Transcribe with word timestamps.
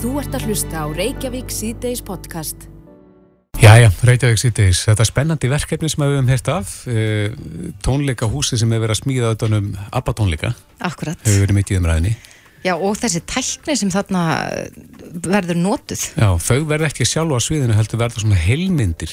Þú 0.00 0.14
ert 0.16 0.32
að 0.32 0.44
hlusta 0.48 0.80
á 0.80 0.86
Reykjavík 0.96 1.50
síðdeis 1.52 2.00
podcast. 2.00 2.62
Jæja, 3.60 3.90
Reykjavík 4.08 4.38
síðdeis. 4.40 4.78
Þetta 4.88 5.04
er 5.04 5.08
spennandi 5.10 5.50
verkefni 5.52 5.90
sem 5.92 6.00
við 6.00 6.14
hefum 6.14 6.30
hérst 6.32 6.48
af. 6.48 6.70
Eh, 6.88 7.34
tónleika 7.84 8.24
húsi 8.32 8.56
sem 8.56 8.72
hefur 8.72 8.86
verið 8.86 8.96
að 8.96 9.00
smíða 9.02 9.32
þetta 9.34 9.50
um 9.58 9.68
ABBA 10.00 10.14
tónleika. 10.16 10.52
Akkurat. 10.88 11.20
Hefur 11.26 11.44
verið 11.44 11.58
mitt 11.58 11.74
í 11.74 11.76
umræðinni. 11.76 12.14
Já, 12.64 12.72
og 12.78 12.96
þessi 12.96 13.20
tækni 13.28 13.76
sem 13.76 13.92
þarna 13.92 14.24
verður 15.28 15.60
notuð. 15.66 16.06
Já, 16.16 16.30
þau 16.48 16.58
verður 16.72 16.88
ekki 16.88 17.10
sjálf 17.12 17.36
á 17.36 17.40
sviðinu 17.44 17.76
heldur 17.76 18.00
verður 18.00 18.24
svona 18.24 18.40
heilmyndir. 18.40 19.12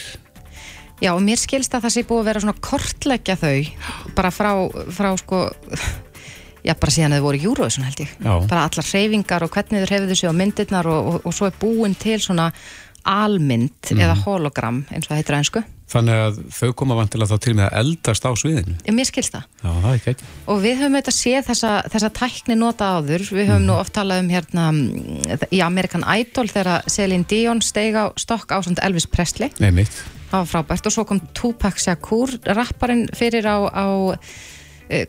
Já, 1.04 1.11
og 1.11 1.19
mér 1.27 1.43
skilst 1.43 1.75
að 1.75 1.89
það 1.89 1.97
sé 1.97 2.07
búið 2.07 2.23
að 2.23 2.29
vera 2.31 2.45
svona 2.45 2.59
kortleggja 2.63 3.35
þau 3.43 4.15
bara 4.15 4.31
frá, 4.31 4.54
frá 4.95 5.11
sko 5.19 5.43
já, 6.65 6.73
bara 6.73 6.91
síðan 6.95 7.17
þau 7.17 7.21
voru 7.27 7.43
Eurovision 7.43 7.85
held 7.87 7.99
ég 8.05 8.11
Já. 8.23 8.33
bara 8.47 8.65
allar 8.67 8.85
hreyfingar 8.91 9.43
og 9.43 9.51
hvernig 9.53 9.83
þau 9.85 9.89
hreyfðu 9.91 10.15
sig 10.15 10.29
á 10.29 10.33
myndirnar 10.33 10.85
og, 10.87 11.07
og, 11.07 11.21
og 11.25 11.33
svo 11.33 11.47
er 11.49 11.57
búin 11.61 11.95
til 11.97 12.19
svona 12.19 12.51
almynd 13.07 13.71
Mhm. 13.91 13.99
eða 14.04 14.15
hologram 14.25 14.85
eins 14.91 15.05
og 15.07 15.11
það 15.13 15.19
heitir 15.21 15.35
á 15.35 15.39
ennsku 15.41 15.63
Þannig 15.87 16.18
að 16.19 16.39
þau 16.51 16.73
koma 16.75 16.96
vantilega 16.99 17.32
þá 17.32 17.39
til 17.39 17.54
með 17.55 17.69
að 17.69 17.77
eldast 17.79 18.25
á 18.27 18.32
sviðinu. 18.35 18.73
Já, 18.83 18.91
mér 18.91 19.07
skilst 19.07 19.32
það 19.32 19.43
Já, 19.63 19.69
það 19.85 19.93
ekki 19.96 20.09
ekki. 20.11 20.25
og 20.51 20.57
við 20.65 20.73
höfum 20.82 20.97
auðvitað 20.97 21.15
séð 21.15 21.46
þessa, 21.47 21.71
þessa 21.93 22.09
tækni 22.18 22.57
nota 22.60 22.89
áður, 22.97 23.24
við 23.32 23.47
höfum 23.47 23.65
nú 23.69 23.77
oft 23.79 23.93
talað 23.96 24.19
um 24.25 24.27
hérna 24.33 24.65
mm, 24.74 25.47
í 25.55 25.61
American 25.63 26.04
Idol 26.04 26.51
þegar 26.51 26.83
Celine 26.91 27.24
Dion 27.24 27.61
steig 27.63 27.96
á 27.96 28.11
stokk 28.19 28.51
á 28.51 28.60
Elvis 28.83 29.07
Presley 29.07 29.47
Nei, 29.63 29.71
það 30.27 30.43
var 30.43 30.51
frábært 30.51 30.89
og 30.91 30.91
svo 30.97 31.05
kom 31.07 31.21
Tupac 31.32 31.79
Shakur 31.79 32.35
rapparinn 32.44 33.08
fyrir 33.16 33.47
á, 33.47 33.55
á 33.71 33.88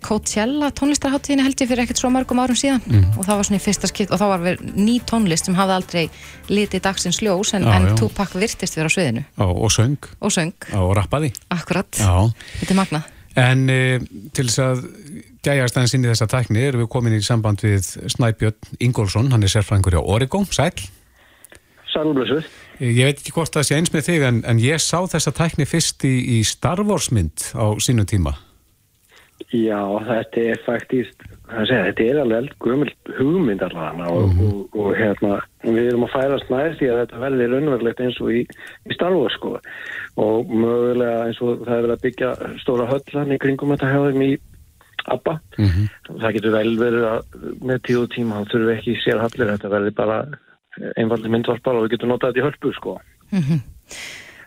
Coachella 0.04 0.70
tónlistarháttíðinu 0.74 1.44
held 1.46 1.60
ég 1.62 1.70
fyrir 1.70 1.84
ekkert 1.84 2.00
svo 2.02 2.10
mörgum 2.14 2.40
árum 2.42 2.58
síðan 2.58 2.82
og 3.14 3.22
það 3.22 3.34
var 3.36 3.48
svona 3.48 3.60
í 3.60 3.64
fyrsta 3.64 3.90
skipt 3.90 4.14
og 4.14 4.22
þá 4.22 4.26
var 4.32 4.46
við 4.46 4.64
ný 4.74 4.96
tónlist 5.06 5.46
sem 5.50 5.58
hafði 5.58 5.76
aldrei 5.76 6.04
litið 6.50 6.82
dagsins 6.88 7.20
ljós 7.22 7.54
en, 7.58 7.68
en. 7.68 7.92
Tupac 7.98 8.34
virtist 8.38 8.78
vera 8.78 8.90
á 8.90 8.92
sviðinu 8.96 9.22
Já, 9.22 9.46
og 9.46 9.70
söng 9.74 10.10
og 10.18 10.34
söng, 10.34 10.56
og 10.74 10.96
rappaði. 10.98 11.30
akkurat 11.54 12.02
Já. 12.02 12.10
þetta 12.58 12.74
er 12.74 12.80
magnað 12.82 13.14
En 13.38 13.68
e, 13.70 13.98
til 14.34 14.48
þess 14.48 14.60
að 14.62 14.84
gæjast 15.46 15.76
aðeins 15.76 15.94
inn 15.94 16.06
í 16.06 16.10
þessa 16.10 16.28
tækni 16.30 16.64
erum 16.66 16.82
við 16.82 16.90
komin 16.92 17.14
í 17.14 17.20
samband 17.24 17.62
við 17.62 17.86
Snæbjörn 18.10 18.80
Ingólfsson, 18.82 19.30
hann 19.30 19.44
er 19.46 19.52
sérfræðingur 19.52 19.94
hjá 19.94 20.02
Origo, 20.02 20.42
sæl. 20.50 20.72
Sælblössuð. 21.92 22.48
Ég 22.82 23.06
veit 23.06 23.20
ekki 23.20 23.34
hvort 23.36 23.54
það 23.54 23.68
sé 23.68 23.78
eins 23.78 23.92
með 23.94 24.08
þig 24.10 24.26
en, 24.28 24.42
en 24.48 24.60
ég 24.62 24.82
sá 24.82 24.98
þessa 25.10 25.32
tækni 25.34 25.66
fyrst 25.68 26.04
í, 26.06 26.14
í 26.38 26.42
Star 26.46 26.82
Wars 26.86 27.12
mynd 27.14 27.50
á 27.54 27.78
sínum 27.82 28.08
tíma. 28.08 28.34
Já, 29.54 29.80
þetta 30.04 30.42
er 30.52 30.58
faktist, 30.66 31.22
segja, 31.48 31.84
þetta 31.86 32.04
er 32.04 32.18
alveg 32.20 32.40
eldgömmel 32.42 32.90
hugmynd 33.16 33.62
allavega 33.64 34.08
og, 34.12 34.26
Mhm. 34.34 34.48
og, 34.48 34.76
og 34.76 34.96
hérna, 34.98 35.38
við 35.62 35.86
erum 35.92 36.04
að 36.04 36.12
færast 36.16 36.50
nær 36.52 36.74
því 36.76 36.88
að 36.90 36.98
þetta 37.02 37.20
verði 37.22 37.46
raunverulegt 37.52 38.00
eins 38.04 38.18
og 38.20 38.32
í, 38.34 38.42
í 38.90 38.94
Star 38.96 39.14
Wars 39.16 39.36
sko 39.38 39.54
og 40.18 40.50
mögulega 40.50 41.22
eins 41.28 41.40
og 41.40 41.62
það 41.64 41.76
er 41.78 41.86
verið 41.86 41.94
að 41.96 42.04
byggja 42.04 42.32
stóra 42.60 42.88
höllan 42.90 43.32
í 43.32 43.38
kringum 43.40 43.72
þetta 43.72 43.92
hefðum 43.94 44.26
í 44.26 44.30
ABBA. 45.08 45.34
Mm 45.56 45.86
Það 46.18 46.34
getur 46.36 46.52
vel 46.58 46.74
verið 46.82 47.04
að 47.08 47.22
með 47.70 47.78
tíu 47.86 48.02
og 48.02 48.10
tíma 48.12 48.42
þá 48.42 48.50
þurfum 48.50 48.68
við 48.68 48.76
ekki 48.78 48.96
sér 49.04 49.22
hallir, 49.22 49.52
þetta 49.54 49.70
verði 49.72 49.94
bara 49.94 50.18
einfaldi 50.98 51.28
myndvarpar 51.32 51.78
og 51.78 51.86
við 51.86 51.94
getum 51.96 52.10
notað 52.12 52.34
þetta 52.34 52.42
í 52.42 52.46
hölpu 52.48 52.74
sko. 52.76 52.98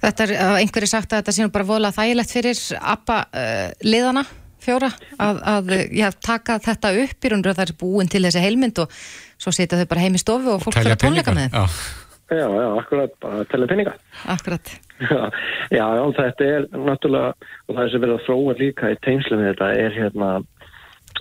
Þetta 0.02 0.24
er, 0.26 0.32
einhverju 0.62 0.88
sagt 0.90 1.14
að 1.14 1.22
þetta 1.22 1.34
sé 1.36 1.44
nú 1.46 1.52
bara 1.54 1.68
voðlega 1.70 1.98
þægilegt 1.98 2.32
fyrir 2.34 2.62
ABBA 2.82 3.18
uh, 3.34 3.68
liðana 3.86 4.24
fjóra 4.64 4.92
að, 5.18 5.42
að 5.56 5.74
já, 5.98 6.08
taka 6.22 6.60
þetta 6.64 6.94
upp 7.06 7.26
í 7.26 7.34
raun 7.34 7.44
og 7.46 7.58
það 7.58 7.66
er 7.66 7.76
búin 7.82 8.12
til 8.12 8.24
þessi 8.28 8.46
heilmynd 8.46 8.84
og 8.84 9.02
svo 9.42 9.54
setja 9.56 9.80
þau 9.82 9.90
bara 9.92 10.06
heim 10.06 10.16
í 10.18 10.22
stofu 10.22 10.56
og 10.56 10.64
fólk 10.64 10.80
fyrir 10.80 10.96
að 10.96 11.04
tónleika 11.06 11.36
með 11.36 11.50
þeim. 11.50 11.60
Já, 11.66 12.00
Já, 12.32 12.48
já, 12.48 12.68
akkurat, 12.80 13.12
bara 13.20 13.42
að 13.42 13.48
tella 13.52 13.68
peninga. 13.68 13.92
Akkurat. 14.32 14.70
Já, 15.02 15.18
já, 15.78 15.84
já, 15.98 16.04
þetta 16.16 16.46
er 16.48 16.68
náttúrulega, 16.72 17.50
og 17.68 17.76
það 17.76 17.82
er 17.84 17.92
sem 17.92 18.04
verið 18.06 18.16
að 18.16 18.24
þróa 18.28 18.54
líka 18.62 18.92
í 18.94 19.00
teimslu 19.04 19.40
með 19.40 19.50
þetta, 19.50 19.68
er 19.84 19.98
hérna, 19.98 20.30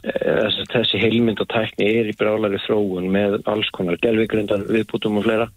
eh, 0.05 0.29
þessi, 0.29 0.67
þessi 0.77 1.01
heilmynd 1.03 1.43
og 1.43 1.49
tækni 1.51 1.89
er 1.97 2.13
í 2.13 2.15
brálæri 2.21 2.63
þróun 2.63 3.11
með 3.11 3.41
alls 3.51 3.73
konar 3.75 3.99
gelvigrindar 4.05 4.63
viðbútum 4.71 5.19
og 5.19 5.27
fleira 5.27 5.49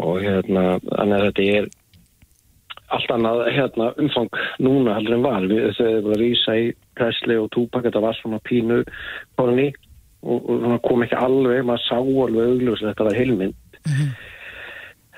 og 0.00 0.24
hérna, 0.24 0.64
þannig 0.88 1.18
að 1.18 1.26
þetta 1.28 1.48
er 1.58 1.68
allt 2.92 3.10
annað 3.14 3.46
hérna, 3.54 3.92
umfang 4.02 4.28
núna 4.62 4.98
heldur 4.98 5.16
en 5.16 5.24
var. 5.24 5.46
Við 5.48 5.70
þau 5.78 5.88
að 6.12 6.18
rýsa 6.20 6.56
í 6.60 6.68
Presley 6.98 7.38
og 7.40 7.50
Tupac, 7.54 7.82
þetta 7.86 8.02
var 8.04 8.14
svona 8.20 8.40
pínu 8.44 8.82
korni 9.38 9.70
og, 10.24 10.38
og 10.44 10.60
svona 10.62 10.78
kom 10.84 11.02
ekki 11.06 11.16
alveg, 11.18 11.64
maður 11.68 11.84
sá 11.88 11.96
alveg 11.98 12.52
augljós 12.52 12.82
að 12.84 12.90
þetta 12.92 13.08
var 13.08 13.18
heilmynd. 13.18 13.54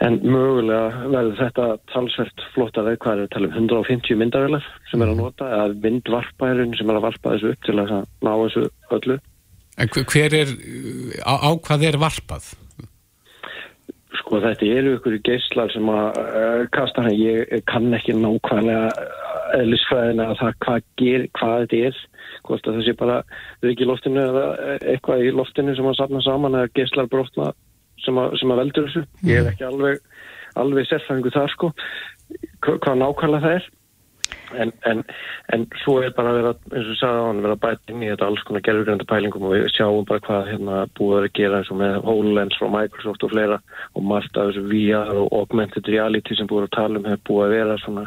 En 0.05 0.19
mögulega 0.29 1.07
verður 1.09 1.39
þetta 1.41 1.67
talsvert 1.89 2.43
flottara, 2.53 2.93
hvað 3.01 3.13
er 3.15 3.21
það 3.23 3.29
að 3.29 3.33
tala 3.33 3.49
um 3.49 3.55
150 3.63 4.19
myndavelar 4.21 4.67
sem 4.91 5.01
er 5.03 5.13
að 5.15 5.21
nota, 5.23 5.47
eða 5.57 5.79
myndvarpærin 5.87 6.75
sem 6.77 6.91
er 6.93 6.99
að 6.99 7.07
varpa 7.07 7.33
þessu 7.33 7.55
upp 7.55 7.65
til 7.65 7.77
að 7.81 7.95
ná 8.27 8.33
þessu 8.43 8.67
öllu. 8.99 9.17
en 9.79 9.89
hver- 9.93 10.07
hver 10.13 10.35
er, 10.43 10.53
á, 11.25 11.35
á 11.41 11.51
hvað 11.65 11.87
er 11.89 11.97
varpað? 12.01 12.51
Sko 14.21 14.41
þetta 14.43 14.67
eru 14.79 14.95
ykkur 14.97 15.17
geislar 15.27 15.73
sem 15.75 15.89
að 15.93 16.19
uh, 16.23 16.65
kasta 16.75 17.03
hann, 17.05 17.17
ég 17.19 17.63
kann 17.69 17.93
ekki 17.97 18.15
nákvæmlega 18.17 18.91
eðlisfræðina 19.61 20.29
að 20.33 20.39
það 20.41 20.57
hvað, 20.65 20.85
ger, 21.01 21.25
hvað 21.39 21.57
þetta 21.65 21.81
er, 21.91 22.01
hvort 22.47 22.67
að 22.71 22.79
það 22.79 22.87
sé 22.89 22.95
bara 23.01 23.19
í 23.67 23.89
loftinu 23.91 24.23
eða 24.23 24.45
eitthvað 24.93 25.25
í 25.27 25.33
loftinu 25.37 25.75
sem 25.79 25.89
að 25.91 25.99
safna 26.01 26.23
saman 26.27 26.59
eða 26.59 26.73
geislar 26.79 27.11
brotna 27.13 27.51
sem 28.05 28.19
að, 28.23 28.37
sem 28.41 28.53
að 28.55 28.61
veldur 28.63 28.89
þessu. 28.89 29.05
Ég 29.27 29.41
er 29.43 29.51
ekki 29.53 29.67
alveg, 29.67 30.03
alveg 30.63 30.89
sérfæðingu 30.91 31.33
þar 31.35 31.53
sko, 31.55 31.73
hva- 32.67 32.79
hvað 32.85 33.01
nákvæmlega 33.03 33.45
það 33.47 33.59
er. 33.61 33.69
En, 34.55 34.71
en, 34.87 35.03
en 35.53 35.65
svo 35.83 35.97
er 36.05 36.13
bara 36.15 36.31
að 36.31 36.37
vera, 36.39 36.53
eins 36.71 36.91
og 36.93 36.99
sagði 37.01 37.23
á 37.23 37.27
hann, 37.27 37.43
vera 37.43 37.59
bætt 37.65 37.91
inn 37.91 38.05
í 38.05 38.11
þetta 38.13 38.29
alls 38.29 38.45
konar 38.47 38.63
gerfugrænda 38.67 39.09
pælingum 39.11 39.47
og 39.49 39.55
við 39.57 39.67
sjáum 39.75 40.07
bara 40.07 40.23
hvað 40.23 40.51
hérna 40.53 40.83
búið 40.99 41.19
að 41.25 41.33
gera 41.41 41.61
eins 41.61 41.73
og 41.75 41.81
með 41.81 41.97
HoloLens 42.07 42.59
frá 42.61 42.69
Microsoft 42.71 43.27
og 43.27 43.33
fleira 43.35 43.59
og 43.99 44.07
margt 44.07 44.39
af 44.39 44.53
þessu 44.53 44.67
VR 44.71 45.19
og 45.25 45.35
augmented 45.41 45.91
reality 45.91 46.39
sem 46.39 46.51
búið 46.51 46.69
að 46.69 46.77
tala 46.79 47.01
um 47.01 47.11
hefur 47.11 47.27
búið 47.31 47.47
að 47.49 47.57
vera 47.57 47.79
svona 47.83 48.07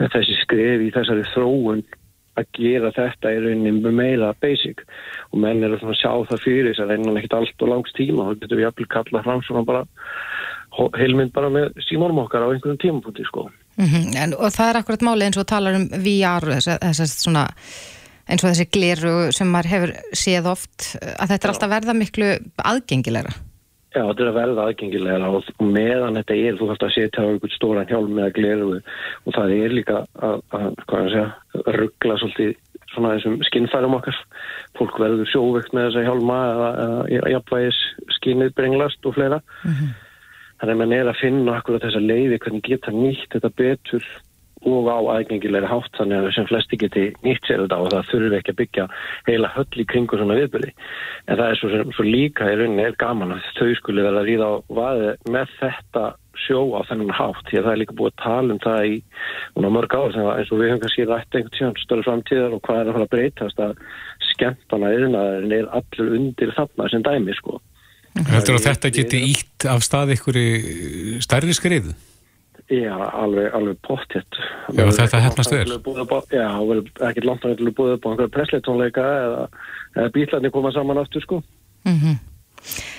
þessi 0.00 0.36
skref 0.42 0.82
í 0.82 0.90
þessari 0.94 1.26
þróun 1.30 1.86
að 2.38 2.50
gera 2.58 2.90
þetta 2.94 3.32
í 3.34 3.40
rauninni 3.42 3.94
meira 3.94 4.32
basic 4.42 4.84
og 5.30 5.40
menn 5.42 5.62
eru 5.66 5.78
svona 5.80 5.94
að 5.96 6.02
sjá 6.02 6.12
það 6.32 6.44
fyrir 6.44 6.68
þess 6.70 6.84
að 6.84 6.92
reynan 6.92 7.20
ekkert 7.20 7.38
allt 7.38 7.64
og 7.64 7.72
langs 7.72 7.96
tíma 7.98 8.28
þá 8.28 8.42
getur 8.42 8.60
við 8.60 8.66
jafnvel 8.66 8.90
kalla 8.94 9.24
fram 9.26 9.42
svona 9.46 9.64
bara 9.68 9.86
heilmynd 10.98 11.34
bara 11.34 11.50
með 11.52 11.80
símónum 11.88 12.22
okkar 12.24 12.46
á 12.46 12.50
einhverjum 12.52 12.78
tímapunkti 12.82 13.26
sko. 13.26 13.48
Mm 13.78 14.14
en, 14.18 14.34
og 14.34 14.50
það 14.50 14.70
er 14.70 14.80
akkurat 14.80 15.06
máli 15.06 15.28
eins 15.28 15.38
og 15.38 15.46
talar 15.46 15.76
um 15.78 15.86
VR 16.02 16.44
þess, 16.58 16.78
þess 16.82 17.20
svona 17.22 17.44
eins 18.28 18.44
og 18.44 18.50
þessi 18.50 18.70
gleru 18.74 19.12
sem 19.32 19.48
maður 19.48 19.72
hefur 19.72 19.92
séð 20.12 20.48
oft 20.50 20.96
að 21.00 21.30
þetta 21.32 21.46
er 21.46 21.52
alltaf 21.52 21.70
verða 21.72 21.94
miklu 21.96 22.32
aðgengilegra. 22.56 23.36
Já, 23.96 24.02
þetta 24.04 24.22
er 24.22 24.28
að 24.28 24.36
verða 24.36 24.64
aðgengilega 24.68 25.28
og 25.32 25.46
meðan 25.64 26.18
þetta 26.20 26.34
er, 26.36 26.56
þú 26.58 26.66
þarfst 26.68 26.84
að 26.84 26.94
setja 26.96 27.22
á 27.24 27.28
einhvern 27.30 27.54
stóran 27.54 27.88
hjálm 27.88 28.10
með 28.18 28.26
að 28.26 28.34
gleru 28.36 28.66
og 28.76 29.36
það 29.38 29.54
er 29.56 29.76
líka 29.78 30.02
að, 30.28 30.42
að 30.58 30.66
að 30.98 31.08
segja, 31.14 31.28
ruggla 31.78 32.18
svolítið 32.20 32.52
svona 32.92 33.14
þessum 33.16 33.38
skinnfærum 33.48 33.96
okkar. 33.98 34.18
Fólk 34.78 35.00
verður 35.00 35.30
sjóveikt 35.32 35.72
með 35.76 35.88
þessa 35.88 36.04
hjálma 36.08 36.36
eða, 36.50 37.22
jafnvægis 37.34 37.80
skinnið 38.18 38.52
brenglast 38.58 39.08
og 39.08 39.16
fleira. 39.16 39.40
Þannig 40.58 40.74
að 40.74 40.80
mann 40.82 40.96
er 40.96 41.10
að 41.10 41.20
finna 41.20 41.58
akkurat 41.58 41.84
þessa 41.86 42.02
leiði 42.02 42.40
hvernig 42.42 42.64
geta 42.66 42.94
nýtt 42.94 43.28
þetta 43.34 43.52
betur 43.60 44.08
og 44.66 44.88
á 44.90 44.98
aðgengilega 45.14 45.70
hátt 45.70 45.94
þannig 45.94 46.18
að 46.18 46.32
sem 46.34 46.46
flesti 46.48 46.78
geti 46.80 47.04
nýtt 47.22 47.46
sér 47.46 47.62
þetta 47.62 47.78
og 47.78 47.90
það 47.92 48.08
þurfi 48.10 48.38
ekki 48.38 48.54
að 48.54 48.60
byggja 48.60 48.86
heila 49.28 49.50
höll 49.54 49.82
í 49.82 49.86
kringu 49.92 50.18
svona 50.18 50.38
viðbyrði. 50.38 50.72
En 51.28 51.38
það 51.38 51.50
er 51.50 51.60
svo, 51.60 51.82
svo 51.94 52.06
líka 52.06 52.48
í 52.50 52.56
rauninni 52.58 52.86
er 52.88 52.98
gaman 52.98 53.36
að 53.36 53.46
þau 53.58 53.68
skuli 53.78 54.06
verða 54.06 54.24
að 54.24 54.30
ríða 54.32 54.48
á 54.50 54.54
vaði 54.80 55.12
með 55.36 55.54
þetta 55.60 56.04
sjó 56.38 56.60
á 56.74 56.80
þennan 56.88 57.14
hátt 57.18 57.48
því 57.48 57.60
að 57.60 57.64
það 57.66 57.72
er 57.72 57.80
líka 57.82 57.96
búið 57.98 58.12
að 58.12 58.20
tala 58.24 58.54
um 58.54 58.60
það 58.62 58.88
í 58.88 58.98
mörg 59.78 59.96
ár 59.98 60.12
sem 60.14 60.26
að 60.26 60.40
eins 60.40 60.52
og 60.52 60.60
við 60.60 60.70
höfum 60.70 60.82
kannski 60.84 61.08
rætt 61.08 61.38
einhvern 61.38 61.56
tíðan 61.56 61.80
störu 61.82 62.06
framtíðar 62.06 62.54
og 62.56 62.62
hvað 62.66 62.80
er 62.80 62.90
að 62.90 62.96
fara 62.98 63.08
að 63.08 63.14
breytast 63.14 63.64
að 63.64 63.80
skemmtana 64.32 64.92
yðnaðurinn 64.94 65.56
er 65.58 65.72
allur 65.80 66.14
undir 66.18 66.54
þarna 66.56 66.90
sem 66.92 67.06
dæmi 67.06 67.34
sko. 67.38 67.58
Heldur 68.26 68.58
að 68.58 68.66
þetta 68.66 68.90
geti 68.98 69.22
ítt 69.30 69.66
af 69.70 69.84
stað 69.86 70.16
ykkur 70.16 70.38
stærri 71.22 71.54
skriðu? 71.56 71.94
Já, 72.68 72.92
alveg, 73.16 73.46
alveg 73.56 73.78
pottétt. 73.86 74.38
Já, 74.76 74.84
þetta 74.92 75.20
hefnast 75.24 75.54
vel. 75.54 75.70
Já, 76.28 76.48
ekkert 77.08 77.24
langt 77.24 77.46
að 77.46 77.54
þetta 77.54 77.72
búið 77.78 77.94
upp 77.94 78.04
á 78.04 78.08
einhverja 78.10 78.32
presleitónleika 78.34 79.04
eða, 79.22 79.46
eða 79.94 80.10
bílarnir 80.16 80.52
koma 80.52 80.72
saman 80.76 81.00
aftur, 81.00 81.24
sko. 81.24 81.40
Mm 81.88 82.18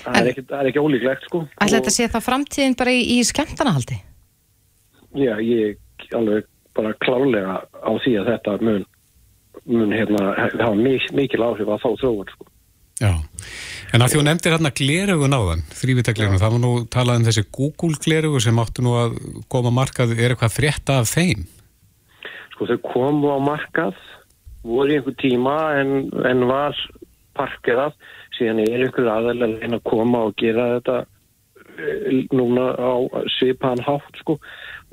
Það 0.00 0.16
er 0.16 0.28
ekki, 0.30 0.42
það 0.48 0.60
er 0.60 0.68
ekki 0.70 0.82
ólíklegt, 0.82 1.26
sko. 1.28 1.42
Ætla 1.60 1.78
þetta 1.78 1.92
sé 1.92 2.08
það 2.08 2.26
framtíðin 2.26 2.76
bara 2.80 2.94
í, 2.96 3.00
í 3.14 3.18
skemmtanahaldi? 3.28 3.98
Já, 5.20 5.34
ég 5.44 6.14
alveg 6.16 6.48
bara 6.74 6.94
klárlega 7.04 7.60
á 7.68 7.90
því 8.00 8.14
að 8.22 8.30
þetta 8.32 8.56
mun, 8.64 8.86
mun 9.68 9.92
hérna, 9.94 10.24
hafa 10.56 10.74
mik 10.74 11.10
mikil 11.14 11.44
áhrif 11.44 11.68
að 11.68 11.84
þá 11.84 11.90
þróun, 12.00 12.32
sko. 12.32 12.49
Já, 13.00 13.14
En 13.90 14.04
að 14.04 14.12
því 14.12 14.18
hún 14.20 14.28
nefndir 14.28 14.52
hérna 14.54 14.70
glerugun 14.70 15.34
á 15.34 15.40
þann, 15.48 15.62
þrývitaglerugun, 15.74 16.38
það 16.38 16.52
var 16.54 16.60
nú 16.62 16.70
talað 16.94 17.16
um 17.18 17.24
þessi 17.26 17.42
Google 17.56 17.98
glerugu 18.04 18.42
sem 18.42 18.60
áttu 18.62 18.84
nú 18.86 18.92
að 19.00 19.16
koma 19.50 19.72
markað, 19.74 20.14
er 20.14 20.34
eitthvað 20.34 20.54
frétta 20.54 21.00
af 21.02 21.10
þeim? 21.10 21.42
Sko 22.52 22.68
þau 22.70 22.76
komu 22.84 23.32
á 23.34 23.38
markað, 23.42 23.98
voru 24.62 24.94
í 24.94 25.00
einhver 25.00 25.16
tíma 25.18 25.56
en, 25.80 25.94
en 26.30 26.46
var 26.46 26.78
parkerað, 27.34 27.98
síðan 28.38 28.62
er 28.62 28.86
einhver 28.86 29.10
aðeins 29.10 29.66
að 29.80 29.82
koma 29.90 30.22
og 30.28 30.38
gera 30.38 30.70
þetta 30.76 30.98
eh, 31.02 32.22
núna 32.30 32.70
á 32.78 32.94
svipaðan 33.40 33.86
hátt 33.88 34.22
sko. 34.22 34.38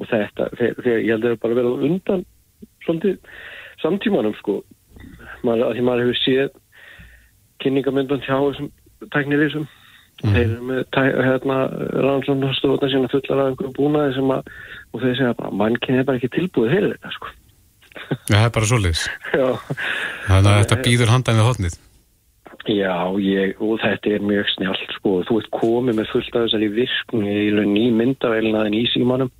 Og 0.02 0.10
þetta, 0.10 0.50
þegar 0.58 1.04
ég 1.04 1.12
held 1.14 1.22
að 1.22 1.28
það 1.28 1.36
er 1.36 1.44
bara 1.46 1.60
verið 1.62 1.86
undan 1.92 2.26
svolítið 2.86 3.22
samtímanum 3.84 4.34
sko, 4.42 4.64
að 5.46 5.70
því 5.78 5.86
maður 5.86 6.08
hefur 6.08 6.24
séð 6.24 6.64
kynningamöndan 7.64 8.24
hjá 8.26 8.36
þessum 8.38 8.72
tæknirísum 9.14 9.66
mm. 9.66 10.36
þeir 10.36 10.46
eru 10.46 10.70
með 10.70 11.02
hérna, 11.28 11.58
rannsóknarstofna 12.06 12.92
sína 12.94 13.12
fullar 13.14 13.44
af 13.44 13.52
einhverju 13.52 13.74
búnaði 13.78 14.16
sem 14.18 14.32
að 14.38 14.54
og 14.94 15.04
þeir 15.04 15.18
segja 15.20 15.34
bara, 15.42 15.58
mann 15.64 15.82
kynni 15.84 16.06
bara 16.08 16.22
ekki 16.22 16.32
tilbúið 16.36 16.74
fyrir 16.76 16.96
þetta 16.96 17.12
sko. 17.18 17.34
Já, 17.98 18.38
það 18.38 18.46
er 18.46 18.56
bara 18.56 18.70
svolítið 18.70 19.04
Þannig 20.30 20.52
að 20.52 20.60
þetta 20.62 20.80
býður 20.86 21.14
handan 21.14 21.40
við 21.40 21.48
hotnið 21.50 21.84
Já, 22.68 22.96
ég, 23.24 23.60
og 23.64 23.78
þetta 23.80 24.12
er 24.12 24.26
mjög 24.28 24.50
snjált 24.52 24.96
sko, 24.98 25.12
þú 25.28 25.38
ert 25.40 25.54
komið 25.56 25.96
með 25.98 26.10
fullt 26.12 26.34
af 26.36 26.46
þessari 26.46 26.68
virkni 26.76 27.36
í 27.46 27.52
launin 27.56 27.78
í 27.80 27.86
myndavælinaðin 27.96 28.76
í 28.76 28.82
símanum 28.92 29.32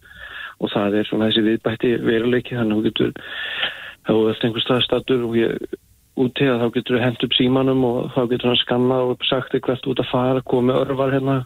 og 0.64 0.72
það 0.74 1.02
er 1.02 1.10
svona 1.10 1.28
þessi 1.28 1.44
viðbætti 1.46 1.92
veruleiki 2.08 2.56
þannig 2.56 2.72
að 2.72 2.80
þú 2.80 2.86
getur 2.88 3.12
þá 4.08 4.14
er 4.14 4.30
þetta 4.30 4.48
einhver 4.48 4.66
staðstatur 4.66 5.26
og 5.28 5.36
ég 5.38 5.77
úti 6.18 6.48
að 6.50 6.64
þá 6.64 6.68
getur 6.76 6.98
þú 6.98 7.04
hendt 7.04 7.26
upp 7.28 7.38
símanum 7.38 7.86
og 7.88 7.98
þá 8.16 8.22
getur 8.32 8.52
hann 8.52 8.62
skannað 8.64 9.12
og 9.14 9.28
sagt 9.30 9.58
hvert 9.58 9.90
út 9.92 10.02
að 10.02 10.12
fara, 10.12 10.44
komið 10.54 10.82
örvar 10.82 11.14
hérna 11.14 11.40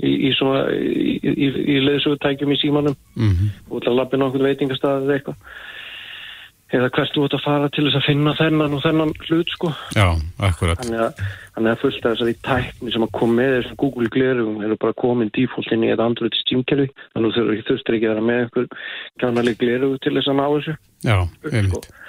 í, 0.00 0.12
í 0.28 0.30
í, 0.30 1.34
í, 1.34 1.50
í 1.76 1.82
leðsugutækjum 1.86 2.54
í 2.54 2.60
símanum. 2.60 2.96
Mm 3.16 3.34
-hmm. 3.34 3.76
til 3.80 3.92
að 3.92 3.98
lappa 3.98 4.20
nokkur 4.20 4.46
veitingastað 4.48 5.04
eða 5.04 5.18
eitthvað. 5.18 5.44
Eða 6.70 6.88
hvert 6.94 7.16
út 7.18 7.32
að 7.34 7.42
fara 7.42 7.68
til 7.74 7.84
þess 7.86 7.98
að 7.98 8.04
finna 8.06 8.32
þennan 8.38 8.74
og 8.76 8.82
þennan 8.84 9.14
hlut 9.26 9.48
sko. 9.50 9.72
Já, 9.96 10.06
akkurat. 10.38 10.78
Þannig 10.78 11.00
að, 11.02 11.22
þannig 11.56 11.72
að 11.72 11.80
fullt 11.82 12.04
af 12.04 12.12
þessari 12.12 12.34
tækni 12.46 12.92
sem 12.94 13.06
að 13.06 13.14
kom 13.18 13.32
með 13.34 13.54
þessum 13.56 13.80
Google 13.82 14.10
glerugum 14.14 14.60
eru 14.62 14.76
bara 14.76 14.94
komin 15.02 15.32
default 15.34 15.72
inn 15.74 15.82
í 15.82 15.90
þetta 15.90 16.06
andröði 16.06 16.42
stímkerfi 16.44 16.86
þannig 17.00 17.26
að 17.26 17.50
þú 17.50 17.64
þurftur 17.70 17.98
ekki 17.98 18.06
að 18.06 18.14
vera 18.14 18.28
með 18.28 18.44
einhver 18.44 18.68
kjánaleg 19.18 19.58
glerugu 19.58 19.98
til 19.98 20.14
þess 20.14 20.30
að 20.30 20.38
ná 20.38 20.46
þessu. 20.46 20.76
Já, 21.02 21.16
einmitt. 21.50 21.74
Sko. 21.74 22.00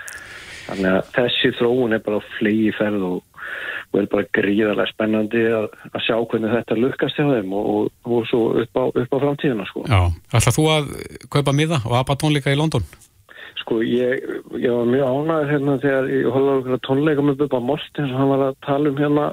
Þannig 0.71 0.94
að 0.95 1.12
þessi 1.18 1.51
þróun 1.59 1.95
er 1.97 2.01
bara 2.06 2.23
flegi 2.38 2.71
ferð 2.77 3.06
og, 3.09 3.45
og 3.91 4.00
er 4.00 4.09
bara 4.13 4.27
gríðarlega 4.38 4.91
spennandi 4.94 5.44
að, 5.51 5.69
að 5.91 6.03
sjá 6.06 6.15
hvernig 6.15 6.53
þetta 6.56 6.77
lukkast 6.79 7.19
hjá 7.19 7.25
þeim 7.27 7.56
og, 7.57 7.71
og, 7.71 7.88
og 8.07 8.27
svo 8.29 8.41
upp 8.62 8.79
á, 8.79 8.83
upp 8.88 9.15
á 9.15 9.18
framtíðina 9.25 9.68
sko. 9.68 9.83
Já, 9.91 10.01
ætlað 10.31 10.57
þú 10.57 10.68
að 10.75 10.91
kaupa 11.35 11.56
miða 11.57 11.81
og 11.83 11.97
ABBA 12.00 12.19
tónleika 12.21 12.53
í 12.53 12.59
London? 12.59 12.85
Sko, 13.59 13.81
ég, 13.83 14.23
ég 14.57 14.71
var 14.71 14.88
mjög 14.89 15.12
ánæður 15.12 15.51
hérna 15.51 15.75
þegar 15.83 16.07
ég 16.13 16.29
holði 16.38 16.53
okkur 16.59 16.85
tónleika 16.88 17.25
með 17.25 17.41
Bubba 17.41 17.59
Mortens 17.68 18.13
og 18.13 18.21
hann 18.21 18.31
var 18.31 18.45
að 18.45 18.62
tala 18.68 18.94
um 18.94 19.01
hérna 19.01 19.25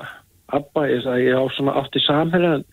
ABBA, 0.59 0.89
ég 0.91 1.05
sagði 1.05 1.29
ég 1.29 1.39
á 1.39 1.45
svona 1.55 1.77
átt 1.79 1.95
í 1.95 2.03
samhæljan 2.03 2.67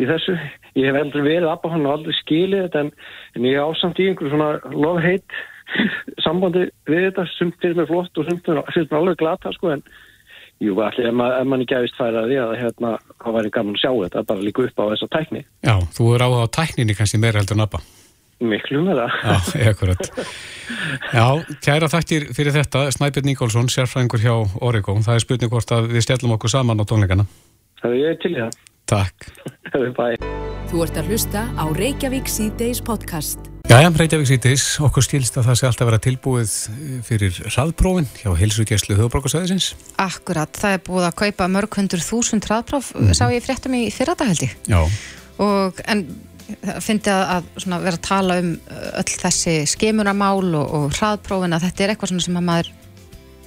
í 0.00 0.08
þessu, 0.08 0.38
ég 0.78 0.88
hef 0.88 0.98
aldrei 1.02 1.26
verið 1.26 1.50
ABBA, 1.52 1.74
hann 1.74 1.84
har 1.84 1.98
aldrei 1.98 2.16
skilið 2.22 2.64
þetta 2.64 2.82
en, 2.86 2.90
en 3.36 3.48
ég 3.50 3.60
ásamt 3.60 4.00
í 4.00 4.08
einhverju 4.08 4.32
svona 4.32 4.50
love-hate 4.72 5.44
sambandi 6.24 6.68
við 6.88 7.08
þetta 7.08 7.26
sumt 7.36 7.56
fyrir 7.62 7.78
mig 7.78 7.88
flott 7.90 8.18
og 8.18 8.28
sumt 8.28 8.44
fyrir 8.46 8.62
mig 8.90 8.98
alveg 9.00 9.18
glata 9.22 9.52
sko 9.54 9.72
en 9.74 9.84
jú, 10.62 10.76
allir, 10.80 11.10
ef, 11.10 11.16
mað, 11.16 11.34
ef 11.40 11.50
mann 11.50 11.64
ekki 11.64 11.76
aðvist 11.76 11.98
færa 11.98 12.24
því 12.28 12.40
að 12.40 12.54
hérna, 12.60 12.94
hvað 13.22 13.38
væri 13.38 13.52
gaman 13.56 13.76
að 13.76 13.82
sjá 13.82 13.90
þetta 13.92 14.24
bara 14.30 14.46
líka 14.46 14.64
upp 14.64 14.80
á 14.80 14.84
þessa 14.92 15.10
tækni. 15.12 15.44
Já, 15.66 15.74
þú 15.98 16.08
er 16.16 16.24
á 16.24 16.28
á 16.32 16.44
tækninni 16.58 16.96
kannski 16.96 17.20
meira 17.20 17.42
heldur 17.42 17.58
en 17.58 17.66
ABBA. 17.66 17.82
Miklu 18.36 18.82
með 18.84 18.98
það 19.00 19.14
Já, 19.24 19.36
ekkurat 19.70 20.08
Já, 21.16 21.26
kæra 21.64 21.88
þakkir 21.88 22.26
fyrir 22.36 22.52
þetta. 22.52 22.82
Snæpjörn 22.92 23.30
Níkolsson, 23.30 23.70
sérfræðingur 23.72 24.20
hjá 24.20 24.34
Oregon. 24.60 25.00
Það 25.06 25.16
er 25.16 25.24
spurning 25.24 25.52
hvort 25.54 25.72
að 25.72 25.88
við 25.94 26.04
stjallum 26.04 26.36
okkur 26.36 26.52
saman 26.52 26.82
á 26.82 26.84
tónleikana. 26.84 27.24
Það 27.80 27.96
er 27.96 28.02
ég 28.02 28.22
til 28.24 28.34
það. 28.36 28.60
Takk. 28.92 29.28
Þú 30.70 30.84
ert 30.84 31.00
að 31.00 31.12
hlusta 31.12 31.48
á 31.56 31.64
Reykjavík 31.80 32.28
C-Days 32.28 32.84
podcast 32.84 33.55
Jæja, 33.66 33.88
Reykjavík 33.90 34.28
sýtis, 34.30 34.64
okkur 34.78 35.02
stílst 35.02 35.34
að 35.40 35.48
það 35.48 35.56
sé 35.58 35.66
alltaf 35.66 35.88
vera 35.88 35.98
tilbúið 35.98 36.52
fyrir 37.04 37.38
hraðprófin 37.50 38.06
hjá 38.20 38.28
Hilsugjæslu 38.38 38.94
Þjóðbrókarsæðisins. 38.94 39.72
Akkurat, 39.98 40.52
það 40.54 40.76
er 40.76 40.84
búið 40.86 41.06
að 41.08 41.16
kaupa 41.18 41.48
mörg 41.50 41.78
hundur 41.80 42.04
þúsund 42.06 42.46
hraðpróf, 42.46 42.92
mm. 42.94 43.10
sá 43.18 43.24
ég 43.34 43.42
fréttum 43.42 43.74
í 43.74 43.88
fyrradahaldi. 43.90 44.48
Já. 44.70 44.78
Og, 45.42 45.82
en 45.90 46.04
finnst 46.78 47.10
ég 47.10 47.18
að, 47.34 47.50
að 47.66 47.88
vera 47.88 47.98
að 47.98 48.04
tala 48.06 48.38
um 48.44 48.52
öll 49.02 49.18
þessi 49.24 49.56
skemunamál 49.74 50.46
og, 50.46 50.62
og 50.78 50.86
hraðprófin 51.00 51.58
að 51.58 51.66
þetta 51.66 51.84
er 51.84 51.94
eitthvað 51.96 52.14
sem 52.22 52.38
að 52.38 52.46
maður 52.46 52.72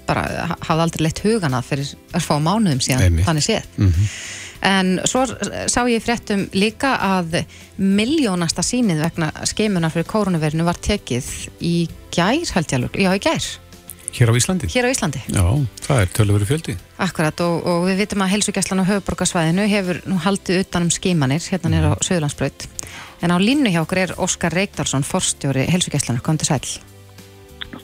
bara 0.10 0.26
hafði 0.66 0.84
aldrei 0.84 1.06
leitt 1.06 1.24
hugana 1.24 1.64
fyrir 1.64 1.96
að 2.12 2.28
fá 2.28 2.36
mánuðum 2.44 2.84
síðan, 2.84 3.08
Eimi. 3.08 3.26
þannig 3.28 3.48
séð. 3.48 3.72
Mm 3.78 3.94
-hmm. 3.94 4.14
En 4.66 5.00
svo 5.08 5.24
sá 5.72 5.82
ég 5.88 6.04
fréttum 6.04 6.48
líka 6.52 6.96
að 7.00 7.44
miljónasta 7.78 8.64
sínið 8.66 9.06
vegna 9.06 9.32
skeimuna 9.48 9.92
fyrir 9.94 10.10
koronavirinu 10.10 10.68
var 10.68 10.80
tekið 10.84 11.30
í 11.64 11.74
gær, 12.12 12.44
held 12.56 12.68
ég 12.68 12.78
alveg, 12.80 13.00
já 13.00 13.12
í 13.16 13.24
gær. 13.24 13.50
Hér 14.10 14.32
á 14.32 14.34
Íslandi? 14.34 14.68
Hér 14.74 14.90
á 14.90 14.92
Íslandi. 14.92 15.22
Já, 15.30 15.46
það 15.86 16.02
er 16.02 16.12
tölur 16.18 16.38
verið 16.40 16.50
fjöldi. 16.50 16.76
Akkurat 17.06 17.44
og, 17.46 17.66
og 17.70 17.84
við 17.86 18.02
vitum 18.02 18.24
að 18.26 18.32
helsugjastlan 18.34 18.82
á 18.82 18.90
höfuborgarsvæðinu 18.90 19.68
hefur 19.70 20.00
nú 20.10 20.18
haldið 20.24 20.64
utanum 20.64 20.90
skeimanir 20.94 21.46
hérna 21.46 21.72
nýra 21.76 21.92
á 21.94 21.96
mhm. 21.96 22.08
Söðlandsbröð. 22.08 22.66
En 23.22 23.36
á 23.36 23.38
línu 23.38 23.70
hjá 23.70 23.84
okkur 23.84 24.02
er 24.02 24.16
Óskar 24.18 24.56
Reykdalsson, 24.56 25.06
forstjóri 25.06 25.68
helsugjastlan. 25.70 26.22
Kom 26.26 26.40
til 26.42 26.50
sæl. 26.50 26.66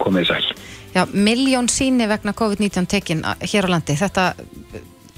Komið 0.01 0.31
sæl. 0.31 0.49
Já, 0.95 1.05
miljón 1.11 1.69
síni 1.69 2.07
vegna 2.09 2.33
COVID-19 2.33 2.89
tekin 2.89 3.21
hér 3.43 3.67
á 3.67 3.69
landi. 3.69 3.97
Þetta 3.99 4.33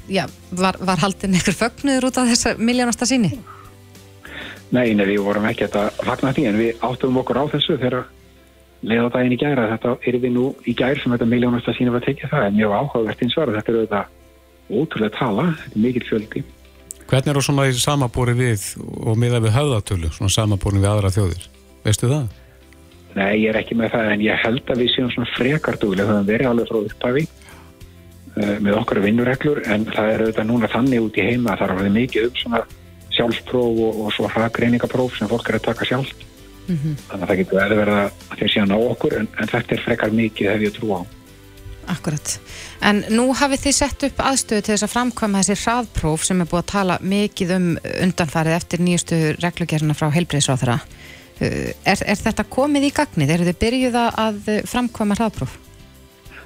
já, 0.07 0.25
var, 0.51 0.77
var 0.79 0.99
haldin 1.03 1.35
einhver 1.37 1.55
fögnuður 1.55 2.09
út 2.09 2.19
af 2.21 2.29
þessa 2.31 2.55
miljónasta 2.59 3.07
síni? 3.09 3.31
Nei, 4.75 4.91
nei, 4.93 5.05
við 5.07 5.23
vorum 5.23 5.47
ekki 5.47 5.69
að 5.69 5.91
fagna 6.03 6.33
því 6.35 6.45
en 6.49 6.59
við 6.59 6.83
áttum 6.83 7.19
okkur 7.21 7.39
á 7.39 7.43
þessu 7.53 7.77
þegar 7.79 8.03
leiða 8.83 9.09
daginn 9.13 9.33
í 9.33 9.39
gæra 9.39 9.69
þetta 9.71 9.95
er 10.05 10.17
við 10.21 10.33
nú 10.35 10.49
í 10.67 10.75
gær 10.77 10.99
sem 11.01 11.13
þetta 11.15 11.29
miljónasta 11.29 11.73
síni 11.77 11.93
var 11.93 12.03
tekið. 12.05 12.29
Það 12.33 12.47
en 12.49 12.57
mjög 12.57 12.75
áhugavert 12.75 13.23
eins 13.23 13.37
og 13.37 13.53
þetta 13.55 13.73
er 13.73 13.79
auðvitað 13.79 14.15
ótrúlega 14.67 15.15
tala, 15.15 15.47
þetta 15.61 15.79
er 15.79 15.85
mikil 15.85 16.05
fjöldi. 16.09 16.43
Hvernig 17.07 17.31
er 17.31 17.39
það 17.39 17.47
svona 17.47 17.69
í 17.69 17.77
samabóri 17.79 18.35
við 18.35 18.65
og 18.83 19.15
miða 19.19 19.39
við 19.39 19.55
höfðatölu, 19.55 20.11
svona 20.11 20.33
samabóri 20.33 20.81
við 20.83 20.89
aðra 20.91 21.13
þjóðir, 21.15 21.47
veistu 21.85 22.11
það? 22.11 22.25
Nei, 23.15 23.31
ég 23.39 23.53
er 23.53 23.61
ekki 23.61 23.77
með 23.79 23.93
það 23.95 24.09
en 24.11 24.23
ég 24.25 24.41
held 24.43 24.73
að 24.73 24.81
við 24.83 24.91
séum 24.93 25.13
svona 25.13 25.31
frekarduglega, 25.37 26.17
það 26.19 26.33
verið 26.33 26.49
alveg 26.51 26.67
frá 26.67 26.79
upphafi 26.83 27.23
með 28.37 28.79
okkar 28.81 29.01
vinnureglur 29.01 29.63
en 29.65 29.85
það 29.89 30.11
er 30.13 30.23
auðvitað 30.23 30.49
núna 30.51 30.69
þannig 30.71 31.05
út 31.07 31.17
í 31.17 31.25
heima 31.25 31.53
að 31.53 31.63
það 31.63 31.83
er 31.85 31.95
mikið 31.97 32.29
um 32.29 32.39
svona 32.41 32.63
sjálfspróf 33.17 33.83
og, 33.87 33.99
og 34.05 34.15
svo 34.15 34.31
hraðgreiningapróf 34.31 35.17
sem 35.17 35.29
fólk 35.31 35.49
er 35.49 35.59
að 35.59 35.67
taka 35.69 35.87
sjálf 35.89 36.11
mm 36.67 36.75
-hmm. 36.75 36.95
þannig 37.09 37.23
að 37.23 37.29
það 37.29 37.39
getur 37.41 37.61
eða 37.63 37.79
verið 37.81 37.99
að 38.01 38.39
þeir 38.39 38.51
síðan 38.53 38.75
á 38.75 38.79
okkur 38.79 39.19
en, 39.19 39.27
en 39.39 39.53
þetta 39.53 39.75
er 39.75 39.85
frekar 39.85 40.11
mikið 40.11 40.51
hef 40.51 40.61
ég 40.67 40.75
trú 40.77 40.89
á 40.93 41.01
Akkurat, 41.87 42.39
en 42.83 43.05
nú 43.15 43.31
hafið 43.31 43.61
þið 43.63 43.75
sett 43.75 44.03
upp 44.03 44.17
aðstöðu 44.19 44.61
til 44.61 44.73
þess 44.73 44.83
að 44.83 44.91
framkvæma 44.91 45.39
þessi 45.39 45.63
hraðpróf 45.63 46.25
sem 46.27 46.41
er 46.41 46.49
búið 46.51 46.63
að 46.63 46.71
tala 46.71 46.97
mikið 47.01 47.53
um 47.55 47.67
undanfarið 48.03 48.57
eftir 48.57 48.79
nýjustu 48.83 49.19
reglugjörna 49.39 49.95
frá 49.95 50.11
heilbreyðsráþara 50.11 50.79
eh, 51.39 51.71
er, 51.85 52.03
er 52.03 52.19
þetta 52.19 52.43
komið 52.43 52.89
í 52.89 52.91
gagnið? 52.91 53.31
Er 53.31 53.45
þið 53.47 53.59
byrjuð 53.63 53.95
að 54.03 54.51
framkvæma 54.67 55.15
hraðpróf? 55.15 55.55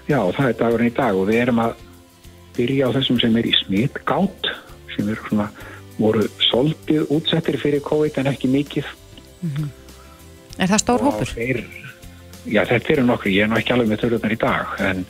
Já, 0.09 0.19
það 0.35 0.47
er 0.47 0.57
dagurinn 0.59 0.91
í 0.91 0.95
dag 0.95 1.17
og 1.17 1.27
við 1.29 1.41
erum 1.43 1.61
að 1.63 1.75
byrja 2.57 2.89
á 2.89 2.95
þessum 2.97 3.19
sem 3.21 3.37
er 3.39 3.47
í 3.47 3.53
smittgátt 3.61 4.49
sem 4.95 5.07
eru 5.07 5.27
svona, 5.27 5.47
voru 5.97 6.25
soldið 6.49 7.13
útsettir 7.13 7.57
fyrir 7.61 7.83
COVID 7.85 8.17
en 8.21 8.31
ekki 8.33 8.49
mikið. 8.51 8.87
Mm 9.41 9.51
-hmm. 9.55 9.69
Er 10.59 10.67
það 10.67 10.83
stór 10.83 11.01
hópur? 11.01 11.29
Þeir, 11.31 11.63
já, 12.45 12.65
þetta 12.65 12.93
eru 12.93 13.03
nokkur, 13.03 13.31
ég 13.31 13.43
er 13.43 13.49
nú 13.49 13.57
ekki 13.57 13.73
alveg 13.73 13.87
með 13.89 14.01
þörlunar 14.03 14.35
í 14.35 14.41
dag 14.41 14.65
en 14.79 15.05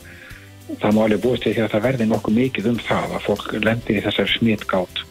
það 0.80 0.94
má 0.94 1.00
alveg 1.04 1.22
búist 1.22 1.44
því 1.44 1.62
að 1.64 1.72
það 1.72 1.86
verði 1.86 2.06
nokkuð 2.06 2.34
mikið 2.34 2.68
um 2.70 2.78
það 2.78 3.16
að 3.16 3.24
fólk 3.26 3.48
lendir 3.64 3.98
í 3.98 4.04
þessar 4.04 4.28
smittgátt 4.28 5.02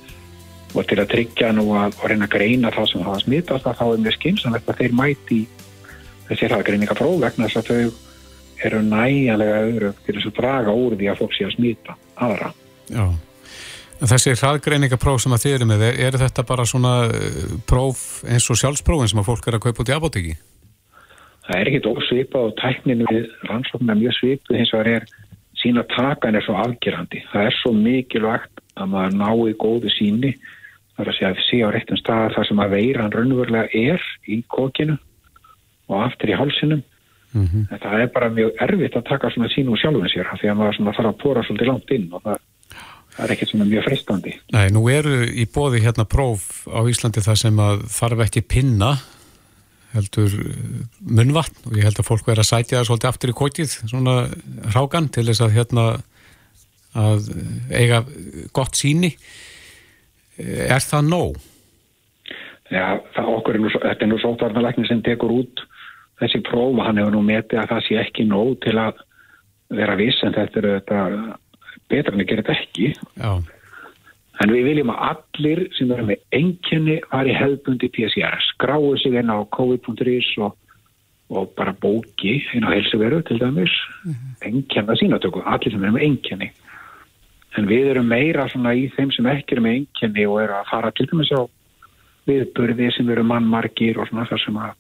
og 0.72 0.88
til 0.88 1.00
að 1.02 1.12
tryggja 1.12 1.52
nú 1.52 1.66
að 1.76 1.98
reyna 2.08 2.26
að 2.26 2.36
greina 2.38 2.72
þá 2.72 2.86
sem 2.88 3.04
hafa 3.04 3.20
smittast 3.20 3.68
þá 3.68 3.86
er 3.88 4.04
mjög 4.06 4.16
skynsamlegt 4.18 4.70
að 4.72 4.80
þeir 4.80 4.96
mæti 4.96 5.42
þessi 6.30 6.48
hraðgreiningapróf 6.48 7.20
vegna 7.20 7.50
þess 7.50 7.60
að 7.60 7.70
þau 7.72 8.11
eru 8.68 8.82
næjanlega 8.86 9.66
öðru 9.66 9.92
til 10.06 10.16
þess 10.18 10.30
að 10.30 10.38
draga 10.40 10.78
úr 10.78 10.96
því 11.00 11.12
að 11.12 11.20
fólk 11.22 11.36
sé 11.36 11.48
að 11.48 11.56
smýta 11.56 11.98
aðra. 12.22 12.52
Já, 12.92 13.06
en 14.02 14.12
þessi 14.12 14.36
hraðgreiningapróf 14.38 15.24
sem 15.24 15.36
að 15.36 15.44
þið 15.46 15.58
eru 15.58 15.70
með, 15.72 15.88
er, 15.92 16.20
þetta 16.22 16.48
bara 16.48 16.68
svona 16.70 16.94
eh, 17.10 17.58
próf 17.70 18.22
eins 18.28 18.50
og 18.52 18.60
sjálfsprófin 18.62 19.12
sem 19.12 19.22
að 19.22 19.30
fólk 19.32 19.50
er 19.50 19.58
að 19.58 19.66
kaupa 19.68 19.86
út 19.86 19.92
í 19.92 19.98
apotekki? 19.98 20.38
Það 21.48 21.58
er 21.58 21.72
ekkit 21.72 21.90
ósvipa 21.90 22.46
og 22.48 22.56
tækninu 22.62 23.10
við 23.10 23.28
rannsóknum 23.50 23.92
er 23.92 24.02
mjög 24.04 24.18
svipu 24.20 24.56
eins 24.56 24.72
og 24.72 24.86
það 24.86 24.96
er 24.96 25.08
sína 25.62 25.84
takan 25.90 26.38
er 26.38 26.46
svo 26.46 26.56
afgerandi. 26.62 27.22
Það 27.32 27.48
er 27.50 27.58
svo 27.60 27.74
mikilvægt 27.76 28.62
að 28.78 28.92
maður 28.94 29.18
nái 29.20 29.56
góðu 29.62 29.92
síni 29.94 30.36
þar 30.96 31.10
að 31.10 31.18
segja 31.18 31.32
að 31.32 31.42
sé 31.48 31.60
á 31.66 31.70
réttum 31.74 32.00
stað 32.00 32.36
þar 32.36 32.48
sem 32.50 32.62
að 32.62 32.76
veiran 32.76 33.14
raunverulega 33.16 33.68
er 33.78 34.06
í 34.30 34.42
kokinu 34.52 34.98
og 35.92 35.98
aftur 36.06 36.32
í 36.32 36.38
hálsinum. 36.38 36.84
Mm 37.32 37.46
-hmm. 37.48 37.68
En 37.72 37.80
það 37.80 38.02
er 38.02 38.10
bara 38.14 38.30
mjög 38.30 38.52
erfitt 38.60 38.96
að 38.96 39.10
taka 39.10 39.30
svona 39.30 39.48
sín 39.48 39.70
úr 39.70 39.80
sjálfum 39.80 40.08
sér 40.08 40.28
því 40.40 40.50
að 40.52 40.58
maður 40.58 40.96
þarf 40.98 41.12
að 41.12 41.22
pora 41.24 41.44
svolítið 41.44 41.68
langt 41.68 41.92
inn 41.92 42.08
og 42.12 42.22
það, 42.24 42.38
það 43.16 43.26
er 43.26 43.32
ekkert 43.32 43.50
svona 43.50 43.66
mjög 43.66 43.84
fristandi. 43.84 44.34
Nei, 44.52 44.68
nú 44.70 44.90
eru 44.90 45.16
í 45.26 45.46
bóði 45.56 45.80
hérna 45.86 46.06
próf 46.06 46.68
á 46.68 46.80
Íslandi 46.92 47.22
það 47.24 47.36
sem 47.36 47.60
að 47.60 47.88
þarf 47.88 48.20
ekki 48.26 48.42
pinna 48.42 48.98
heldur 49.94 50.32
munvatn 51.00 51.68
og 51.68 51.78
ég 51.78 51.84
held 51.84 52.00
að 52.00 52.08
fólk 52.08 52.28
verða 52.28 52.46
að 52.46 52.52
sætja 52.52 52.78
það 52.78 52.88
svolítið 52.88 53.10
aftur 53.10 53.30
í 53.30 53.40
kótið, 53.40 53.72
svona 53.92 54.16
rákan 54.76 55.10
til 55.12 55.26
þess 55.28 55.44
að 55.44 55.56
hérna 55.56 55.86
að 56.96 57.32
eiga 57.72 58.04
gott 58.56 58.76
síni 58.76 59.16
er 60.38 60.84
það 60.84 61.08
nóg? 61.08 61.40
Já, 62.72 63.00
það 63.16 63.34
okkur 63.36 63.58
er 63.58 63.64
nú, 63.64 63.72
þetta 63.74 64.06
er 64.06 64.10
nú 64.12 64.20
sótvarnalækni 64.22 64.88
sem 64.88 65.04
tekur 65.04 65.34
út 65.42 65.64
þessi 66.22 66.44
prófa, 66.48 66.86
hann 66.88 67.02
hefur 67.02 67.16
nú 67.16 67.24
metið 67.26 67.64
að 67.64 67.72
það 67.74 67.88
sé 67.88 67.98
ekki 68.02 68.28
nóg 68.30 68.60
til 68.66 68.78
að 68.78 69.02
vera 69.72 69.96
viss 70.00 70.22
en 70.24 70.36
þetta 70.36 70.62
er 70.62 70.70
þetta 70.78 71.02
betra 71.90 72.14
en 72.14 72.22
það 72.22 72.30
gerir 72.30 72.46
þetta 72.46 72.60
ekki 72.60 72.94
Já 73.18 73.32
En 74.42 74.50
við 74.50 74.72
viljum 74.72 74.90
að 74.90 75.02
allir 75.12 75.62
sem 75.78 75.92
eru 75.94 76.08
með 76.08 76.22
enginni 76.34 76.98
fari 77.12 77.34
hefðbundi 77.38 77.92
PCR, 77.94 78.40
skráu 78.48 78.96
sig 78.98 79.18
inn 79.20 79.30
á 79.30 79.38
covid.is 79.54 80.32
og, 80.42 80.56
og 81.30 81.52
bara 81.60 81.76
bóki 81.78 82.40
inn 82.56 82.66
á 82.66 82.74
helseveru 82.74 83.22
til 83.28 83.38
dæmis, 83.42 83.74
mm 84.06 84.14
-hmm. 84.14 84.34
enginna 84.50 84.96
sínatöku, 84.98 85.44
allir 85.46 85.72
sem 85.72 85.84
eru 85.84 85.94
með 85.94 86.08
enginni. 86.08 86.52
En 87.58 87.68
við 87.68 87.92
erum 87.92 88.08
meira 88.08 88.48
svona 88.50 88.74
í 88.74 88.90
þeim 88.96 89.12
sem 89.12 89.26
ekki 89.26 89.56
eru 89.56 89.62
með 89.62 89.76
enginni 89.76 90.26
og 90.26 90.42
eru 90.42 90.54
að 90.54 90.70
fara 90.72 90.92
til 90.92 91.06
dæmis 91.06 91.32
á 91.38 91.42
viðburði 92.26 92.92
sem 92.96 93.10
eru 93.10 93.24
mannmarkir 93.24 94.00
og 94.00 94.08
svona 94.08 94.26
þar 94.26 94.40
sem 94.40 94.58
að 94.58 94.74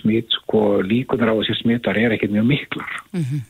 smit, 0.00 0.32
sko 0.42 0.80
líkunar 0.82 1.32
á 1.32 1.38
þessi 1.38 1.60
smittar 1.62 1.98
er 2.00 2.16
ekkert 2.16 2.34
mjög 2.34 2.48
miklar. 2.52 2.92
Mm 3.12 3.24
-hmm. 3.24 3.44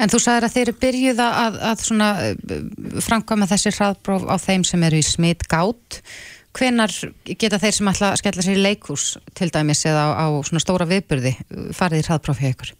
En 0.00 0.08
þú 0.08 0.18
sagðir 0.22 0.46
að 0.46 0.54
þeir 0.54 0.66
eru 0.66 0.76
byrjuð 0.80 1.18
að, 1.20 1.56
að 1.70 1.80
eh, 2.08 3.00
framkvæma 3.04 3.50
þessi 3.50 3.72
hraðbróf 3.76 4.24
á 4.32 4.36
þeim 4.40 4.64
sem 4.64 4.82
eru 4.82 4.96
í 4.96 5.04
smitt 5.04 5.44
gátt. 5.50 6.00
Hvenar 6.56 6.90
geta 7.38 7.60
þeir 7.62 7.74
sem 7.76 7.90
ætla 7.92 8.10
að 8.10 8.20
skella 8.22 8.42
sér 8.42 8.58
í 8.58 8.64
leikús 8.64 9.18
til 9.38 9.50
dæmis 9.54 9.84
eða 9.86 10.02
á, 10.16 10.24
á 10.24 10.26
svona 10.42 10.62
stóra 10.64 10.86
viðburði 10.88 11.36
farið 11.76 12.02
í 12.02 12.06
hraðbróf 12.08 12.40
hjá 12.40 12.50
ykkur? 12.50 12.72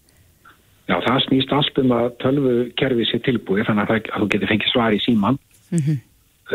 Já, 0.90 0.96
það 1.06 1.20
snýst 1.28 1.52
allt 1.54 1.76
um 1.78 1.92
að 1.94 2.08
tölvu 2.18 2.54
kerfið 2.80 3.10
sér 3.12 3.22
tilbúið 3.28 3.68
þannig 3.68 3.84
að, 3.84 3.90
það, 3.92 4.08
að 4.10 4.22
þú 4.24 4.30
getur 4.32 4.50
fengið 4.50 4.72
svar 4.72 4.96
í 4.96 5.02
síman 5.04 5.38
mm 5.70 5.78
-hmm. 5.78 5.98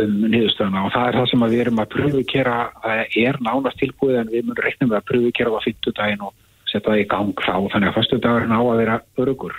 Um 0.01 0.15
niðurstöðuna 0.29 0.85
og 0.85 0.93
það 0.93 1.07
er 1.07 1.17
það 1.19 1.29
sem 1.31 1.45
við 1.45 1.61
erum 1.63 1.81
að 1.81 1.91
pröfukera 1.93 2.55
að 2.85 3.15
er 3.21 3.39
nánast 3.43 3.79
tilbúið 3.81 4.19
en 4.21 4.33
við 4.33 4.47
munum 4.47 4.65
reikna 4.65 4.89
með 4.89 4.97
að 4.99 5.07
pröfukera 5.11 5.53
á 5.55 5.65
50 5.65 5.95
daginn 5.99 6.25
og 6.25 6.33
setja 6.65 6.89
það 6.89 7.01
í 7.01 7.07
gang 7.13 7.45
þá 7.45 7.55
þannig 7.73 7.89
að 7.89 7.95
fyrstu 7.99 8.19
dagurinn 8.23 8.55
á 8.55 8.61
að 8.61 8.81
vera 8.81 8.99
örugur. 9.23 9.55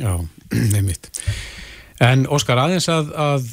Já, 0.00 0.12
nefnitt. 0.74 1.10
En 2.00 2.24
Óskar, 2.32 2.60
aðeins 2.62 2.88
að, 2.88 3.10
að 3.12 3.48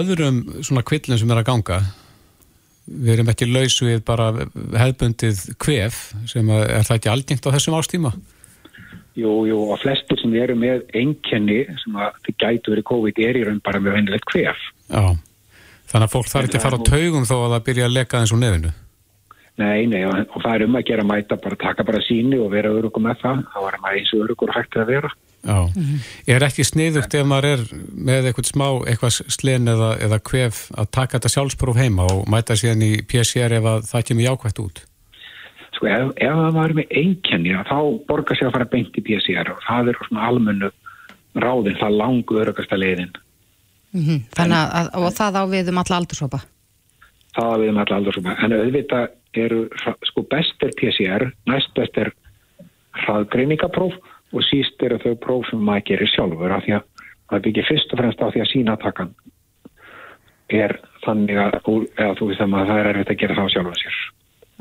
öðrum 0.00 0.42
svona 0.64 0.84
kvillin 0.88 1.20
sem 1.20 1.32
er 1.32 1.42
að 1.42 1.48
ganga, 1.50 1.80
við 2.86 3.16
erum 3.16 3.32
ekki 3.32 3.48
laus 3.50 3.76
við 3.84 4.00
bara 4.08 4.30
hefðbundið 4.32 5.42
kvef 5.60 5.98
sem 6.30 6.48
er 6.56 6.86
það 6.88 6.96
ekki 6.96 7.12
algengt 7.12 7.48
á 7.48 7.54
þessum 7.54 7.76
ástíma? 7.78 8.14
Jú, 9.18 9.32
jú, 9.44 9.58
og 9.68 9.80
flestir 9.82 10.16
sem 10.22 10.32
eru 10.40 10.54
með 10.56 10.86
einkenni 10.96 11.64
sem 11.82 11.96
að 12.00 12.14
þið 12.26 12.36
gætu 12.44 12.72
verið 12.72 12.86
COVID 12.88 13.18
er 13.26 13.38
í 13.38 13.42
raun 13.44 13.58
bara 13.64 13.80
með 13.82 13.98
venilegt 13.98 14.28
kvef. 14.30 14.62
Já, 14.88 15.02
þannig 15.92 16.06
að 16.06 16.14
fólk 16.14 16.30
þarf 16.30 16.48
ekki 16.48 16.60
að 16.60 16.64
fara 16.64 16.78
á 16.80 16.88
taugum 16.88 17.26
þó 17.28 17.34
að 17.40 17.52
það 17.52 17.66
byrja 17.66 17.88
að 17.88 17.98
leka 17.98 18.22
eins 18.22 18.32
og 18.32 18.40
nefnu. 18.40 18.72
Nei, 19.60 19.84
nei, 19.84 20.00
og 20.08 20.38
það 20.40 20.54
er 20.54 20.64
um 20.64 20.78
að 20.78 20.86
gera 20.88 21.04
mæta 21.04 21.36
bara 21.36 21.58
taka 21.60 21.84
bara 21.84 22.00
síni 22.06 22.38
og 22.40 22.48
vera 22.54 22.72
örugum 22.72 23.04
með 23.04 23.20
það, 23.20 23.42
þá 23.52 23.58
er 23.68 23.76
maður 23.82 23.98
eins 24.00 24.14
og 24.14 24.24
örugur 24.24 24.54
hægt 24.56 24.78
að 24.80 24.94
vera. 24.94 25.10
Já, 25.42 25.58
mm 25.58 25.82
-hmm. 25.82 25.98
er 26.26 26.44
ekki 26.46 26.64
sniðugt 26.64 27.14
ef 27.14 27.26
maður 27.26 27.48
er 27.50 27.60
með 27.92 28.26
eitthvað 28.30 28.48
smá, 28.48 28.68
eitthvað 28.86 29.16
slen 29.28 29.68
eða, 29.68 29.90
eða 29.98 30.18
kvef 30.22 30.70
að 30.78 30.90
taka 30.90 31.18
þetta 31.18 31.32
sjálfspróf 31.34 31.76
heima 31.76 32.06
og 32.06 32.28
mæta 32.30 32.56
síðan 32.56 32.86
í 32.86 32.92
PCR 33.02 33.52
ef 33.58 33.68
það 33.90 34.06
kemur 34.06 34.26
jákvægt 34.28 34.62
út? 34.62 34.84
Sko, 35.82 35.90
ef, 35.90 36.10
ef 36.22 36.36
það 36.38 36.52
var 36.54 36.72
með 36.78 36.92
einkenni 36.94 37.54
þá 37.66 37.78
borgar 38.06 38.38
sér 38.38 38.48
að 38.48 38.54
fara 38.54 38.70
beint 38.70 38.94
í 38.94 39.02
PCR 39.02 39.48
og 39.50 39.64
það 39.66 39.88
er 39.90 39.96
svona 40.06 40.28
almennu 40.28 40.68
ráðin, 41.42 41.78
það 41.80 41.96
langu 41.98 42.38
örugasta 42.38 42.78
leiðin. 42.78 43.10
Mm 43.90 44.04
-hmm. 44.04 44.20
Þannig 44.36 44.58
að, 44.78 44.90
og 44.94 45.08
það 45.16 45.38
á 45.42 45.44
við 45.50 45.72
um 45.72 45.80
alla 45.82 45.96
aldursópa? 45.98 46.40
Það 47.34 47.50
á 47.50 47.56
við 47.58 47.72
um 47.72 47.82
alla 47.82 47.96
aldursópa, 47.96 48.36
en 48.38 48.52
auðvitað 48.52 49.08
eru, 49.34 49.60
sko, 50.06 50.22
best 50.30 50.62
er 50.62 50.72
PCR, 50.78 51.26
næst 51.50 51.74
best 51.74 51.98
er 51.98 52.12
hraðgreiningapróf 53.02 53.98
og 54.32 54.42
síst 54.46 54.82
eru 54.82 55.02
þau 55.02 55.14
próf 55.18 55.50
sem 55.50 55.58
maður 55.58 55.86
gerir 55.90 56.14
sjálfur 56.14 56.52
af 56.52 56.62
því 56.64 56.78
að 56.78 56.82
það 57.26 57.42
byggir 57.42 57.66
fyrst 57.68 57.92
og 57.92 57.98
fremst 57.98 58.22
á 58.22 58.30
því 58.30 58.40
að 58.40 58.52
sínatakkan 58.54 59.14
er 60.48 60.78
þannig 61.02 61.36
að, 61.36 61.54
eða 61.98 62.14
þú 62.14 62.28
veist 62.28 62.40
að 62.40 62.52
maður 62.54 62.68
það 62.70 62.78
er 62.78 62.90
erfitt 62.92 63.10
að 63.10 63.22
gera 63.22 63.40
það 63.40 63.54
sjálfur 63.56 63.80
sér. 63.82 64.02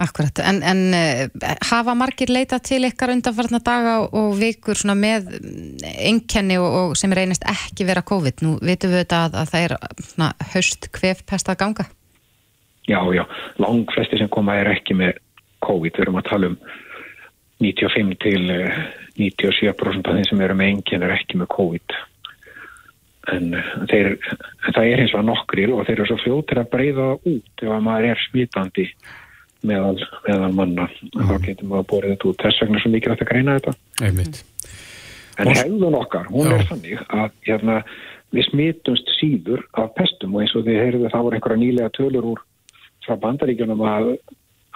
Akkurat, 0.01 0.39
en, 0.41 0.61
en 0.65 0.79
uh, 0.97 1.53
hafa 1.69 1.93
margir 1.97 2.31
leita 2.33 2.57
til 2.63 2.87
ykkar 2.87 3.13
undanfarnar 3.13 3.61
daga 3.61 3.95
og 4.07 4.31
vikur 4.39 4.79
með 4.97 5.29
enkenni 6.01 6.57
og, 6.57 6.69
og 6.79 6.95
sem 6.97 7.13
reynist 7.13 7.45
ekki 7.49 7.85
vera 7.85 8.01
COVID? 8.01 8.41
Nú 8.45 8.55
vitum 8.65 8.93
við 8.93 9.03
þetta 9.03 9.23
að, 9.27 9.41
að 9.43 9.51
það 9.51 9.65
er 9.67 9.75
svona, 10.09 10.29
haust 10.53 10.89
kvefpest 10.97 11.51
að 11.53 11.59
ganga? 11.61 11.87
Já, 12.89 12.97
já, 13.13 13.23
lang 13.61 13.85
flesti 13.93 14.17
sem 14.17 14.31
koma 14.33 14.57
er 14.57 14.71
ekki 14.73 14.97
með 14.97 15.19
COVID, 15.61 15.93
við 15.93 16.07
erum 16.07 16.17
að 16.17 16.29
tala 16.31 16.49
um 16.49 16.57
95 17.61 18.17
til 18.23 18.47
97% 19.19 20.07
af 20.07 20.17
þeim 20.17 20.27
sem 20.27 20.41
eru 20.41 20.57
með 20.57 20.73
engin 20.73 21.05
er 21.05 21.13
ekki 21.13 21.37
með 21.37 21.51
COVID. 21.53 21.97
En 23.35 23.53
eh, 23.53 23.73
þeir, 23.91 24.15
það 24.71 24.85
er 24.87 25.03
eins 25.03 25.15
og 25.17 25.27
nokkril 25.27 25.69
og 25.75 25.85
þeir 25.85 25.99
eru 25.99 26.09
svo 26.09 26.19
fljóttir 26.23 26.61
að 26.61 26.71
breyða 26.73 27.09
út 27.19 27.65
ef 27.65 27.69
að 27.69 27.83
maður 27.85 28.07
er 28.11 28.23
smítandi 28.25 28.87
meðal, 29.67 29.97
meðal 30.27 30.51
manna 30.57 30.87
mm. 30.89 31.27
þá 31.29 31.35
getur 31.45 31.69
maður 31.69 31.83
að 31.83 31.89
bóra 31.93 32.13
þetta 32.13 32.29
út 32.31 32.45
þess 32.45 32.63
vegna 32.63 32.81
svo 32.83 32.93
mikið 32.95 33.15
að 33.15 33.25
greina 33.31 33.57
þetta 33.59 33.75
Einmitt. 34.07 34.43
en 35.37 35.51
hefðun 35.55 35.99
okkar, 36.01 36.29
hún 36.33 36.49
Já. 36.49 36.55
er 36.57 36.67
þannig 36.71 37.05
að 37.07 37.31
hérna, 37.47 37.79
við 38.31 38.47
smítumst 38.49 39.15
síður 39.19 39.65
af 39.77 39.93
pestum 39.97 40.35
og 40.35 40.45
eins 40.45 40.55
og 40.57 40.67
þið 40.67 40.83
heyrðu 40.85 41.13
það 41.13 41.25
voru 41.27 41.39
einhverja 41.39 41.63
nýlega 41.63 41.95
tölur 41.97 42.29
úr 42.33 42.45
frá 43.05 43.17
bandaríkjunum 43.21 43.83
að 43.87 44.13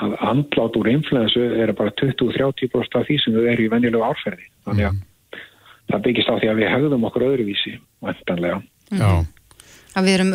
að 0.03 0.15
andlátt 0.27 0.75
úr 0.79 0.89
influensu 0.91 1.43
er 1.55 1.71
bara 1.75 1.93
20-30% 2.01 2.99
af 2.99 3.07
því 3.07 3.17
sem 3.23 3.35
þau 3.35 3.45
eru 3.47 3.65
í 3.65 3.71
venjulegu 3.71 4.03
árferði. 4.03 4.49
Þannig 4.67 4.89
að 4.89 4.97
mm. 4.97 5.45
það 5.91 6.03
byggist 6.07 6.31
á 6.31 6.35
því 6.35 6.51
að 6.51 6.59
við 6.59 6.71
hegðum 6.73 7.07
okkur 7.09 7.27
öðruvísi, 7.29 7.73
vantanlega. 8.03 8.59
Já. 8.91 9.11
Að 9.95 10.09
við 10.09 10.17
erum 10.17 10.33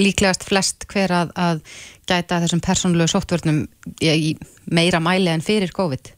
líklegast 0.00 0.46
flest 0.48 0.86
hver 0.88 1.12
að, 1.12 1.34
að 1.36 1.60
gæta 2.08 2.40
þessum 2.44 2.62
persónulegu 2.64 3.12
sóttvörnum 3.12 3.64
í 4.02 4.36
meira 4.72 5.00
mæli 5.02 5.32
en 5.32 5.44
fyrir 5.44 5.72
COVID? 5.76 6.12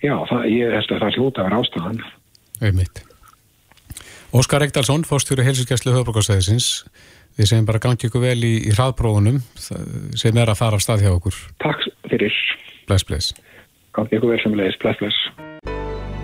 Já, 0.00 0.16
það, 0.30 0.48
ég 0.50 0.74
held 0.74 0.96
að 0.96 1.04
það 1.04 1.16
hljóta 1.18 1.42
að 1.42 1.48
vera 1.48 1.62
ástæðan. 1.62 2.02
Auðvitað. 2.60 3.06
Óskar 4.30 4.62
Ekdalsson, 4.62 5.02
fórstjóri 5.08 5.42
helsingæslu 5.42 5.92
höfbrukarsæðisins 5.96 6.68
Við 7.38 7.48
segjum 7.48 7.68
bara 7.68 7.80
gangi 7.82 8.08
ykkur 8.08 8.24
vel 8.24 8.40
í, 8.44 8.54
í 8.68 8.72
hraðprófunum 8.74 9.38
sem 9.56 10.40
er 10.40 10.50
að 10.50 10.58
fara 10.60 10.76
af 10.76 10.84
stað 10.84 11.06
hjá 11.06 11.12
okkur. 11.14 11.38
Takk 11.62 11.86
fyrir. 12.10 12.34
Bless, 12.90 13.06
bless. 13.06 13.30
Gangi 13.96 14.18
ykkur 14.18 14.34
vel 14.34 14.42
sem 14.42 14.58
leiðis. 14.58 14.76
Bless, 14.82 15.00
bless. 15.00 15.22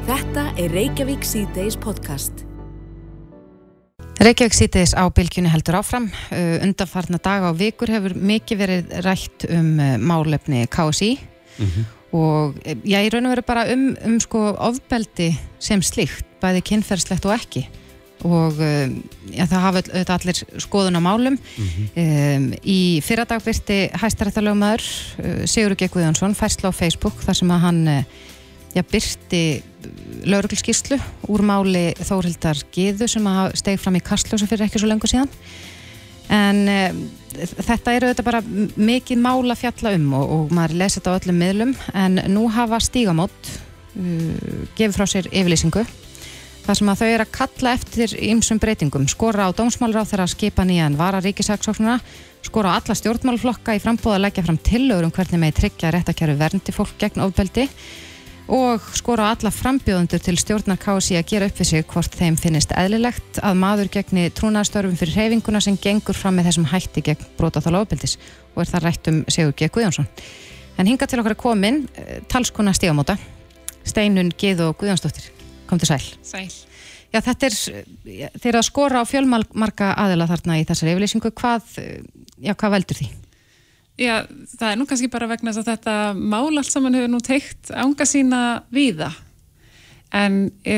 Þetta 0.07 0.51
er 0.61 0.77
Reykjavík 0.77 1.25
C-Days 1.27 1.79
podcast. 1.83 2.45
Reykjavík 4.17 4.55
C-Days 4.57 4.95
á 4.97 5.05
bylgjunni 5.13 5.51
heldur 5.53 5.77
áfram. 5.77 6.07
Uh, 6.33 6.57
undanfarna 6.65 7.19
daga 7.21 7.51
og 7.53 7.59
vikur 7.61 7.91
hefur 7.93 8.15
mikið 8.17 8.61
verið 8.63 8.95
rætt 9.05 9.45
um 9.53 9.75
uh, 9.77 9.97
málefni 10.01 10.65
KSI 10.73 11.11
mm 11.59 11.67
-hmm. 11.67 11.85
og 12.13 12.57
uh, 12.57 12.77
já, 12.85 12.99
ég 13.05 13.13
raun 13.13 13.27
og 13.27 13.35
veru 13.35 13.43
bara 13.47 13.73
um, 13.73 13.97
um 14.05 14.21
sko 14.21 14.57
ofbeldi 14.59 15.37
sem 15.59 15.83
slíkt, 15.83 16.25
bæði 16.41 16.63
kynferðslegt 16.63 17.27
og 17.27 17.35
ekki 17.35 17.69
og 18.25 18.57
um, 18.57 19.03
ja, 19.31 19.45
það 19.45 19.61
hafa 19.61 19.79
auðvitað 19.79 20.19
allir 20.19 20.61
skoðun 20.65 20.97
á 20.97 21.01
málum 21.01 21.37
mm 21.37 21.69
-hmm. 21.69 22.37
um, 22.37 22.53
í 22.65 23.01
fyrradagvirti 23.03 23.91
hæstarættalögumæður 23.93 24.85
uh, 25.21 25.45
Sigurður 25.45 25.77
G. 25.77 25.89
Guðjónsson 25.89 26.35
færsla 26.35 26.73
á 26.73 26.73
Facebook 26.73 27.21
þar 27.21 27.35
sem 27.35 27.51
að 27.51 27.61
hann 27.61 28.05
ja, 28.77 28.85
byrti 28.85 29.43
lauruglskíslu 30.27 30.99
úr 31.33 31.45
máli 31.47 31.89
Þórildar 32.05 32.61
Gíðu 32.75 33.09
sem 33.11 33.27
að 33.31 33.55
stegi 33.61 33.81
fram 33.81 33.99
í 33.99 34.05
Kastljósa 34.05 34.49
fyrir 34.49 34.67
ekki 34.67 34.83
svo 34.83 34.91
lengur 34.91 35.11
síðan. 35.11 35.31
En 36.33 36.65
um, 36.67 37.03
þetta 37.39 37.95
eru 37.95 38.09
auðvitað 38.09 38.27
bara 38.27 38.43
mikið 38.43 39.21
mála 39.23 39.55
fjalla 39.59 39.95
um 39.95 40.09
og, 40.19 40.33
og 40.37 40.57
maður 40.57 40.81
lesi 40.83 40.99
þetta 40.99 41.15
á 41.15 41.19
öllum 41.21 41.39
miðlum. 41.43 41.77
En 41.95 42.19
nú 42.33 42.49
hafa 42.53 42.81
stígamót 42.83 43.53
uh, 43.53 44.67
gefið 44.79 44.99
frá 44.99 45.07
sér 45.11 45.31
yfirlýsingu 45.31 45.87
þar 46.67 46.81
sem 46.81 46.89
að 46.91 46.99
þau 46.99 47.09
eru 47.09 47.23
að 47.23 47.35
kalla 47.37 47.73
eftir 47.77 48.13
ýmsum 48.27 48.59
breytingum, 48.59 49.05
skora 49.07 49.47
á 49.47 49.55
dómsmálur 49.55 50.03
á 50.03 50.09
þeirra 50.11 50.27
skipa 50.27 50.65
nýjan 50.67 50.97
vara 50.99 51.21
ríkisaksóknuna, 51.23 52.01
skora 52.43 52.73
á 52.75 52.77
alla 52.81 52.97
stjórnmálflokka 52.99 53.77
í 53.79 53.83
frambóð 53.85 54.17
að 54.17 54.25
leggja 54.25 54.43
fram 54.49 54.59
tillögur 54.59 55.07
um 55.07 55.15
hvernig 55.15 55.43
með 55.45 55.61
tryggja 55.61 55.93
réttakjæru 55.95 56.35
verndi 56.41 56.75
fólk 56.75 56.97
gegn 56.99 57.23
ofbeldi 57.23 57.69
og 58.47 58.83
skora 58.95 59.33
alla 59.35 59.51
frambjóðundur 59.51 60.23
til 60.23 60.37
stjórnar 60.39 60.79
KSI 60.79 61.19
að 61.19 61.31
gera 61.33 61.49
upp 61.51 61.59
við 61.59 61.69
sig 61.71 61.87
hvort 61.91 62.15
þeim 62.15 62.37
finnist 62.39 62.75
eðlilegt 62.79 63.41
að 63.43 63.59
maður 63.59 63.91
gegni 63.97 64.29
trúnaðstörfum 64.31 64.99
fyrir 65.01 65.17
hreyfinguna 65.19 65.63
sem 65.65 65.79
gengur 65.83 66.15
fram 66.15 66.39
með 66.39 66.51
þessum 66.51 66.69
hætti 66.71 67.03
gegn 67.09 67.27
brótaþála 67.39 67.83
ofbeldis 67.83 68.17
og 68.55 68.63
er 68.63 68.71
það 68.71 68.87
rætt 68.87 69.11
um 69.11 69.19
Sigur 69.27 69.57
G. 69.57 69.71
Guðjónsson. 69.73 70.07
En 70.79 70.87
hinga 70.87 71.09
til 71.09 71.21
okkar 71.23 71.35
er 71.35 71.41
komin 71.41 71.83
eh, 71.99 72.23
talskona 72.31 72.75
stígamóta, 72.77 73.19
Steinun 73.87 74.31
Gið 74.39 74.63
og 74.69 74.79
Guðjónsdóttir. 74.81 75.33
Kom 75.67 75.83
til 75.83 75.91
sæl. 75.91 76.03
Sæl. 76.23 76.47
Já, 77.11 77.21
þetta 77.25 77.49
er, 77.49 77.61
eh, 77.73 78.31
þeir 78.39 78.51
eru 78.53 78.63
að 78.63 78.69
skora 78.71 79.03
á 79.03 79.05
fjölmarka 79.09 79.95
aðila 79.97 80.29
þarna 80.31 80.61
í 80.61 80.67
þessari 80.69 80.95
yfirlýsingu. 80.95 81.33
Hvað, 81.35 81.79
eh, 81.83 82.03
já, 82.39 82.55
hvað 82.55 82.77
veldur 82.79 83.01
því? 83.01 83.09
Já, 83.97 84.27
það 84.29 84.67
er 84.69 84.77
nú 84.77 84.85
kannski 84.89 85.09
bara 85.09 85.29
vegna 85.31 85.55
þess 85.55 85.63
að 85.63 85.71
þetta 85.71 85.93
mál 86.21 86.51
allt 86.51 86.69
saman 86.69 86.97
hefur 86.99 87.09
nú 87.15 87.21
teikt 87.25 87.71
ánga 87.73 88.05
sína 88.05 88.41
víða. 88.69 89.09
En 90.13 90.51
e, 90.61 90.77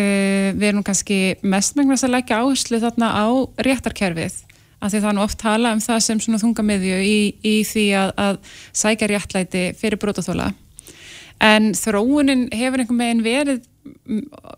við 0.55 0.69
erum 0.71 0.85
kannski 0.87 1.35
mest 1.43 1.75
meginn 1.77 1.99
að 1.99 2.15
leggja 2.15 2.39
áherslu 2.39 2.79
þarna 2.83 3.11
á 3.11 3.27
réttarkerfið. 3.67 4.39
Af 4.79 4.93
því 4.93 5.03
það 5.03 5.11
er 5.11 5.19
nú 5.19 5.25
oft 5.25 5.41
tala 5.43 5.75
um 5.75 5.83
það 5.83 6.01
sem 6.07 6.23
svona 6.23 6.39
þungamiðju 6.39 7.03
í, 7.03 7.19
í 7.43 7.57
því 7.67 7.87
að, 7.99 8.15
að 8.23 8.41
sækja 8.85 9.11
réttlæti 9.11 9.65
fyrir 9.81 9.99
brotaþóla. 9.99 10.53
En 11.43 11.73
þróunin 11.75 12.47
hefur 12.55 12.85
einhver 12.85 12.99
meginn 12.99 13.27
verið 13.27 13.67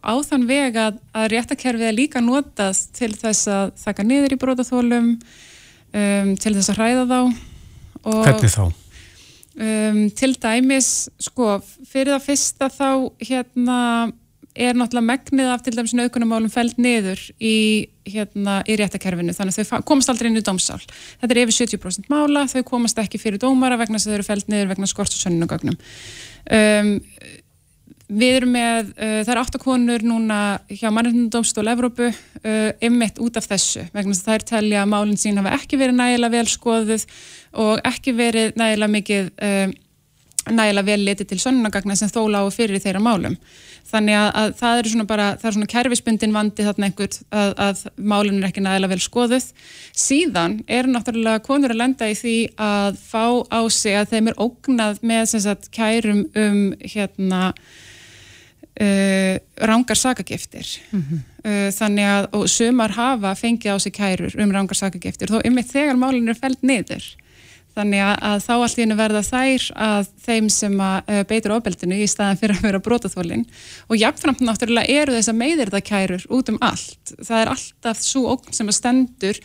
á 0.05 0.15
þann 0.27 0.45
veg 0.49 0.77
að, 0.81 0.99
að 1.17 1.31
réttakerfið 1.33 1.89
er 1.89 1.97
líka 1.97 2.21
notað 2.25 2.77
til 2.97 3.15
þess 3.17 3.49
að 3.49 3.73
þakka 3.81 4.05
niður 4.05 4.37
í 4.37 4.41
brotaþólum, 4.45 5.15
um, 5.17 6.35
til 6.37 6.53
þess 6.59 6.75
að 6.75 6.83
hræða 6.83 7.07
þá. 7.09 7.50
Og, 8.05 8.23
Hvernig 8.25 8.55
þá? 8.55 8.65
Um, 9.61 10.05
til 10.17 10.33
dæmis, 10.41 11.11
sko, 11.21 11.59
fyrir 11.91 12.15
það 12.15 12.27
fyrsta 12.31 12.71
þá 12.73 12.89
hérna 13.27 13.79
er 14.57 14.75
náttúrulega 14.75 15.07
megnið 15.07 15.51
af 15.53 15.63
til 15.63 15.75
dæmis 15.77 15.93
naukunumálum 15.95 16.51
fælt 16.51 16.79
niður 16.81 17.21
í, 17.39 17.91
hérna, 18.09 18.61
í 18.67 18.77
réttakerfinu, 18.81 19.35
þannig 19.37 19.59
að 19.59 19.69
þau 19.71 19.85
komast 19.87 20.11
aldrei 20.11 20.31
inn 20.31 20.41
í 20.41 20.45
dómsál. 20.47 20.81
Þetta 21.21 21.35
er 21.35 21.43
yfir 21.45 21.59
70% 21.61 22.11
mála, 22.11 22.47
þau 22.51 22.63
komast 22.67 22.99
ekki 23.03 23.21
fyrir 23.23 23.43
dómara 23.43 23.79
vegna 23.81 23.99
þess 23.99 24.09
að 24.09 24.15
þau 24.15 24.19
eru 24.19 24.29
fælt 24.31 24.51
niður 24.51 24.73
vegna 24.73 24.91
skort 24.91 25.15
og 25.15 25.23
sönnunagögnum. 25.23 25.79
Um, 26.51 26.93
við 28.11 28.37
erum 28.41 28.55
með, 28.57 28.91
uh, 28.97 29.19
það 29.25 29.33
er 29.35 29.43
áttakonur 29.43 30.07
núna 30.07 30.41
hjá 30.69 30.89
mannreitnumdómstól 30.91 31.69
Evrópu 31.71 32.09
uh, 32.11 32.71
ymmit 32.83 33.21
út 33.23 33.39
af 33.39 33.47
þessu 33.51 33.87
vegna 33.95 34.15
þess 34.15 34.27
að 34.27 34.33
þær 34.33 34.49
telja 34.55 34.83
að 34.83 34.91
málinn 34.95 35.21
sín 35.21 35.39
hafa 35.41 35.55
ekki 35.59 35.79
verið 35.81 36.01
nægilega 36.01 36.35
vel 36.37 36.51
skoðuð 36.51 37.07
og 37.65 37.87
ekki 37.91 38.17
verið 38.19 38.59
nægilega 38.61 38.95
mikið 38.97 39.31
uh, 39.47 39.79
nægilega 40.49 40.87
vel 40.87 41.03
litið 41.05 41.29
til 41.31 41.41
sönnunagagna 41.43 41.97
sem 41.99 42.11
þó 42.11 42.23
lágu 42.33 42.53
fyrir 42.55 42.81
þeirra 42.81 43.03
málum. 43.05 43.37
Þannig 43.91 44.17
að, 44.17 44.29
að 44.39 44.53
það 44.61 44.81
eru 44.81 44.93
svona 44.93 45.07
bara, 45.11 45.27
það 45.41 45.49
er 45.49 45.57
svona 45.57 45.71
kerfisbundin 45.73 46.35
vandi 46.35 46.65
þarna 46.67 46.89
einhvert 46.89 47.19
að, 47.35 47.53
að 47.67 47.83
málinn 48.13 48.39
er 48.39 48.49
ekki 48.49 48.65
nægilega 48.65 48.93
vel 48.95 49.05
skoðuð. 49.05 49.47
Síðan 50.07 50.57
er 50.71 50.89
náttúrulega 50.91 51.43
konur 51.45 51.75
að 51.75 51.83
lenda 51.83 52.09
í 52.11 52.17
því 52.19 52.37
að 52.63 53.01
fá 53.03 53.25
á 53.51 53.61
sig 53.75 53.99
að 53.99 54.15
þeim 54.15 54.33
er 54.33 54.43
ógnað 54.47 55.05
með 55.13 55.25
sem 55.33 55.45
sagt 55.47 55.71
kærum 55.75 56.25
um 56.39 56.61
hérna 56.81 57.43
uh, 58.79 59.35
rángar 59.57 59.99
sakagiftir. 59.99 60.67
Mm 60.91 61.03
-hmm. 61.03 61.25
uh, 61.45 61.71
þannig 61.75 62.07
að, 62.07 62.29
og 62.33 62.49
sumar 62.49 62.91
hafa 62.91 63.35
fengið 63.35 63.75
á 63.75 63.77
sig 63.79 63.93
kærur 63.93 64.37
um 64.39 64.53
rángar 64.53 64.77
sakagiftir 64.77 65.29
þó 65.31 65.41
ymmið 65.45 65.73
þegar 65.73 65.97
málinn 65.97 66.29
er 66.29 66.39
fælt 66.39 66.63
niður. 66.63 67.05
Þannig 67.71 68.03
að, 68.03 68.17
að 68.23 68.39
þá 68.45 68.55
allt 68.55 68.79
í 68.79 68.83
hennu 68.83 68.97
verða 68.99 69.21
þær 69.23 69.65
að 69.79 70.09
þeim 70.27 70.49
sem 70.51 70.81
að 70.81 70.97
uh, 71.07 71.23
beitur 71.31 71.55
ofbeldinu 71.55 72.01
í 72.03 72.07
staðan 72.11 72.41
fyrir 72.41 72.57
að 72.59 72.67
vera 72.67 72.83
brotaþólinn 72.83 73.45
og 73.89 73.97
jafnframt 73.97 74.43
náttúrulega 74.43 74.91
eru 75.03 75.15
þess 75.15 75.31
að 75.31 75.41
meðirðakærur 75.43 76.25
út 76.29 76.51
um 76.51 76.59
allt. 76.61 77.15
Það 77.23 77.41
er 77.41 77.53
alltaf 77.55 78.03
svo 78.03 78.27
ógn 78.35 78.53
sem 78.53 78.69
að 78.69 78.79
stendur 78.81 79.41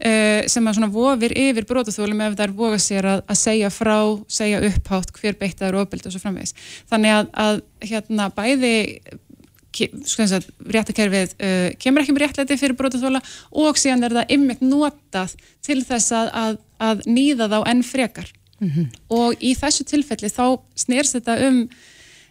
sem 0.00 0.68
að 0.68 0.76
svona 0.78 0.92
vofir 0.94 1.34
yfir 1.36 1.66
brotaþólum 1.68 2.22
ef 2.24 2.36
það 2.36 2.46
er 2.46 2.54
voga 2.56 2.78
sér 2.80 3.08
að, 3.10 3.24
að 3.28 3.40
segja 3.40 3.70
frá, 3.74 3.96
segja 4.32 4.62
upphátt 4.64 5.12
hver 5.18 5.36
beittaður 5.40 5.82
ofbeldi 5.82 6.08
og 6.08 6.14
svo 6.14 6.22
framvegis. 6.22 6.54
Þannig 6.88 7.16
að, 7.18 7.28
að 7.44 7.60
hérna 7.90 8.30
bæði 8.32 8.72
réttakerfið 9.70 11.36
uh, 11.36 11.68
kemur 11.78 12.02
ekki 12.02 12.14
með 12.14 12.24
réttlæti 12.24 12.58
fyrir 12.58 12.76
brotaþóla 12.78 13.20
og 13.52 13.78
síðan 13.78 14.08
er 14.08 14.16
það 14.18 14.34
ymmit 14.36 14.64
notað 14.64 15.36
til 15.62 15.80
þess 15.86 16.12
að, 16.16 16.30
að, 16.34 16.58
að 16.82 17.06
nýða 17.06 17.50
þá 17.52 17.58
enn 17.70 17.84
frekar 17.86 18.32
mm 18.58 18.70
-hmm. 18.70 18.86
og 19.08 19.38
í 19.38 19.54
þessu 19.54 19.86
tilfelli 19.86 20.28
þá 20.28 20.58
snýrst 20.74 21.18
þetta 21.18 21.38
um 21.48 21.62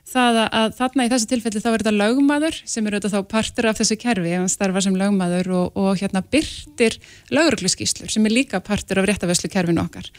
það 0.09 0.39
að, 0.43 0.49
að 0.59 0.75
þarna 0.79 1.05
í 1.05 1.11
þessu 1.13 1.29
tilfelli 1.31 1.63
þá 1.63 1.69
er 1.69 1.81
þetta 1.83 1.95
lögmaður 1.95 2.59
sem 2.73 2.87
er 2.87 2.95
auðvitað 2.95 3.15
þá 3.15 3.31
partur 3.33 3.69
af 3.69 3.79
þessu 3.79 3.97
kerfi 4.01 4.35
hann 4.35 4.51
starfa 4.51 4.83
sem 4.85 4.95
lögmaður 4.99 5.51
og, 5.59 5.79
og 5.79 5.99
hérna 6.01 6.23
byrtir 6.35 6.97
lögurgluskíslur 7.33 8.11
sem 8.13 8.25
er 8.25 8.35
líka 8.35 8.61
partur 8.63 9.01
af 9.01 9.09
réttavöslu 9.09 9.51
kerfinu 9.51 9.83
okkar 9.85 10.09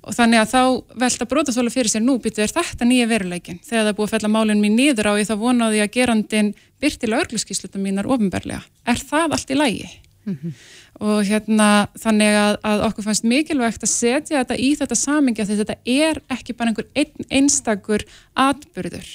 og 0.00 0.16
þannig 0.16 0.40
að 0.40 0.52
þá 0.54 0.62
velta 1.02 1.28
brótaþóla 1.28 1.72
fyrir 1.72 1.92
sér 1.92 2.04
nú 2.04 2.16
býtu 2.22 2.44
er 2.44 2.52
þetta 2.52 2.88
nýja 2.88 3.08
veruleikin 3.10 3.60
þegar 3.66 3.90
það 3.90 3.96
búið 3.98 4.08
að 4.08 4.14
fella 4.16 4.32
málun 4.32 4.62
mín 4.62 4.78
nýður 4.78 5.12
á 5.12 5.20
ég 5.20 5.28
þá 5.28 5.34
vonaði 5.40 5.82
að 5.84 5.92
gerandin 5.96 6.52
byrti 6.80 7.10
lögurgluskíslutum 7.10 7.84
mínar 7.84 8.08
ofinberlega 8.08 8.62
er 8.88 9.02
það 9.10 9.36
allt 9.36 9.52
í 9.52 9.58
lægi? 9.58 9.90
Mm 10.24 10.36
-hmm. 10.36 10.52
og 11.00 11.24
hérna 11.24 11.88
þannig 11.96 12.34
að, 12.36 12.56
að 12.62 12.82
okkur 12.88 13.04
fannst 13.04 13.24
mikilvægt 13.24 13.82
að 13.82 13.88
setja 13.88 14.38
þetta 14.42 14.56
í 14.56 14.74
þetta 14.76 14.94
samingi 14.94 15.42
að 15.42 15.52
þetta 15.62 15.76
er 15.86 16.20
ekki 16.28 16.52
bara 16.52 16.68
einhver 16.68 16.88
ein, 16.94 17.24
einstakur 17.30 18.04
atbyrður 18.36 19.08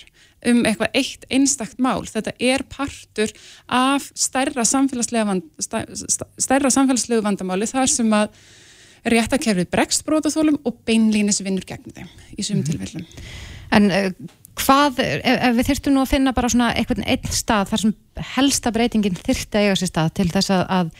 um 0.51 0.61
eitthvað 0.65 0.99
eitt 1.01 1.25
einstakt 1.29 1.79
mál 1.81 2.05
þetta 2.09 2.35
er 2.39 2.63
partur 2.69 3.31
af 3.67 4.11
stærra 4.13 4.65
samfélagslegu 4.67 5.25
vand, 5.27 5.43
stærra 6.37 6.71
vandamáli 7.25 7.67
þar 7.69 7.91
sem 7.91 8.13
að 8.13 8.29
réttakerfið 9.05 9.69
bregst 9.69 10.05
brótaþólum 10.05 10.57
og 10.65 10.79
beinlínis 10.87 11.43
vinnur 11.45 11.65
gegn 11.67 11.93
þeim 11.93 12.09
í 12.37 12.45
sumum 12.45 12.63
mm 12.63 12.71
tilfellum. 12.71 13.05
En 13.75 13.91
uh, 13.91 14.07
hvað, 14.59 15.01
ef, 15.03 15.37
ef 15.49 15.57
við 15.59 15.69
þurftum 15.69 15.95
nú 15.95 16.01
að 16.03 16.11
finna 16.13 16.33
bara 16.35 16.49
svona 16.51 16.71
einhvern 16.73 17.05
einn 17.05 17.29
stað 17.33 17.69
þar 17.71 17.83
sem 17.83 17.93
helsta 18.35 18.73
breytingin 18.75 19.19
þurfti 19.19 19.59
að 19.59 19.67
eiga 19.67 19.77
sér 19.81 19.91
stað 19.91 20.11
til 20.19 20.27
þess 20.33 20.53
að, 20.55 20.65
að, 20.77 20.91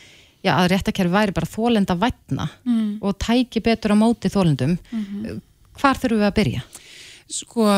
já, 0.45 0.53
að 0.55 0.69
réttakerfið 0.73 1.17
væri 1.17 1.35
bara 1.39 1.51
þólenda 1.51 1.97
vætna 2.01 2.47
mm. 2.65 2.87
og 3.01 3.17
tæki 3.25 3.63
betur 3.65 3.95
á 3.95 3.97
móti 3.97 4.31
þólendum, 4.33 4.77
mm 4.77 5.05
-hmm. 5.05 5.41
hvar 5.79 6.01
þurfum 6.01 6.23
við 6.23 6.29
að 6.29 6.37
byrja? 6.39 6.65
Sko, 7.25 7.69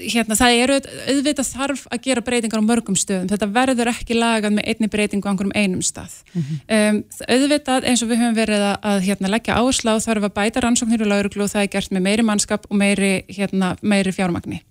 hérna, 0.00 0.36
það 0.38 0.56
eru 0.62 0.78
auðvitað 1.12 1.48
þarf 1.50 1.82
að 1.90 2.02
gera 2.06 2.24
breytingar 2.24 2.62
á 2.62 2.68
mörgum 2.70 2.96
stöðum. 2.98 3.28
Þetta 3.30 3.48
verður 3.54 3.92
ekki 3.92 4.16
lagað 4.16 4.56
með 4.56 4.70
einni 4.72 4.90
breytingu 4.92 5.28
á 5.28 5.30
einhverjum 5.32 5.54
einum 5.56 5.84
stað. 5.84 6.16
Mm 6.32 6.42
-hmm. 6.42 6.58
um, 6.78 7.02
auðvitað 7.28 7.88
eins 7.90 8.02
og 8.02 8.10
við 8.10 8.22
höfum 8.22 8.38
verið 8.38 8.64
að, 8.70 8.76
að 8.92 8.98
hérna, 9.08 9.32
leggja 9.34 9.58
áherslu 9.60 9.94
á 9.94 9.96
þarf 10.00 10.28
að 10.28 10.36
bæta 10.38 10.64
rannsóknir 10.64 11.04
og 11.04 11.12
lauruglu 11.12 11.44
og 11.44 11.52
það 11.52 11.62
er 11.62 11.72
gert 11.76 11.92
með 11.92 12.06
meiri 12.08 12.26
mannskap 12.26 12.66
og 12.70 12.76
meiri, 12.76 13.12
hérna, 13.28 13.76
meiri 13.82 14.12
fjármagni. 14.12 14.62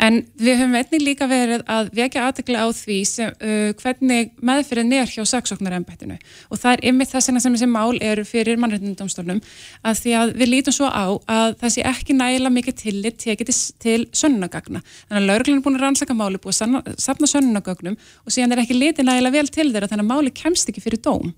En 0.00 0.22
við 0.40 0.58
höfum 0.60 0.76
einnig 0.78 1.02
líka 1.02 1.28
verið 1.30 1.64
að 1.70 1.90
vekja 1.96 2.26
aðtekla 2.26 2.64
á 2.64 2.68
því 2.74 2.98
sem, 3.08 3.32
uh, 3.44 3.70
hvernig 3.82 4.32
meðfyrir 4.42 4.94
er 4.98 5.10
hjá 5.10 5.22
saksóknarembættinu 5.28 6.16
og 6.50 6.60
það 6.60 6.72
er 6.72 6.84
ymmið 6.90 7.12
þess 7.12 7.30
vegna 7.30 7.42
sem 7.44 7.56
þessi 7.56 7.68
mál 7.70 8.00
eru 8.00 8.24
fyrir 8.26 8.60
mannreitnumdómstofnum 8.62 9.42
að 9.84 10.02
því 10.02 10.14
að 10.18 10.34
við 10.40 10.52
lítum 10.52 10.76
svo 10.76 10.90
á 10.90 11.06
að 11.12 11.56
það 11.62 11.74
sé 11.76 11.86
ekki 11.92 12.18
nægilega 12.18 12.56
mikið 12.56 12.78
tillit 12.82 13.18
tekið 13.22 13.52
til, 13.82 14.00
sönnagagna. 14.16 14.82
Þannig 15.08 15.22
að 15.22 15.30
lauruglun 15.30 15.60
er 15.60 15.64
búin 15.66 15.78
að 15.78 15.86
rannsaka 15.86 16.16
máli, 16.16 16.42
búin 16.42 16.78
að 16.78 16.94
sapna 17.02 17.30
sönnagagnum 17.30 17.98
og 17.98 18.34
síðan 18.34 18.56
er 18.56 18.64
ekki 18.64 18.78
litið 18.78 19.08
nægilega 19.08 19.38
vel 19.38 19.52
til 19.52 19.70
þeirra 19.70 19.90
þannig 19.92 20.08
að 20.08 20.12
máli 20.14 20.34
kemst 20.42 20.72
ekki 20.72 20.84
fyrir 20.84 21.02
dóm 21.04 21.34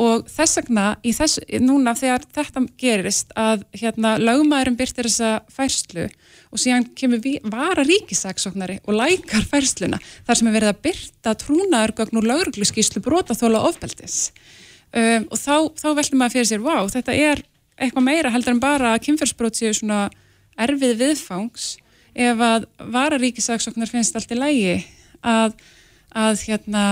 og 0.00 0.26
þess 0.30 0.58
vegna 0.58 0.86
í 1.06 1.12
þess, 1.14 1.40
núna 1.62 1.94
þegar 1.98 2.24
þetta 2.34 2.64
gerist 2.80 3.34
að 3.38 3.64
hérna 3.78 4.16
lögmaðurum 4.18 4.78
byrtir 4.78 5.08
þessa 5.08 5.36
færslu 5.54 6.08
og 6.54 6.62
síðan 6.62 6.86
kemur 6.94 7.22
vara 7.50 7.82
ríkisaksóknari 7.82 8.78
og 8.86 8.94
lækar 8.94 9.46
færsluna 9.50 9.98
þar 10.26 10.38
sem 10.38 10.48
er 10.48 10.56
verið 10.56 10.70
að 10.70 10.82
byrta 10.86 11.34
trúnaðargögn 11.42 12.20
og 12.20 12.28
laurugluskíslu 12.30 13.02
brotaþóla 13.02 13.64
ofbeldis. 13.68 14.28
Um, 14.94 15.26
og 15.34 15.40
þá, 15.40 15.56
þá 15.74 15.88
veldur 15.98 16.20
maður 16.20 16.36
fyrir 16.36 16.50
sér, 16.52 16.62
wow, 16.62 16.86
þetta 16.92 17.16
er 17.18 17.42
eitthvað 17.74 18.06
meira 18.06 18.30
heldur 18.30 18.54
en 18.54 18.62
bara 18.62 18.92
að 18.94 19.08
kynferðsbrót 19.08 19.58
séu 19.58 19.74
svona 19.74 20.04
erfið 20.54 21.00
viðfangs 21.00 21.72
ef 22.14 22.44
að 22.46 22.68
vara 22.94 23.18
ríkisaksóknar 23.18 23.90
finnst 23.90 24.14
allt 24.14 24.30
í 24.30 24.38
lægi 24.38 24.76
að, 25.26 25.56
að 26.14 26.44
hérna 26.46 26.84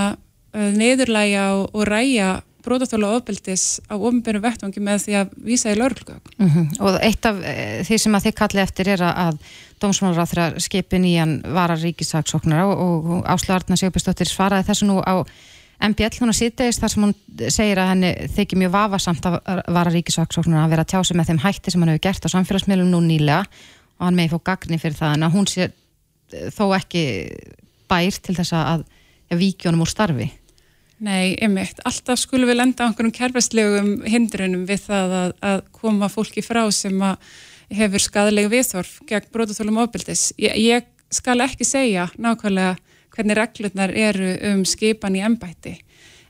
neðurlæja 0.53 1.45
og, 1.61 1.69
og 1.71 1.87
ræja 1.87 2.33
brotaþóla 2.65 3.11
ofbeldis 3.17 3.65
á 3.91 3.95
ofnbjörnum 3.97 4.45
vettvangi 4.45 4.83
með 4.83 5.05
því 5.07 5.17
að 5.21 5.33
vísa 5.47 5.73
í 5.73 5.79
lauruglugögn. 5.79 6.35
Mm 6.39 6.51
-hmm. 6.51 6.67
Og 6.81 6.99
eitt 7.03 7.27
af 7.27 7.41
e, 7.43 7.55
því 7.89 7.99
sem 7.99 8.15
að 8.15 8.25
þið 8.27 8.35
kalli 8.41 8.63
eftir 8.63 8.89
er 8.89 9.03
að 9.07 9.39
dómsmálaráþra 9.83 10.61
skipin 10.63 11.05
í 11.05 11.17
hann 11.19 11.41
varar 11.43 11.81
ríkisaksóknara 11.83 12.67
og, 12.67 13.11
og 13.17 13.25
Ásla 13.27 13.59
Arna 13.59 13.77
Sjóbjörnsdóttir 13.77 14.31
svaraði 14.31 14.69
þessu 14.69 14.87
nú 14.87 15.01
á 15.03 15.25
MBL 15.83 16.21
hún 16.21 16.31
að 16.31 16.39
sýttegist 16.39 16.83
þar 16.83 16.93
sem 16.93 17.03
hún 17.03 17.15
segir 17.51 17.79
að 17.83 17.89
henni 17.91 18.11
þykir 18.37 18.61
mjög 18.61 18.73
vafasamt 18.77 19.27
að 19.27 19.39
vara 19.67 19.91
ríkisaksóknara 19.91 20.65
að 20.65 20.75
vera 20.75 20.85
að 20.87 20.93
tjási 20.93 21.17
með 21.19 21.33
þeim 21.33 21.43
hætti 21.43 21.73
sem 21.73 21.83
hann 21.83 21.91
hefur 21.91 22.05
gert 22.07 22.27
á 22.27 22.35
samfélagsmiðlum 22.35 22.93
nú 22.93 23.01
nýlega 23.03 23.43
og 23.99 24.07
hann 24.07 24.19
megi 24.19 24.31
fóð 24.31 24.45
gagni 24.47 24.79
fyrir 24.79 24.99
það 25.01 25.17
en 25.17 25.27
að 25.27 25.35
hún 25.35 25.49
sé 25.51 25.69
þó 26.55 26.65
ekki 26.77 27.03
bær 27.91 28.21
til 28.23 28.37
þess 28.39 28.55
að, 28.57 28.85
að 29.33 29.43
víkjónum 29.43 29.83
úr 29.83 29.91
starfi 29.91 30.29
Nei, 31.03 31.35
einmitt. 31.43 31.81
Alltaf 31.89 32.21
skulum 32.23 32.47
við 32.47 32.61
lenda 32.61 32.87
á 32.87 32.87
einhverjum 32.87 33.15
kerfæslegum 33.17 33.89
hindrunum 34.07 34.63
við 34.69 34.85
það 34.85 35.15
að, 35.19 35.33
að 35.49 35.63
koma 35.75 36.09
fólki 36.13 36.45
frá 36.47 36.63
sem 36.71 37.01
hefur 37.75 38.05
skadalegu 38.05 38.53
viðþorf 38.53 39.01
gegn 39.09 39.33
brotaþólum 39.35 39.81
ofbildis. 39.83 40.29
Ég, 40.39 40.55
ég 40.63 40.87
skal 41.11 41.41
ekki 41.43 41.67
segja 41.67 42.07
nákvæmlega 42.15 42.77
hvernig 43.17 43.39
reglurnar 43.41 43.97
eru 43.99 44.31
um 44.53 44.63
skipan 44.69 45.19
í 45.19 45.25
ennbætti. 45.27 45.75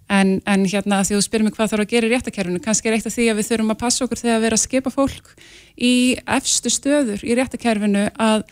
En, 0.09 0.39
en 0.49 0.65
hérna 0.65 1.03
því 1.05 1.19
þú 1.19 1.23
spyrir 1.27 1.47
mig 1.47 1.57
hvað 1.59 1.75
þarf 1.75 1.85
að 1.85 1.93
gera 1.93 2.09
í 2.09 2.15
réttakerfinu, 2.15 2.65
kannski 2.65 2.89
er 2.89 2.97
eitt 2.97 3.07
af 3.09 3.15
því 3.15 3.29
að 3.29 3.39
við 3.39 3.51
þurfum 3.53 3.77
að 3.77 3.81
passa 3.85 4.07
okkur 4.07 4.25
þegar 4.25 4.41
við 4.41 4.49
erum 4.49 4.59
að 4.59 4.65
skipa 4.65 4.97
fólk 4.97 5.31
í 5.77 5.95
efstu 6.41 6.73
stöður 6.73 7.23
í 7.29 7.37
réttakerfinu 7.39 8.09
að, 8.17 8.49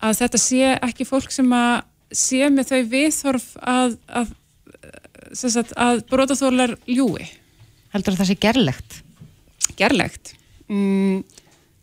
að 0.00 0.18
þetta 0.24 0.40
sé 0.40 0.74
ekki 0.88 1.06
fólk 1.08 1.32
sem 1.36 1.52
að 1.56 1.72
sé 2.10 2.48
með 2.50 2.72
þau 2.72 2.80
viðþorf 2.96 3.48
að, 3.60 3.96
að 4.08 4.36
sagt, 5.36 5.74
að 5.76 6.04
brotaþólar 6.10 6.76
ljúi. 6.90 7.26
Heldur 7.94 8.18
það 8.18 8.30
sé 8.30 8.36
gerlegt? 8.40 9.00
Gerlegt? 9.78 10.34
Mm, 10.70 11.24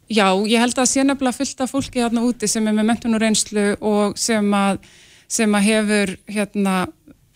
já, 0.08 0.28
ég 0.48 0.62
held 0.64 0.80
að 0.80 0.90
sé 0.92 1.04
nefnilega 1.04 1.36
fullt 1.36 1.64
af 1.64 1.74
fólki 1.74 2.04
þarna 2.04 2.26
úti 2.28 2.50
sem 2.52 2.68
er 2.68 2.76
með 2.78 2.90
mentun 2.92 3.18
og 3.18 3.24
reynslu 3.24 3.68
og 3.82 4.18
sem 4.20 4.54
að, 4.56 4.80
sem 5.28 5.58
að 5.60 5.68
hefur 5.68 6.14
hérna, 6.32 6.76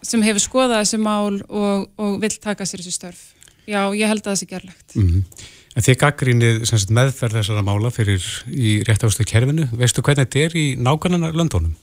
sem 0.02 0.24
hefur 0.24 0.46
skoðað 0.46 0.84
þessi 0.84 1.02
mál 1.02 1.42
og, 1.48 1.90
og 2.00 2.20
vil 2.24 2.34
taka 2.40 2.68
sér 2.68 2.84
þessi 2.84 2.96
störf. 2.96 3.26
Já, 3.70 3.84
ég 3.94 4.08
held 4.10 4.24
að 4.24 4.32
það 4.32 4.40
sé 4.42 4.48
gerlegt. 4.50 4.96
Mm 4.96 5.10
-hmm. 5.10 5.50
En 5.72 5.86
þið 5.86 5.98
gaggrínið 6.02 6.66
meðferð 6.92 7.38
þessara 7.40 7.62
mála 7.64 7.92
fyrir 7.92 8.26
í 8.52 8.82
réttástu 8.84 9.24
kerfinu. 9.24 9.70
Veistu 9.72 10.04
hvernig 10.04 10.28
þetta 10.28 10.40
er 10.40 10.58
í 10.60 10.66
nákvæmlega 10.76 11.32
löndónum? 11.32 11.76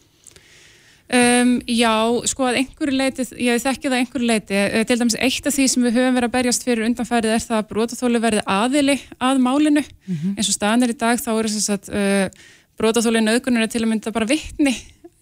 Um, 1.08 1.54
já, 1.64 1.92
sko 2.28 2.44
að 2.44 2.58
einhverju 2.60 2.92
leiti, 2.98 3.24
ég 3.40 3.62
þekki 3.62 3.88
það 3.88 4.02
einhverju 4.02 4.26
leiti, 4.28 4.58
uh, 4.60 4.82
til 4.84 4.98
dæmis 5.00 5.14
eitt 5.16 5.46
af 5.48 5.54
því 5.56 5.64
sem 5.72 5.86
við 5.86 5.94
höfum 5.96 6.18
verið 6.18 6.28
að 6.28 6.34
berjast 6.34 6.66
fyrir 6.66 6.84
undanfærið 6.84 7.32
er 7.32 7.44
það 7.46 7.62
að 7.62 7.70
brotaþóli 7.70 8.20
verði 8.20 8.42
aðili 8.44 8.96
að 9.16 9.40
málinu, 9.40 9.80
mm 9.80 10.18
-hmm. 10.18 10.34
eins 10.36 10.50
og 10.52 10.56
staðanir 10.58 10.92
í 10.92 10.98
dag 11.00 11.16
þá 11.16 11.30
er 11.32 11.48
þess 11.54 11.72
að 11.72 11.88
uh, 11.96 12.28
brotaþóli 12.76 13.24
nöðgunar 13.24 13.64
er 13.64 13.72
til 13.72 13.82
að 13.86 13.88
mynda 13.94 14.12
bara 14.12 14.28
vittni 14.28 14.74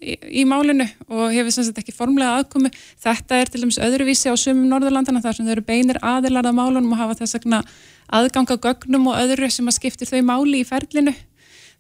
í, 0.02 0.16
í 0.42 0.42
málinu 0.42 0.88
og 1.06 1.30
hefur 1.30 1.54
sem 1.54 1.68
sagt 1.68 1.78
ekki 1.78 1.94
formlega 1.94 2.34
aðkomi. 2.40 2.72
Þetta 2.98 3.38
er 3.38 3.46
til 3.46 3.62
dæmis 3.62 3.78
öðruvísi 3.78 4.26
á 4.26 4.34
sumum 4.34 4.66
Norðurlandana 4.66 5.22
þar 5.22 5.38
sem 5.38 5.46
þau 5.46 5.54
eru 5.54 5.66
beinir 5.70 6.02
aðilar 6.02 6.50
að 6.50 6.58
málunum 6.58 6.92
og 6.92 6.98
hafa 6.98 7.20
þess 7.22 7.38
að 7.38 7.62
aðganga 8.06 8.58
gögnum 8.62 9.08
og 9.10 9.18
öðru 9.18 9.50
sem 9.50 9.66
að 9.66 9.78
skiptir 9.78 10.10
þau 10.10 10.22
máli 10.22 10.60
í 10.62 10.66
ferlinu 10.66 11.14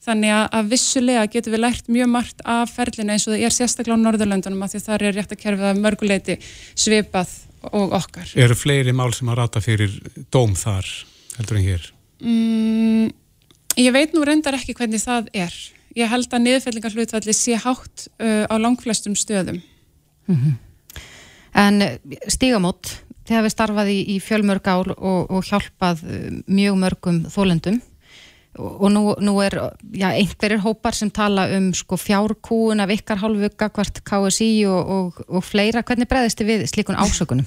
þannig 0.04 0.32
að 0.36 0.70
vissulega 0.70 1.26
getur 1.30 1.54
við 1.54 1.62
lært 1.64 1.90
mjög 1.90 2.10
margt 2.12 2.42
af 2.46 2.72
ferlinu 2.76 3.14
eins 3.14 3.26
og 3.26 3.34
það 3.34 3.44
er 3.48 3.54
sérstaklega 3.54 3.98
á 3.98 4.04
Norðurlöndunum 4.04 4.64
að 4.66 4.74
því 4.74 4.82
þar 4.86 5.04
er 5.06 5.16
rétt 5.16 5.34
að 5.34 5.42
kerfið 5.42 5.70
að 5.70 5.80
mörguleiti 5.82 6.36
svipað 6.78 7.32
og 7.72 7.94
okkar. 7.98 8.34
Eru 8.38 8.56
fleiri 8.58 8.94
mál 8.94 9.10
sem 9.16 9.30
að 9.30 9.40
rata 9.40 9.62
fyrir 9.64 9.94
dóm 10.32 10.54
þar 10.58 10.90
heldur 11.38 11.58
en 11.58 11.64
hér? 11.66 11.88
Mm, 12.20 13.08
ég 13.82 13.96
veit 13.96 14.14
nú 14.14 14.22
reyndar 14.26 14.58
ekki 14.58 14.76
hvernig 14.76 15.02
það 15.02 15.32
er. 15.36 15.56
Ég 15.96 16.12
held 16.12 16.28
að 16.30 16.44
niðurfellingar 16.44 16.94
hlutvalli 16.94 17.34
sé 17.34 17.56
hátt 17.58 18.06
uh, 18.20 18.44
á 18.46 18.54
langflestum 18.60 19.16
stöðum. 19.16 19.62
Mm 20.28 20.36
-hmm. 20.36 20.54
En 21.56 21.82
stígamót, 22.28 23.00
þið 23.24 23.36
hafið 23.36 23.52
starfað 23.54 23.88
í, 23.88 24.00
í 24.14 24.16
fjölmörg 24.20 24.66
ál 24.68 24.92
og, 24.92 25.30
og 25.30 25.44
hjálpað 25.44 26.04
uh, 26.04 26.42
mjög 26.46 26.76
mörgum 26.76 27.24
þólendum 27.32 27.80
og 28.58 28.88
nú, 28.92 29.02
nú 29.20 29.36
er 29.44 29.56
já, 29.92 30.08
einhverjir 30.10 30.62
hópar 30.64 30.96
sem 30.96 31.10
tala 31.12 31.46
um 31.56 31.70
sko, 31.76 31.98
fjárkúun 32.00 32.82
af 32.82 32.92
ykkar 32.94 33.20
hálfuga 33.22 33.70
hvert 33.76 34.00
KSI 34.06 34.50
og, 34.70 34.94
og, 34.96 35.20
og 35.28 35.44
fleira 35.44 35.84
hvernig 35.86 36.08
bregðist 36.10 36.40
þið 36.40 36.52
við 36.52 36.66
slíkun 36.72 36.98
ásökunum? 37.00 37.46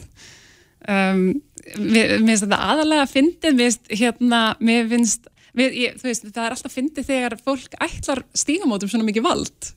Um, 0.90 1.42
mér 1.78 2.18
finnst 2.18 2.46
þetta 2.46 2.62
aðalega 2.72 3.06
að 3.06 3.16
fyndið 3.16 3.58
mér 3.58 3.68
finnst, 3.68 3.92
hérna, 4.02 4.44
mér 4.64 4.88
finnst 4.94 5.28
við, 5.58 5.76
ég, 5.86 6.00
veist, 6.04 6.30
það 6.30 6.46
er 6.46 6.56
alltaf 6.56 6.72
að 6.72 6.78
fyndið 6.78 7.10
þegar 7.10 7.38
fólk 7.44 7.78
ætlar 7.84 8.24
stígamótum 8.38 8.92
svona 8.92 9.08
mikið 9.08 9.26
vald 9.26 9.74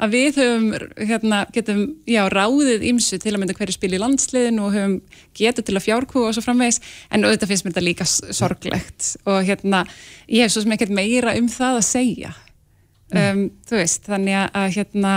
að 0.00 0.14
við 0.16 0.38
höfum, 0.40 0.68
hérna, 1.08 1.42
getum, 1.54 1.82
já, 2.08 2.22
ráðið 2.32 2.86
ímsu 2.90 3.18
til 3.22 3.34
að 3.34 3.42
mynda 3.42 3.56
hverju 3.58 3.76
spil 3.76 3.92
í 3.92 4.00
landsliðinu 4.00 4.64
og 4.66 4.76
höfum 4.76 4.96
getið 5.38 5.68
til 5.68 5.76
að 5.76 5.86
fjárkú 5.86 6.24
og 6.26 6.34
svo 6.36 6.44
framvegis, 6.44 6.80
en 7.12 7.26
auðvitað 7.26 7.52
finnst 7.52 7.66
mér 7.66 7.74
þetta 7.74 7.84
líka 7.86 8.08
sorglegt 8.08 9.12
og 9.26 9.42
hérna, 9.46 9.84
ég 10.28 10.46
hef 10.46 10.54
svo 10.54 10.64
sem 10.64 10.74
ekkert 10.76 10.96
meira 10.96 11.36
um 11.38 11.50
það 11.52 11.78
að 11.78 11.86
segja, 11.90 12.34
mm. 13.12 13.22
um, 13.22 13.44
þú 13.68 13.80
veist, 13.82 14.08
þannig 14.08 14.40
að, 14.42 14.66
hérna, 14.78 15.14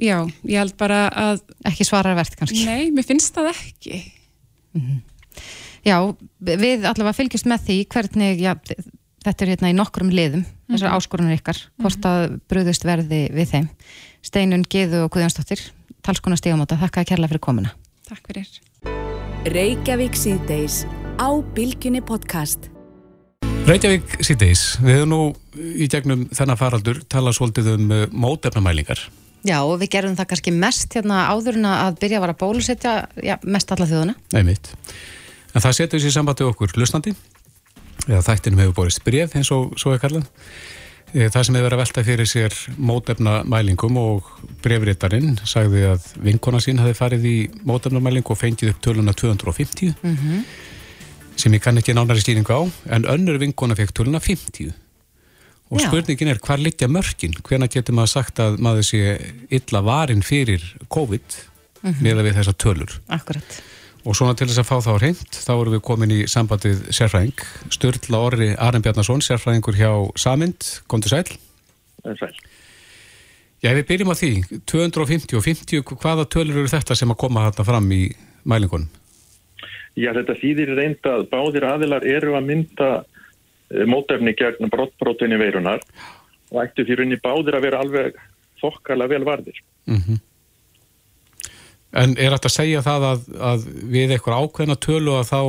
já, 0.00 0.16
ég 0.48 0.58
held 0.58 0.76
bara 0.80 1.04
að... 1.12 1.46
Ekki 1.70 1.86
svararvert 1.86 2.34
kannski? 2.40 2.64
Nei, 2.66 2.90
mér 2.94 3.06
finnst 3.06 3.36
það 3.36 3.52
ekki. 3.52 4.02
Mm 4.72 4.82
-hmm. 4.82 5.00
Já, 5.82 5.96
við 6.38 6.84
allavega 6.86 7.16
fylgjast 7.16 7.46
með 7.50 7.64
því 7.66 7.76
hvernig, 7.90 8.42
já, 8.42 8.52
þetta 9.24 9.44
er 9.44 9.52
hérna 9.54 9.70
í 9.72 9.76
nokkrum 9.76 10.10
liðum 10.12 10.44
þessar 10.70 10.88
mm 10.88 10.92
-hmm. 10.92 10.96
áskorunir 10.96 11.38
ykkar, 11.38 11.62
hvort 11.80 12.08
að 12.08 12.40
bröðust 12.48 12.84
verði 12.84 13.22
við 13.34 13.54
þeim. 13.54 13.70
Steinun, 14.22 14.66
Geðu 14.68 15.04
og 15.06 15.12
Guðjónsdóttir, 15.14 15.62
talskona 16.02 16.36
stígamóta 16.36 16.78
þakka 16.78 17.02
að 17.02 17.08
kærlega 17.10 17.32
fyrir 17.32 17.46
komuna. 17.46 17.74
Takk 18.08 18.26
fyrir. 18.26 18.48
Reykjavík 19.46 20.14
síðdeis 20.14 20.84
á 21.18 21.28
Bilginni 21.54 22.00
podcast 22.00 22.72
Reykjavík 23.62 24.16
síðdeis, 24.26 24.60
við 24.82 24.96
hefum 24.96 25.10
nú 25.12 25.18
í 25.54 25.86
gegnum 25.86 26.24
þennan 26.34 26.58
faraldur 26.58 26.96
talað 27.06 27.36
svolítið 27.36 27.68
um 27.76 27.92
uh, 27.94 28.00
mótefnamælingar. 28.10 28.98
Já, 29.46 29.60
og 29.62 29.76
við 29.78 29.92
gerum 29.94 30.16
það 30.18 30.28
kannski 30.32 30.54
mest 30.54 30.96
hérna 30.98 31.28
áðurina 31.30 31.76
að 31.84 32.00
byrja 32.02 32.18
að 32.18 32.24
vara 32.24 32.34
bólusetja 32.40 32.94
já, 33.22 33.36
mest 33.46 33.70
alla 33.70 33.86
þjóðuna. 33.86 34.16
Nei 34.34 34.42
mitt. 34.50 34.72
En 35.54 35.62
það 35.62 35.76
setur 35.78 36.02
sér 36.02 36.14
sambandi 36.16 36.46
okkur 36.48 36.74
hlustandi 36.74 37.14
eða 38.08 38.22
þættinum 38.26 38.62
hefur 38.62 38.78
borist 38.80 39.02
bref 39.06 39.36
eins 39.38 39.50
og 39.54 39.76
svo 39.80 39.94
er 39.94 40.02
kallað 40.02 40.26
eh, 41.14 41.28
það 41.30 41.46
sem 41.46 41.56
hefur 41.58 41.68
verið 41.68 41.76
að 41.76 41.82
velta 41.82 42.04
fyrir 42.06 42.30
sér 42.30 42.58
mótefna 42.90 43.38
mælingum 43.48 43.98
og 44.00 44.28
brefriðarinn 44.64 45.38
sagði 45.48 45.86
að 45.92 46.10
vinkona 46.24 46.62
sín 46.62 46.82
hafi 46.82 46.96
farið 46.98 47.26
í 47.30 47.36
mótefna 47.68 48.02
mælingu 48.02 48.34
og 48.34 48.40
fengið 48.40 48.74
upp 48.74 48.84
töluna 48.84 49.14
250 49.14 49.94
mm 49.94 50.16
-hmm. 50.16 50.44
sem 51.36 51.52
ég 51.52 51.62
kann 51.62 51.78
ekki 51.78 51.94
nánari 51.94 52.20
stýringu 52.20 52.52
á 52.52 52.62
en 52.90 53.04
önnur 53.04 53.38
vinkona 53.38 53.74
fekk 53.74 53.92
töluna 53.92 54.20
50 54.20 54.72
og 55.70 55.80
Já. 55.80 55.86
spurningin 55.86 56.28
er 56.28 56.38
hvað 56.38 56.62
litja 56.62 56.88
mörkin 56.88 57.34
hvena 57.42 57.66
getur 57.66 57.94
maður 57.94 58.06
sagt 58.06 58.38
að 58.38 58.58
maður 58.58 58.82
sé 58.82 59.32
illa 59.50 59.80
varin 59.80 60.22
fyrir 60.22 60.62
COVID 60.88 61.22
mm 61.82 61.92
-hmm. 61.92 62.02
með 62.02 62.18
að 62.18 62.24
við 62.26 62.34
þessa 62.34 62.52
tölur 62.52 63.00
Akkurat 63.08 63.62
Og 64.02 64.16
svona 64.18 64.34
til 64.34 64.48
þess 64.50 64.58
að 64.64 64.66
fá 64.66 64.78
þá 64.82 64.92
reynd, 64.98 65.36
þá 65.36 65.52
erum 65.52 65.74
við 65.76 65.82
komin 65.86 66.14
í 66.14 66.22
sambandið 66.30 66.80
sérfræðing. 66.90 67.44
Sturla 67.70 68.22
Orri 68.26 68.48
Arn 68.58 68.82
Bjarnason, 68.82 69.22
sérfræðingur 69.22 69.78
hjá 69.78 69.92
Samind. 70.18 70.66
Kom 70.90 71.04
til 71.04 71.12
sæl. 71.12 71.36
Sæl. 72.18 72.32
Já, 73.62 73.70
við 73.78 73.86
byrjum 73.92 74.10
á 74.10 74.16
því. 74.18 74.32
250 74.66 75.38
og 75.38 75.44
50, 75.46 75.84
hvaða 76.02 76.26
tölur 76.26 76.64
eru 76.64 76.72
þetta 76.72 76.96
sem 76.98 77.14
að 77.14 77.20
koma 77.22 77.46
þarna 77.46 77.68
fram 77.68 77.86
í 77.94 78.00
mælingunum? 78.42 78.90
Já, 79.94 80.10
þetta 80.16 80.38
þýðir 80.40 80.74
reynd 80.74 81.06
að 81.06 81.28
báðir 81.30 81.68
aðilar 81.68 82.06
eru 82.08 82.34
að 82.34 82.48
mynda 82.48 82.90
eh, 82.98 83.86
mótefni 83.86 84.34
gegn 84.34 84.72
brottbrótinni 84.72 85.38
veirunar 85.38 85.84
og 86.50 86.60
ættu 86.64 86.88
því 86.88 86.98
runni 86.98 87.20
báðir 87.22 87.60
að 87.60 87.66
vera 87.68 87.82
alveg 87.84 88.18
þokkala 88.58 89.06
vel 89.12 89.22
varðir. 89.28 89.62
Mhm. 89.86 90.18
Mm 90.18 90.28
En 91.92 92.14
er 92.16 92.32
þetta 92.32 92.48
að 92.48 92.54
segja 92.54 92.82
það 92.84 93.06
að, 93.10 93.24
að 93.52 93.64
við 93.92 94.14
eitthvað 94.14 94.44
ákveðna 94.46 94.76
tölu 94.80 95.16
að 95.18 95.28
þá 95.28 95.40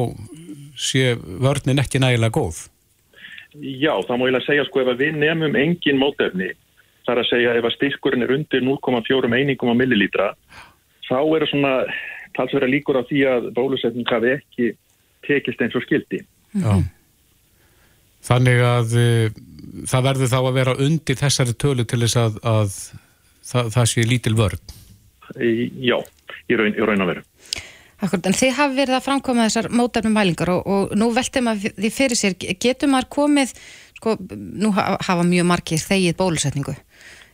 sé 0.75 1.13
vörnin 1.15 1.79
ekki 1.79 2.01
nægilega 2.03 2.35
góð? 2.35 2.65
Já, 3.53 3.93
það 4.07 4.17
má 4.19 4.25
ég 4.27 4.37
að 4.39 4.47
segja 4.47 4.65
sko 4.67 4.81
ef 4.81 4.89
við 4.99 5.19
nefnum 5.21 5.55
engin 5.55 6.01
mótefni, 6.01 6.49
þar 7.07 7.21
að 7.21 7.29
segja 7.29 7.53
ef 7.55 7.67
að 7.69 7.75
styrkurinn 7.77 8.25
er 8.25 8.33
undir 8.35 8.65
0,4 8.65 9.29
einingum 9.37 9.71
á 9.71 9.75
millilítra, 9.77 10.31
þá 11.07 11.19
er 11.21 11.45
svona 11.51 11.73
talsverða 12.35 12.71
líkur 12.73 12.99
á 12.99 13.03
því 13.07 13.21
að 13.29 13.47
bólusetning 13.55 14.09
hafi 14.09 14.33
ekki 14.33 14.71
tekist 15.23 15.61
eins 15.63 15.77
og 15.77 15.85
skildi. 15.85 16.23
Já. 16.57 16.81
Þannig 18.23 18.63
að 18.65 18.97
uh, 18.99 19.37
það 19.87 20.07
verður 20.09 20.33
þá 20.33 20.39
að 20.41 20.57
vera 20.57 20.75
undir 20.87 21.19
þessari 21.19 21.55
tölu 21.55 21.85
til 21.87 22.01
þess 22.03 22.19
að, 22.19 22.41
að 22.41 22.75
það, 23.45 23.71
það 23.77 23.87
sé 23.93 24.05
lítil 24.09 24.35
vörn. 24.39 24.75
Já 25.79 26.01
í 26.49 26.59
raun, 26.59 26.75
í 26.75 26.87
raun 26.87 27.05
að 27.05 27.13
veru. 27.13 27.23
Akkurat, 28.03 28.25
en 28.27 28.35
þið 28.35 28.55
hafi 28.57 28.75
verið 28.81 28.97
að 28.97 29.05
framkoma 29.05 29.47
þessar 29.47 29.69
mótarnum 29.71 30.15
mælingar 30.17 30.51
og, 30.51 30.65
og 30.67 30.95
nú 30.99 31.07
veltum 31.15 31.47
að 31.53 31.69
því 31.77 31.91
fyrir 31.93 32.19
sér, 32.19 32.35
getur 32.35 32.91
maður 32.91 33.09
komið, 33.15 33.53
sko, 33.99 34.17
nú 34.35 34.73
hafa 34.75 35.23
mjög 35.23 35.47
margir 35.47 35.83
þegið 35.83 36.17
bólusetningu. 36.19 36.75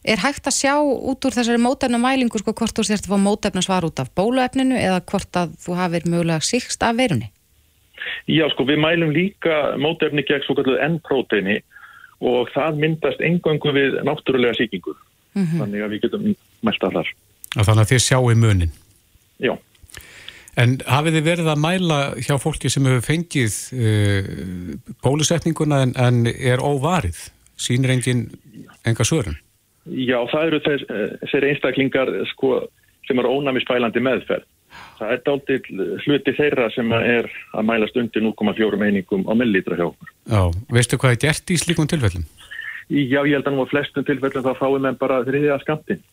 Er 0.06 0.22
hægt 0.22 0.46
að 0.48 0.56
sjá 0.56 0.76
út 0.80 1.26
úr 1.26 1.36
þessari 1.36 1.60
mótarnum 1.64 2.06
mælingu, 2.06 2.40
sko, 2.40 2.54
hvort 2.54 2.78
þú 2.78 2.86
sérst 2.86 3.10
að 3.10 3.16
fá 3.16 3.24
mótarnum 3.24 3.66
svar 3.66 3.88
út 3.88 4.00
af 4.00 4.14
bóluefninu 4.16 4.78
eða 4.78 5.02
hvort 5.10 5.42
að 5.42 5.58
þú 5.64 5.80
hafið 5.80 6.06
mögulega 6.14 6.46
síkst 6.46 6.86
af 6.86 7.00
verunni? 7.00 7.32
Já, 8.30 8.46
sko, 8.54 8.68
við 8.70 8.80
mælum 8.84 9.12
líka 9.16 9.56
mótarni 9.82 10.24
gegn 10.28 10.46
svo 10.46 10.56
kalluð 10.60 10.80
N-proteini 10.86 11.58
og 12.20 12.52
það 12.54 12.78
myndast 12.84 13.24
engöngu 13.26 13.74
við 13.76 13.98
náttúrulega 14.06 14.60
síkingu. 14.60 14.94
Mm 15.34 15.46
-hmm. 15.46 15.60
Þannig 15.60 15.84
að 15.84 15.92
við 15.94 16.02
getum 16.06 16.36
mælt 16.62 16.84
að 16.84 16.94
þar. 17.00 17.10
Þannig 17.58 17.84
að 17.84 17.92
þið 17.92 18.06
sjáu 18.06 18.36
munin? 18.36 18.72
Já. 19.40 19.56
En 20.60 20.80
hafið 20.84 21.20
þið 21.20 21.28
verið 21.28 21.50
að 21.54 21.62
mæla 21.64 22.00
hjá 22.20 22.36
fólki 22.42 22.72
sem 22.72 22.88
hefur 22.90 23.06
fengið 23.06 23.60
uh, 23.80 24.32
bólusetninguna 25.06 25.84
en, 25.86 25.94
en 25.96 26.26
er 26.30 26.64
óvarið? 26.64 27.30
Sýnir 27.60 27.94
engin 27.96 28.28
enga 28.88 29.06
svörun? 29.08 29.38
Já, 29.90 30.20
það 30.32 30.46
eru 30.46 30.60
þess, 30.64 30.88
þeir 31.32 31.48
einstaklingar 31.50 32.12
sko, 32.34 32.60
sem 33.08 33.20
er 33.20 33.28
ónæmisfælandi 33.28 34.04
meðferð. 34.06 34.46
Það 35.00 35.14
er 35.14 35.22
dálítið 35.26 35.70
hluti 36.04 36.34
þeirra 36.38 36.68
sem 36.76 36.92
er 36.94 37.30
að 37.58 37.66
mælast 37.66 37.98
undir 37.98 38.24
0,4 38.26 38.80
meiningum 38.80 39.26
á 39.26 39.34
millilitra 39.34 39.80
hjá 39.80 39.88
okkur. 39.88 40.12
Já, 40.30 40.42
veistu 40.76 41.00
hvað 41.02 41.16
er 41.16 41.22
gert 41.24 41.54
í 41.54 41.58
slíkum 41.58 41.90
tilfellum? 41.90 42.28
Já, 42.90 43.22
ég 43.24 43.36
held 43.38 43.48
að 43.50 43.56
nú 43.56 43.66
á 43.66 43.72
flestum 43.72 44.06
tilfellum 44.06 44.46
þá 44.46 44.52
fáum 44.60 44.86
við 44.86 45.00
bara 45.02 45.22
þriðja 45.26 45.60
skamtinn. 45.64 46.04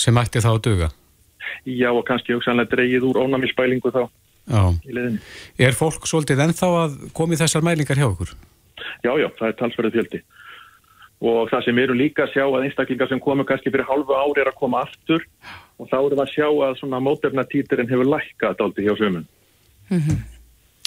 Sem 0.00 0.20
ætti 0.20 0.42
þá 0.44 0.50
að 0.52 0.62
duga? 0.66 0.90
Já 1.64 1.90
og 1.90 2.04
kannski 2.08 2.36
hugsanlega 2.36 2.74
dreyið 2.74 3.06
úr 3.10 3.22
ónæmisbælingu 3.24 3.92
þá 3.94 4.02
já. 4.04 4.62
í 4.86 4.96
leðinu. 4.96 5.22
Er 5.58 5.76
fólk 5.78 6.06
svolítið 6.08 6.44
ennþá 6.46 6.70
að 6.84 6.98
komi 7.16 7.38
þessar 7.40 7.64
mælingar 7.66 8.00
hjá 8.00 8.08
okkur? 8.10 8.34
Já, 9.04 9.12
já, 9.20 9.28
það 9.38 9.48
er 9.48 9.58
talsverðið 9.60 9.98
fjöldi 9.98 10.22
og 11.20 11.50
það 11.50 11.66
sem 11.66 11.76
við 11.76 11.84
erum 11.84 11.98
líka 12.00 12.24
að 12.24 12.32
sjá 12.32 12.44
að 12.46 12.62
einstaklingar 12.64 13.10
sem 13.10 13.20
komur 13.20 13.44
kannski 13.48 13.68
fyrir 13.72 13.88
halvu 13.88 14.16
ári 14.16 14.40
er 14.40 14.48
að 14.48 14.56
koma 14.56 14.84
aftur 14.86 15.26
og 15.76 15.88
þá 15.90 15.98
erum 15.98 16.14
við 16.14 16.22
að 16.24 16.32
sjá 16.32 16.46
að 16.48 16.78
svona 16.80 17.00
mótefnatíturinn 17.04 17.90
hefur 17.90 18.08
lækkað 18.08 18.62
aldrei 18.64 18.86
hjá 18.86 18.94
sömun. 18.96 19.26
Mm 19.90 20.00
-hmm. 20.00 20.22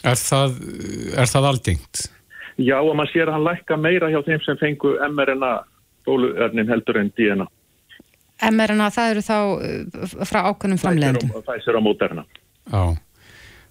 Er 0.03 0.17
það, 0.19 0.57
er 1.21 1.29
það 1.29 1.49
aldingt? 1.51 2.09
Já 2.57 2.77
og 2.81 2.95
maður 2.95 3.13
sér 3.13 3.29
að 3.29 3.35
hann 3.37 3.47
lækka 3.47 3.77
meira 3.77 4.09
hjá 4.09 4.21
þeim 4.25 4.41
sem 4.45 4.57
fengu 4.57 4.97
mRNA 5.09 5.53
bóluörnin 6.05 6.69
heldur 6.69 6.97
en 6.97 7.11
DNA 7.15 7.47
mRNA, 8.51 8.89
það 8.93 9.11
eru 9.13 9.23
þá 9.23 9.37
uh, 9.39 10.15
frá 10.27 10.39
ákveðnum 10.49 10.81
framlegndum. 10.81 11.35
Það 11.45 11.69
er 11.69 11.79
á 11.79 11.81
móterna. 11.83 12.25
Já, 12.67 12.83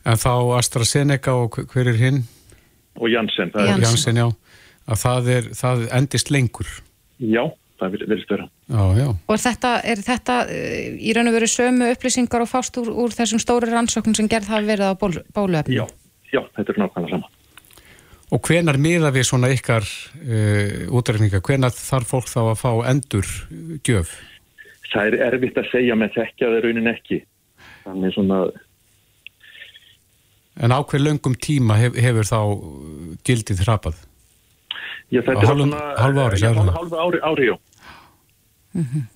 en 0.04 0.22
þá 0.22 0.32
AstraZeneca 0.58 1.34
og 1.40 1.58
hver 1.72 1.92
er 1.92 1.98
hinn? 2.00 2.22
Og 3.00 3.10
Janssen. 3.12 3.52
Janssen, 3.54 3.84
Janssen 3.86 4.22
já. 4.22 4.28
Að 4.82 5.02
það, 5.04 5.28
er, 5.36 5.50
það 5.56 5.84
endist 5.98 6.32
lengur. 6.34 6.70
Já, 7.22 7.44
það 7.80 7.94
vilist 7.96 8.32
vera. 8.32 8.48
Já, 8.72 8.82
já. 8.98 9.06
Og 9.12 9.34
er 9.36 9.42
þetta, 9.42 9.74
er 9.92 10.02
þetta 10.06 10.38
uh, 10.46 10.80
í 10.96 11.14
raun 11.16 11.30
og 11.30 11.36
veru 11.36 11.50
sömu 11.50 11.92
upplýsingar 11.94 12.44
og 12.44 12.50
fást 12.50 12.80
úr, 12.82 12.90
úr 13.04 13.14
þessum 13.14 13.42
stóri 13.42 13.70
rannsóknum 13.70 14.16
sem 14.18 14.30
gerð 14.30 14.50
hafa 14.52 14.66
verið 14.66 14.90
á 14.90 14.94
ból, 14.98 15.14
bóluefni? 15.36 15.78
Já, 15.78 15.86
já, 16.32 16.42
þetta 16.58 16.74
er 16.74 16.82
nákvæmlega 16.82 17.16
sama. 17.16 17.30
Og 18.32 18.40
hvenar 18.48 18.78
miða 18.80 19.10
við 19.12 19.26
svona 19.28 19.50
ykkar 19.52 19.84
uh, 19.84 20.92
útrækninga, 20.96 21.42
hvenar 21.44 21.74
þarf 21.76 22.14
fólk 22.14 22.30
þá 22.32 22.40
að 22.46 22.60
fá 22.62 22.70
endur 22.88 23.32
gjöf? 23.84 24.14
Það 24.92 25.08
er 25.08 25.16
erfitt 25.28 25.58
að 25.60 25.70
segja 25.72 25.96
með 25.98 26.14
þekkja 26.18 26.50
það 26.52 26.60
raunin 26.66 26.92
ekki 26.92 27.22
þannig 27.84 28.14
svona 28.16 28.44
En 30.62 30.72
á 30.72 30.84
hver 30.84 31.00
löngum 31.00 31.34
tíma 31.40 31.78
hef, 31.80 31.94
hefur 31.96 32.28
þá 32.28 32.40
gildið 33.24 33.62
hrapað? 33.64 34.02
Já, 35.08 35.22
þetta 35.24 35.40
er 35.40 35.48
svona 35.48 35.80
Hálfa 35.96 36.26
ári, 36.28 36.40
já, 36.42 36.50
hálfa 36.52 37.00
ári, 37.06 37.20
ári, 37.24 37.46
já 37.48 37.56
mm 38.72 38.84
-hmm. 38.84 39.08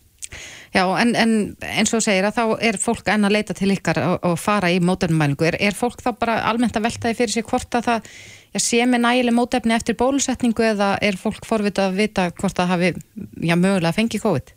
Já, 0.77 0.85
en, 1.01 1.15
en 1.17 1.57
eins 1.63 1.95
og 1.97 2.03
segir 2.05 2.27
að 2.27 2.37
þá 2.37 2.45
er 2.69 2.77
fólk 2.77 3.07
enn 3.09 3.25
að 3.25 3.33
leita 3.33 3.55
til 3.57 3.71
ykkar 3.73 4.01
og, 4.03 4.17
og 4.29 4.35
fara 4.37 4.69
í 4.69 4.81
mótefnumælingu. 4.85 5.47
Er, 5.49 5.57
er 5.61 5.77
fólk 5.77 6.03
þá 6.05 6.11
bara 6.21 6.35
almennt 6.51 6.77
að 6.77 6.89
veltaði 6.91 7.17
fyrir 7.17 7.33
sig 7.33 7.47
hvort 7.49 7.79
að 7.79 7.87
það 7.87 8.11
já, 8.53 8.61
sé 8.61 8.83
með 8.85 9.01
nægileg 9.07 9.37
mótefni 9.39 9.77
eftir 9.77 9.97
bólusetningu 9.97 10.67
eða 10.67 10.99
er 11.01 11.17
fólk 11.17 11.49
forvitað 11.49 11.93
að 11.93 11.97
vita 12.03 12.29
hvort 12.41 12.61
það 12.61 12.73
hafi 12.75 12.93
já, 13.41 13.55
mögulega 13.57 13.97
fengið 13.97 14.25
COVID? 14.27 14.53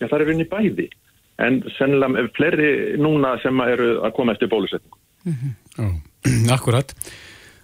Já, 0.00 0.08
það 0.08 0.20
er 0.20 0.28
vinni 0.30 0.48
bæði, 0.50 0.88
en 1.42 1.62
sennilega 1.76 2.26
fleiri 2.36 2.70
núna 3.00 3.36
sem 3.42 3.60
eru 3.64 3.96
að 4.06 4.16
koma 4.18 4.36
eftir 4.36 4.50
bólusetningu. 4.52 4.98
Mm 5.26 5.38
-hmm. 5.40 6.50
Akkurat. 6.56 6.94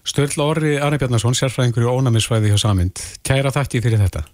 Stöld 0.04 0.38
Orri 0.42 0.78
Arne 0.82 0.98
Bjarnason, 0.98 1.34
sérfræðingur 1.34 1.84
í 1.86 1.90
ónæmisfræði 1.90 2.50
hjá 2.50 2.58
Samind. 2.58 2.98
Kæra 3.22 3.52
þakki 3.54 3.82
fyrir 3.84 4.00
þetta. 4.02 4.24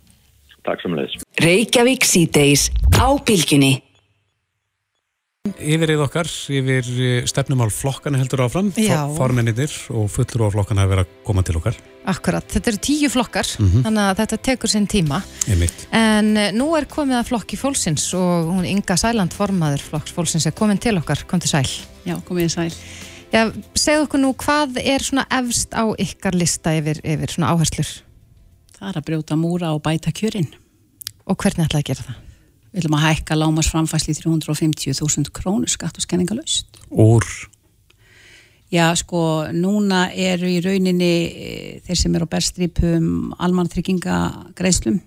Takk 0.64 0.80
samanleðis. 0.82 1.20
Reykjavík 1.44 2.04
síðdeis 2.04 2.70
á 2.96 3.08
bylginni. 3.20 3.82
Yfirrið 5.56 6.02
okkar, 6.04 6.28
yfir 6.28 6.88
eh, 7.04 7.26
stefnumál 7.28 7.70
flokkana 7.72 8.20
heldur 8.20 8.44
áfram, 8.46 8.70
formennir 9.16 9.74
og 9.94 10.08
fullur 10.12 10.48
á 10.48 10.54
flokkana 10.54 10.84
að 10.86 10.92
vera 10.92 11.04
að 11.06 11.14
koma 11.26 11.44
til 11.46 11.56
okkar. 11.60 11.78
Akkurat, 12.08 12.46
þetta 12.48 12.72
eru 12.72 12.80
tíu 12.86 13.10
flokkar, 13.12 13.48
mm 13.58 13.68
-hmm. 13.68 13.84
þannig 13.86 14.04
að 14.04 14.20
þetta 14.22 14.38
tekur 14.48 14.72
sinn 14.72 14.86
tíma. 14.86 15.22
En 15.92 16.36
eh, 16.36 16.52
nú 16.52 16.76
er 16.76 16.86
komið 16.86 17.18
að 17.20 17.28
flokki 17.32 17.56
fólksins 17.56 18.14
og 18.14 18.52
hún 18.52 18.64
Inga 18.64 18.96
Sæland, 18.96 19.32
formaður 19.32 19.82
flokks 19.90 20.12
fólksins, 20.12 20.46
er 20.46 20.52
komin 20.52 20.78
til 20.78 20.96
okkar, 20.96 21.24
kom 21.26 21.40
til 21.40 21.50
sæl. 21.50 21.68
Já, 22.04 22.20
komið 22.24 22.48
sæl. 22.48 22.72
Já, 23.32 23.52
segðu 23.74 24.06
okkur 24.06 24.20
nú, 24.20 24.34
hvað 24.34 24.78
er 24.80 25.04
svona 25.04 25.26
efst 25.30 25.74
á 25.76 25.84
ykkar 25.98 26.34
lista 26.34 26.72
yfir, 26.72 27.00
yfir 27.04 27.28
svona 27.28 27.52
áherslur? 27.52 27.90
Það 28.78 28.88
er 28.88 28.96
að 28.96 29.04
brjóta 29.04 29.36
múra 29.36 29.74
og 29.74 29.82
bæta 29.82 30.10
kjörinn. 30.10 30.48
Og 31.28 31.36
hvernig 31.36 31.66
ætlaði 31.66 31.82
að 31.82 31.88
gera 31.90 32.08
það? 32.08 32.27
Við 32.68 32.82
viljum 32.82 32.98
að 32.98 33.04
hækka 33.06 33.36
lámas 33.38 33.70
framfæsli 33.72 34.12
350.000 34.18 35.30
krónu 35.32 35.68
skatt 35.70 35.96
og 35.96 36.04
skenningalust. 36.04 36.82
Úr? 36.92 37.24
Já, 38.68 38.90
sko, 39.00 39.48
núna 39.56 40.10
eru 40.12 40.50
í 40.52 40.58
rauninni 40.60 41.12
e, 41.24 41.52
þeir 41.86 42.00
sem 42.02 42.18
eru 42.18 42.28
á 42.28 42.32
berstripum 42.34 43.32
almantrygginga 43.40 44.18
greiðslum. 44.58 44.98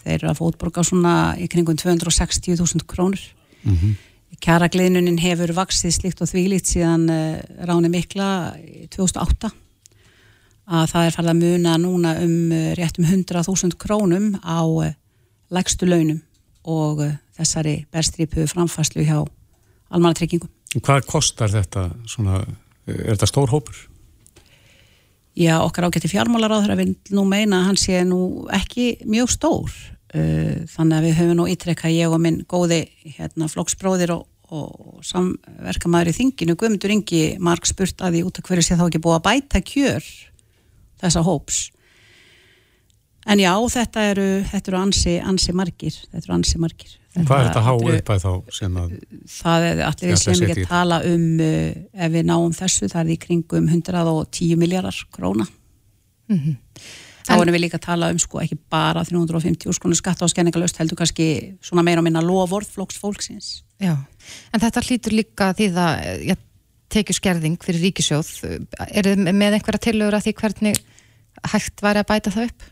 Þeir 0.00 0.14
eru 0.16 0.30
að 0.30 0.38
fótborga 0.40 0.84
svona 0.88 1.16
í 1.36 1.50
kringum 1.52 1.76
260.000 1.76 2.88
krónur. 2.88 3.20
Mm 3.62 3.76
-hmm. 3.76 3.92
Kjaragliðnunin 4.42 5.20
hefur 5.20 5.52
vaksið 5.54 5.92
slikt 5.94 6.22
og 6.24 6.32
þvílitt 6.32 6.66
síðan 6.66 7.04
uh, 7.12 7.36
ráni 7.68 7.92
mikla 7.92 8.56
2008 8.90 9.52
að 10.66 10.88
það 10.90 11.06
er 11.06 11.14
farið 11.14 11.30
að 11.30 11.42
muna 11.42 11.76
núna 11.78 12.16
um 12.24 12.50
uh, 12.50 12.72
rétt 12.74 12.98
um 12.98 13.04
100.000 13.04 13.76
krónum 13.78 14.34
á 14.42 14.64
uh, 14.64 14.94
legstu 15.52 15.86
launum 15.86 16.22
og 16.68 17.04
uh, 17.04 17.14
þessari 17.38 17.82
berstripu 17.92 18.46
framfæslu 18.50 19.06
hjá 19.06 19.22
almanatryggingum. 19.92 20.50
Hvað 20.80 21.06
kostar 21.08 21.52
þetta? 21.52 21.88
Svona, 22.08 22.42
er 22.88 23.12
þetta 23.12 23.28
stór 23.28 23.52
hópur? 23.52 23.88
Já, 25.36 25.56
okkar 25.64 25.88
ágætti 25.88 26.10
fjármálaráður 26.12 26.74
að 26.74 26.82
við 26.82 27.12
nú 27.16 27.24
meina 27.24 27.62
að 27.62 27.68
hann 27.70 27.80
sé 27.80 28.02
nú 28.04 28.20
ekki 28.52 28.98
mjög 29.08 29.30
stór 29.32 29.70
uh, 29.72 30.58
þannig 30.68 30.98
að 30.98 31.06
við 31.06 31.16
höfum 31.20 31.38
nú 31.38 31.46
ítrekka 31.48 31.92
ég 31.92 32.12
og 32.12 32.20
minn 32.20 32.42
góði 32.48 32.84
hérna, 33.16 33.48
flokksbróðir 33.48 34.12
og, 34.16 34.26
og 34.52 35.00
samverkamæður 35.08 36.12
í 36.12 36.16
þinginu 36.18 36.56
Guðmundur 36.60 36.92
Ingi 36.92 37.22
marg 37.40 37.64
spurt 37.68 38.04
að 38.04 38.18
því 38.18 38.26
út 38.28 38.42
af 38.42 38.50
hverju 38.50 38.66
sé 38.66 38.76
þá 38.76 38.84
ekki 38.90 39.00
búið 39.06 39.18
að 39.20 39.24
bæta 39.30 39.62
kjör 39.72 40.10
þessa 41.00 41.24
hóps 41.24 41.62
En 43.30 43.38
já, 43.38 43.52
þetta 43.70 44.08
eru, 44.10 44.26
þetta 44.50 44.72
eru 44.72 44.78
ansi, 44.80 45.14
ansi 45.22 45.54
margir, 45.54 45.94
þetta 46.10 46.26
eru 46.26 46.34
ansi 46.34 46.58
margir. 46.62 46.96
Þetta 47.12 47.28
Hvað 47.28 47.38
er 47.38 47.48
þetta 47.48 47.62
háu 47.66 47.76
uppæð 47.92 48.24
þá 48.24 48.56
sem 48.56 48.76
að... 48.80 48.92
Það 49.30 49.66
er 49.68 49.82
allir 49.86 50.10
við 50.10 50.20
sem 50.22 50.42
ekki 50.46 50.64
að 50.64 50.70
tala 50.72 50.98
um, 51.06 51.24
uh, 51.44 51.70
ef 52.06 52.12
við 52.16 52.28
náum 52.30 52.56
þessu, 52.56 52.88
það 52.90 53.02
er 53.04 53.14
í 53.14 53.18
kringum 53.22 53.68
110 53.68 54.58
miljardar 54.58 55.00
króna. 55.14 55.46
Mm 56.32 56.38
-hmm. 56.38 56.56
Þá 57.22 57.34
erum 57.36 57.54
við 57.54 57.62
líka 57.62 57.78
að 57.78 57.86
tala 57.86 58.08
um 58.10 58.18
sko 58.18 58.40
ekki 58.42 58.58
bara 58.72 59.04
350 59.06 59.76
skonu 59.76 59.94
skatta 59.94 60.26
og 60.26 60.32
skenningalöst, 60.32 60.80
heldur 60.80 60.98
kannski 60.98 61.26
svona 61.62 61.84
meira 61.86 62.02
og 62.02 62.08
minna 62.08 62.22
lofvörð 62.24 62.72
flóks 62.74 62.98
fólksins. 62.98 63.62
Já, 63.78 63.94
en 64.50 64.60
þetta 64.60 64.82
hlýtur 64.82 65.14
líka 65.14 65.52
því 65.54 65.68
það, 65.76 66.02
ég 66.32 66.42
tekju 66.92 67.16
skerðing 67.16 67.62
fyrir 67.62 67.86
ríkisjóð. 67.86 68.32
Er 68.90 69.06
þið 69.06 69.30
með 69.30 69.58
einhverja 69.58 69.84
tilögur 69.86 70.18
að 70.18 70.26
því 70.26 70.34
hvernig 70.40 70.82
hægt 71.52 71.82
væri 71.84 72.02
að 72.02 72.10
bæta 72.10 72.34
það 72.34 72.50
upp? 72.50 72.66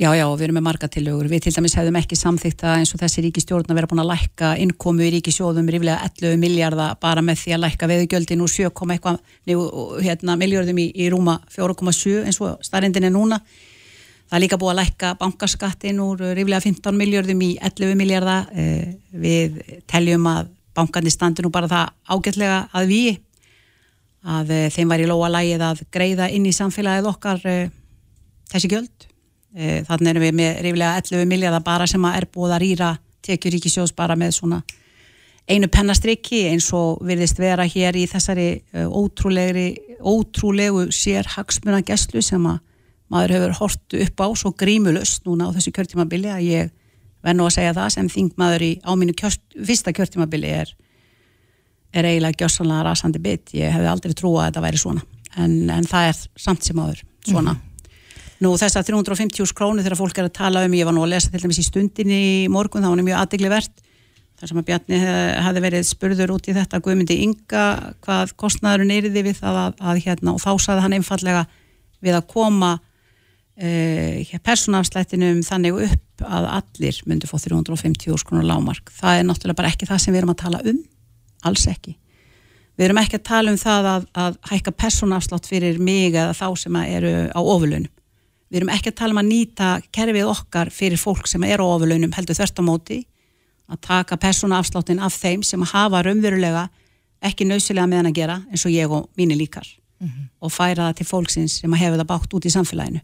Já, 0.00 0.14
já, 0.16 0.24
við 0.32 0.46
erum 0.46 0.56
með 0.56 0.62
marga 0.64 0.88
tilögur. 0.88 1.26
Við 1.28 1.42
til 1.44 1.50
dæmis 1.52 1.74
hefðum 1.76 1.96
ekki 2.00 2.16
samþýtt 2.16 2.62
að 2.64 2.78
eins 2.78 2.92
og 2.96 3.00
þessi 3.02 3.20
ríkistjórn 3.26 3.68
að 3.68 3.76
vera 3.76 3.88
búin 3.90 4.00
að 4.00 4.06
lækka 4.08 4.52
innkomu 4.62 5.04
í 5.04 5.10
ríkisjóðum 5.12 5.66
ríflega 5.68 6.06
11 6.06 6.38
miljardar 6.40 6.94
bara 7.04 7.20
með 7.20 7.42
því 7.42 7.52
að 7.52 7.60
lækka 7.66 7.88
veðugjöldin 7.90 8.40
úr 8.40 8.48
7, 8.48 8.70
eitthvað 8.94 9.18
hérna, 10.06 10.38
miljardum 10.40 10.80
í, 10.80 10.86
í 10.96 11.10
rúma 11.12 11.34
4,7 11.52 12.22
eins 12.30 12.40
og 12.40 12.64
starrendin 12.64 13.10
er 13.10 13.12
núna. 13.12 13.42
Það 14.30 14.38
er 14.38 14.44
líka 14.46 14.60
búið 14.62 14.72
að 14.72 14.80
lækka 14.80 15.10
bankaskattin 15.20 16.00
úr 16.00 16.24
ríflega 16.38 16.62
15 16.64 16.96
miljardum 16.96 17.44
í 17.44 17.50
11 17.60 18.00
miljardar. 18.00 18.48
Eh, 18.56 18.96
við 19.12 19.60
teljum 19.84 20.30
að 20.32 20.48
bankandi 20.80 21.12
standi 21.12 21.44
nú 21.44 21.52
bara 21.52 21.68
það 21.68 21.92
ágætlega 22.16 22.62
að 22.72 22.88
við 22.94 23.20
að 24.24 24.56
uh, 24.56 24.64
þeim 24.72 24.96
var 24.96 25.04
í 25.04 25.12
lóa 25.12 25.30
lægið 25.36 25.68
að 25.68 25.86
greiða 25.92 26.32
inn 26.32 26.48
í 26.48 26.56
samfélagið 26.56 27.12
okkar 27.12 27.46
uh, 27.48 27.62
þessi 28.52 28.68
gjöld 28.72 28.92
uh, 29.04 29.09
þannig 29.54 30.12
erum 30.12 30.22
við 30.22 30.36
með 30.38 30.60
ríflega 30.66 31.00
11 31.02 31.30
miljardar 31.30 31.64
bara 31.66 31.86
sem 31.90 32.04
er 32.06 32.28
búið 32.30 32.54
að 32.54 32.62
rýra 32.62 32.90
tekjur 33.26 33.56
ríkisjós 33.56 33.92
bara 33.96 34.16
með 34.16 34.36
svona 34.38 34.60
einu 35.50 35.66
pennastriki 35.72 36.44
eins 36.52 36.68
og 36.76 37.00
virðist 37.06 37.40
vera 37.42 37.66
hér 37.66 37.98
í 37.98 38.06
þessari 38.10 38.48
ótrúlegri 38.86 39.68
ótrúlegu 40.00 40.86
sér 40.94 41.26
hagsmuna 41.34 41.82
gæslu 41.86 42.22
sem 42.22 42.46
að 42.46 42.60
maður 43.10 43.34
hefur 43.34 43.56
hort 43.58 43.96
upp 44.04 44.22
á 44.22 44.26
svo 44.38 44.52
grímulust 44.54 45.26
núna 45.26 45.50
á 45.50 45.54
þessu 45.56 45.72
kjörtímabili 45.74 46.30
að 46.30 46.46
ég 46.46 46.70
verð 47.24 47.38
nú 47.38 47.46
að 47.48 47.56
segja 47.56 47.76
það 47.76 47.88
sem 47.96 48.10
þingmaður 48.12 48.64
í 48.64 48.70
á 48.86 48.90
mínu 48.96 49.16
kjört, 49.18 49.42
fyrsta 49.66 49.94
kjörtímabili 49.96 50.52
er, 50.60 50.70
er 51.92 52.08
eiginlega 52.08 52.44
gjössanlega 52.44 52.86
rasandi 52.86 53.22
bit, 53.22 53.50
ég 53.56 53.74
hefði 53.74 53.90
aldrei 53.90 54.14
trúa 54.16 54.44
að 54.44 54.50
þetta 54.50 54.64
væri 54.66 54.82
svona, 54.84 55.04
en, 55.36 55.56
en 55.74 55.90
það 55.90 56.12
er 56.12 56.22
samt 56.46 56.70
sem 56.70 56.80
aður 56.80 57.02
svona. 57.26 57.56
Mm. 57.56 57.69
Nú 58.40 58.54
þess 58.56 58.78
að 58.80 58.90
350 58.94 59.54
krónu 59.56 59.84
þegar 59.84 59.98
fólk 60.00 60.18
er 60.18 60.30
að 60.30 60.36
tala 60.38 60.64
um, 60.64 60.74
ég 60.78 60.88
var 60.88 60.96
nú 60.96 61.04
að 61.04 61.14
lesa 61.14 61.32
til 61.32 61.42
dæmis 61.42 61.60
í 61.60 61.66
stundinni 61.66 62.20
í 62.44 62.50
morgun, 62.52 62.84
það 62.86 62.94
var 62.94 63.08
mjög 63.10 63.22
aðdegli 63.22 63.50
verðt 63.52 63.82
þar 64.40 64.48
sem 64.48 64.60
að 64.60 64.68
Bjarni 64.70 65.00
hefði 65.44 65.62
verið 65.66 65.82
spurður 65.84 66.30
út 66.32 66.46
í 66.48 66.54
þetta 66.56 66.80
Guðmundi 66.80 67.18
Inga 67.26 67.64
hvað 68.00 68.32
kostnæðurinn 68.40 68.94
eriði 68.94 69.24
við 69.26 69.42
það 69.42 69.58
að, 69.66 69.82
að 69.90 70.00
hérna 70.06 70.32
og 70.32 70.40
þá 70.40 70.52
saði 70.64 70.84
hann 70.86 70.96
einfallega 70.96 71.42
við 72.00 72.16
að 72.16 72.28
koma 72.32 72.70
uh, 73.60 74.38
persónafslættinum 74.48 75.42
þannig 75.44 75.82
upp 75.90 76.24
að 76.24 76.48
allir 76.56 77.00
myndi 77.08 77.28
fá 77.28 77.36
350 77.40 78.16
skrúnar 78.20 78.48
lámark. 78.48 78.92
Það 78.96 79.20
er 79.20 79.28
náttúrulega 79.28 79.60
bara 79.60 79.72
ekki 79.72 79.88
það 79.88 80.02
sem 80.04 80.14
við 80.14 80.22
erum 80.22 80.34
að 80.34 80.42
tala 80.46 80.64
um, 80.72 80.80
alls 81.48 81.68
ekki. 81.68 81.96
Við 82.80 82.88
erum 82.88 83.00
ekki 83.02 83.20
að 83.20 83.28
tala 83.28 83.52
um 83.52 83.60
það 83.60 83.88
að, 83.92 84.10
að 84.24 84.36
hækka 84.48 84.76
persónafslátt 84.80 85.48
fyrir 85.48 85.80
mig 85.84 86.14
eða 86.14 86.32
þá 86.36 86.46
sem 86.56 86.76
eru 86.86 87.14
á 87.28 87.40
ofurlaunum. 87.40 87.92
Við 88.50 88.60
erum 88.60 88.72
ekki 88.74 88.90
að 88.90 88.98
tala 88.98 89.14
um 89.14 89.20
að 89.22 89.28
nýta 89.30 89.68
kerfið 89.94 90.26
okkar 90.26 90.70
fyrir 90.74 90.98
fólk 90.98 91.28
sem 91.30 91.44
eru 91.46 91.68
á 91.70 91.72
ofurlaunum 91.76 92.14
heldur 92.16 92.34
þvert 92.34 92.58
á 92.58 92.62
móti, 92.66 92.98
að 93.70 93.82
taka 93.86 94.18
persónafsláttin 94.18 95.02
af 95.06 95.14
þeim 95.14 95.44
sem 95.46 95.62
hafa 95.62 96.02
raunverulega 96.02 96.66
ekki 97.22 97.46
nöðsilega 97.46 97.86
með 97.86 98.00
hann 98.00 98.10
að 98.10 98.18
gera 98.18 98.40
eins 98.50 98.66
og 98.66 98.74
ég 98.74 98.90
og 98.90 99.06
mínir 99.18 99.38
líkar. 99.38 99.68
Mm 100.00 100.08
-hmm. 100.08 100.28
og 100.40 100.52
færa 100.52 100.88
það 100.88 100.96
til 100.96 101.06
fólksins 101.06 101.60
sem 101.60 101.72
hefur 101.72 101.98
það 101.98 102.06
bátt 102.06 102.34
út 102.34 102.44
í 102.44 102.50
samfélaginu. 102.50 103.00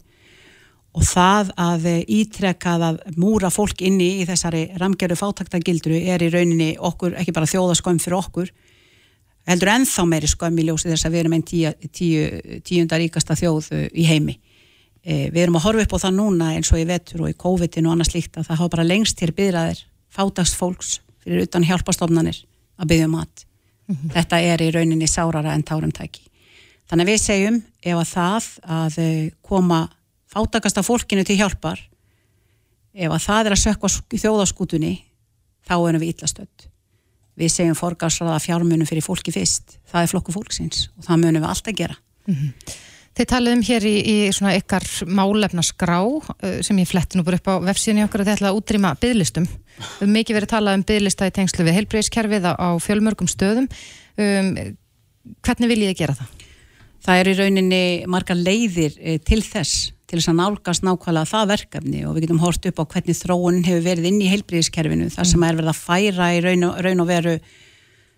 Og 0.93 1.03
það 1.03 1.51
að 1.57 1.83
ítrekkað 2.07 2.81
að 2.81 2.97
múra 3.15 3.49
fólk 3.49 3.81
inni 3.81 4.21
í 4.21 4.25
þessari 4.25 4.71
ramgerðu 4.75 5.15
fátaktagildru 5.15 5.93
er 5.93 6.23
í 6.23 6.29
rauninni 6.29 6.75
okkur, 6.79 7.13
ekki 7.13 7.31
bara 7.31 7.45
þjóðaskömm 7.45 7.99
fyrir 7.99 8.17
okkur 8.17 8.49
heldur 9.47 9.71
ennþá 9.71 10.05
meiri 10.07 10.27
skömm 10.27 10.59
í 10.59 10.65
ljósi 10.67 10.89
þess 10.89 11.07
að 11.07 11.11
við 11.11 11.19
erum 11.19 11.35
einn 11.37 11.45
tíu, 11.47 11.71
tíu, 11.95 12.59
tíundar 12.67 12.99
ríkasta 12.99 13.37
þjóð 13.37 13.71
uh, 13.71 13.87
í 13.93 14.07
heimi 14.07 14.39
við 15.07 15.41
erum 15.45 15.55
að 15.59 15.65
horfa 15.67 15.85
upp 15.85 15.93
á 15.95 16.03
það 16.03 16.15
núna 16.17 16.53
eins 16.55 16.71
og 16.73 16.81
í 16.81 16.87
vetur 16.87 17.23
og 17.23 17.31
í 17.31 17.37
COVID-in 17.39 17.87
og 17.87 17.95
annars 17.95 18.13
líkt 18.15 18.37
að 18.37 18.49
það 18.49 18.59
hafa 18.59 18.73
bara 18.75 18.87
lengst 18.87 19.17
til 19.19 19.31
byggðaðir 19.31 19.83
fátagst 20.11 20.57
fólks 20.59 20.97
fyrir 21.23 21.47
utan 21.47 21.63
hjálpastofnanir 21.67 22.41
að 22.77 22.89
byggja 22.91 23.07
mat. 23.11 23.45
Mm 23.87 23.95
-hmm. 23.95 24.13
þetta 24.13 24.39
er 24.41 24.61
í 24.61 24.71
rauninni 24.71 25.07
sárara 25.07 25.53
en 25.53 25.63
tárumtæki. 25.63 26.21
Þannig 26.89 27.03
að 27.05 27.11
við 27.11 27.21
segjum 27.21 27.63
ef 27.83 27.97
að 27.97 28.09
það 28.13 28.45
að 28.63 28.97
uh, 28.97 29.29
koma 29.41 29.89
fátakasta 30.27 30.83
fólkinu 30.83 31.23
til 31.23 31.37
hjálpar 31.37 31.79
ef 32.93 33.11
að 33.11 33.25
það 33.27 33.45
er 33.45 33.51
að 33.51 33.63
sökka 33.63 33.87
þjóðaskútunni 34.11 35.03
þá 35.67 35.75
erum 35.87 36.01
við 36.01 36.15
illastöld 36.15 36.67
við 37.37 37.53
segjum 37.53 37.77
forgarsraða 37.77 38.39
fjármunum 38.41 38.89
fyrir 38.89 39.05
fólki 39.05 39.33
fyrst. 39.33 39.77
Það 39.87 40.03
er 40.03 40.11
flokku 40.11 40.35
fólksins 40.35 40.87
og 40.97 41.05
það 41.05 41.23
munum 41.23 41.43
við 41.43 41.49
alltaf 41.51 41.77
gera. 41.77 41.97
Mm 42.27 42.35
-hmm. 42.35 42.77
Þið 43.17 43.29
taliðum 43.31 43.63
hér 43.65 43.85
í, 43.89 43.95
í 43.97 44.15
svona 44.35 44.53
ykkar 44.59 44.83
málefna 45.09 45.63
skrá 45.65 45.99
uh, 46.05 46.59
sem 46.61 46.77
ég 46.77 46.89
fletti 46.89 47.17
nú 47.17 47.25
bara 47.25 47.39
upp 47.39 47.49
á 47.49 47.55
vefsíðinu 47.71 48.05
okkar 48.05 48.23
að 48.23 48.29
þið 48.29 48.35
ætla 48.37 48.51
að 48.51 48.59
útrýma 48.59 48.93
bygglistum 49.01 49.47
við 49.47 49.87
hefum 49.99 50.13
mikið 50.13 50.37
verið 50.37 50.47
að 50.47 50.53
tala 50.53 50.75
um 50.77 50.83
bygglista 50.87 51.29
í 51.29 51.33
tengslu 51.33 51.65
við 51.65 51.77
heilbreyðskerfið 51.77 52.47
á 52.49 52.69
fjölmörgum 52.81 53.29
stöðum. 53.29 53.67
Um, 54.17 54.53
hvernig 55.45 55.71
vil 55.73 55.83
ég 55.85 55.99
gera 55.99 56.17
það? 56.17 56.45
Það 57.07 57.21
er 57.21 57.29
í 57.29 57.35
rauninni 57.37 57.83
marga 58.09 58.35
leiðir 58.37 58.97
eh, 58.97 59.19
til 59.21 59.43
þess 59.45 59.91
til 60.07 60.21
þess 60.21 60.31
að 60.31 60.37
nálgast 60.39 60.85
nákvæmlega 60.87 61.27
það 61.27 61.49
verkefni. 61.51 62.01
Og 62.07 62.15
við 62.15 62.25
getum 62.25 62.39
hort 62.39 62.67
upp 62.69 62.77
á 62.79 62.83
hvernig 62.93 63.17
þróun 63.19 63.63
hefur 63.67 63.83
verið 63.83 64.07
inn 64.07 64.21
í 64.23 64.29
heilbríðiskerfinu 64.31 65.09
þar 65.11 65.27
sem 65.27 65.43
er 65.43 65.57
verið 65.57 65.71
að 65.73 65.81
færa 65.81 66.29
í 66.31 66.43
raun 66.45 66.63
og, 66.69 66.77
raun 66.85 67.03
og 67.03 67.09
veru 67.09 67.33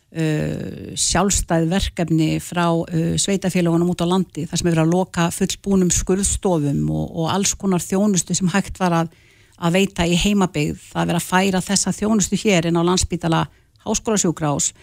uh, 0.09 0.91
sjálfstæð 0.97 1.69
verkefni 1.71 2.29
frá 2.43 2.67
uh, 2.71 3.15
sveitafélagunum 3.21 3.93
út 3.93 4.03
á 4.03 4.07
landi 4.09 4.45
þar 4.49 4.61
sem 4.61 4.69
er 4.69 4.75
verið 4.75 4.85
að 4.85 4.93
loka 4.95 5.29
fullbúnum 5.35 5.91
skurðstofum 5.93 6.85
og, 6.89 7.09
og 7.15 7.33
alls 7.33 7.55
konar 7.59 7.83
þjónustu 7.83 8.37
sem 8.37 8.51
hægt 8.53 8.79
var 8.81 8.97
að, 9.03 9.17
að 9.59 9.79
veita 9.79 10.07
í 10.07 10.17
heimabegð 10.19 10.79
það 10.91 11.01
er 11.01 11.11
verið 11.11 11.21
að 11.21 11.29
færa 11.31 11.65
þessa 11.65 11.95
þjónustu 11.97 12.39
hér 12.45 12.69
inn 12.69 12.79
á 12.79 12.87
landsbítala 12.87 13.45
háskólasjúkrás 13.85 14.73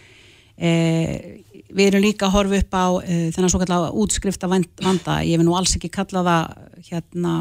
Eh, 0.57 1.45
við 1.77 1.91
erum 1.91 2.01
líka 2.01 2.31
að 2.31 2.33
horfa 2.39 2.59
upp 2.63 2.77
á 2.81 2.87
uh, 2.97 3.09
þennan 3.35 3.51
svo 3.53 3.59
kallega 3.61 3.91
útskrifta 4.01 4.49
vanda 4.49 5.19
ég 5.27 5.37
vil 5.37 5.45
nú 5.45 5.53
alls 5.59 5.75
ekki 5.77 5.91
kalla 5.93 6.23
það 6.25 6.87
hérna, 6.87 7.33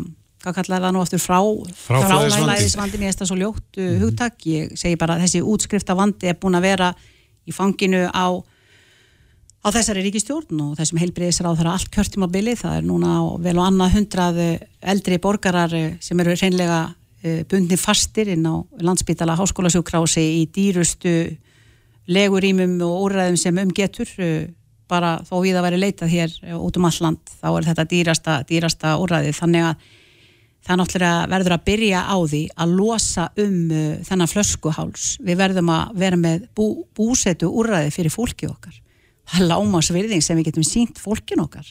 hvað 0.43 0.55
kalla 0.57 0.79
það 0.83 0.95
nú 0.95 1.03
aftur 1.03 1.21
frá 1.23 1.37
frálæðisvandi, 1.85 2.99
mér 2.99 3.13
finnst 3.13 3.21
það 3.21 3.29
svo 3.29 3.37
ljótt 3.39 3.79
uh, 3.79 3.93
hugtak, 4.01 4.35
ég 4.51 4.73
segi 4.75 4.99
bara 4.99 5.15
þessi 5.21 5.39
útskrifta 5.45 5.95
vandi 5.95 6.27
er 6.27 6.35
búin 6.41 6.59
að 6.59 6.67
vera 6.67 6.89
í 7.45 7.53
fanginu 7.55 8.03
á, 8.09 8.25
á 9.65 9.67
þessari 9.69 10.03
ríkistjórn 10.07 10.61
og 10.65 10.75
þessum 10.79 10.99
heilbreyðisar 11.01 11.49
á 11.49 11.57
þeirra 11.57 11.77
allt 11.77 11.91
kjörtumabili, 11.93 12.57
það 12.59 12.77
er 12.79 12.85
núna 12.89 13.15
vel 13.45 13.55
og 13.57 13.65
annað 13.69 13.97
hundrað 13.99 14.43
eldri 14.81 15.21
borgarar 15.21 15.73
sem 16.03 16.19
eru 16.21 16.35
reynlega 16.35 16.81
uh, 16.91 17.41
bundni 17.49 17.79
fastir 17.79 18.33
inn 18.35 18.45
á 18.45 18.61
landsbytala 18.81 19.37
háskólasjókrási 19.39 20.25
í 20.41 20.45
dýrustu 20.53 21.15
legurýmum 22.05 22.77
og 22.85 23.07
úrræðum 23.07 23.39
sem 23.41 23.57
umgetur 23.57 24.11
bara 24.89 25.17
þó 25.25 25.39
við 25.41 25.57
að 25.57 25.65
vera 25.65 25.81
leitað 25.81 26.11
hér 26.13 26.33
út 26.59 26.77
um 26.77 26.87
alland 26.89 27.31
þá 27.39 27.47
er 27.49 27.67
þetta 27.69 27.85
dýrasta, 27.89 28.35
dýrasta 28.45 28.95
úrræðið. 29.01 29.37
Þannig 29.39 29.69
að 29.69 29.87
það 30.65 30.79
náttúrulega 30.81 31.29
verður 31.31 31.55
að 31.55 31.63
byrja 31.69 32.01
á 32.09 32.17
því 32.17 32.41
að 32.63 32.75
losa 32.79 33.27
um 33.43 33.55
uh, 33.69 33.85
þennan 34.07 34.31
flöskuháls. 34.31 35.07
Við 35.25 35.39
verðum 35.41 35.71
að 35.75 35.95
vera 36.01 36.19
með 36.19 36.49
bú, 36.57 36.67
búsetu 36.97 37.51
úrræði 37.51 37.93
fyrir 37.95 38.13
fólki 38.13 38.49
okkar. 38.49 38.75
Það 39.25 39.41
er 39.41 39.49
lámasvirðing 39.51 40.25
sem 40.25 40.37
við 40.37 40.51
getum 40.51 40.67
sínt 40.67 41.01
fólkin 41.01 41.41
okkar. 41.45 41.69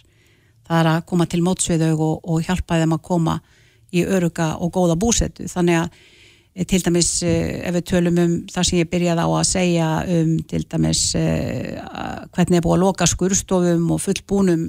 Það 0.65 0.81
er 0.81 0.91
að 0.95 1.05
koma 1.11 1.29
til 1.31 1.43
mótsviðau 1.45 1.95
og, 1.95 2.17
og 2.25 2.47
hjálpa 2.47 2.81
þeim 2.81 2.97
að 2.97 3.07
koma 3.07 3.39
í 3.95 4.03
öruga 4.07 4.55
og 4.63 4.73
góða 4.75 4.97
búsetu. 4.99 5.47
Þannig 5.51 5.85
að 5.85 6.05
Eh, 6.55 6.65
til 6.67 6.85
dæmis 6.85 7.23
eh, 7.27 7.67
ef 7.67 7.75
við 7.75 7.87
tölum 7.91 8.19
um 8.23 8.35
það 8.47 8.67
sem 8.69 8.79
ég 8.79 8.91
byrjaði 8.91 9.23
á 9.27 9.29
að 9.35 9.49
segja 9.49 9.89
um 10.15 10.37
til 10.47 10.63
dæmis 10.71 11.03
eh, 11.19 11.81
hvernig 12.31 12.61
er 12.61 12.63
búið 12.63 12.77
að 12.77 12.85
loka 12.85 13.09
skurstofum 13.11 13.89
og 13.91 14.03
fullbúnum 14.05 14.63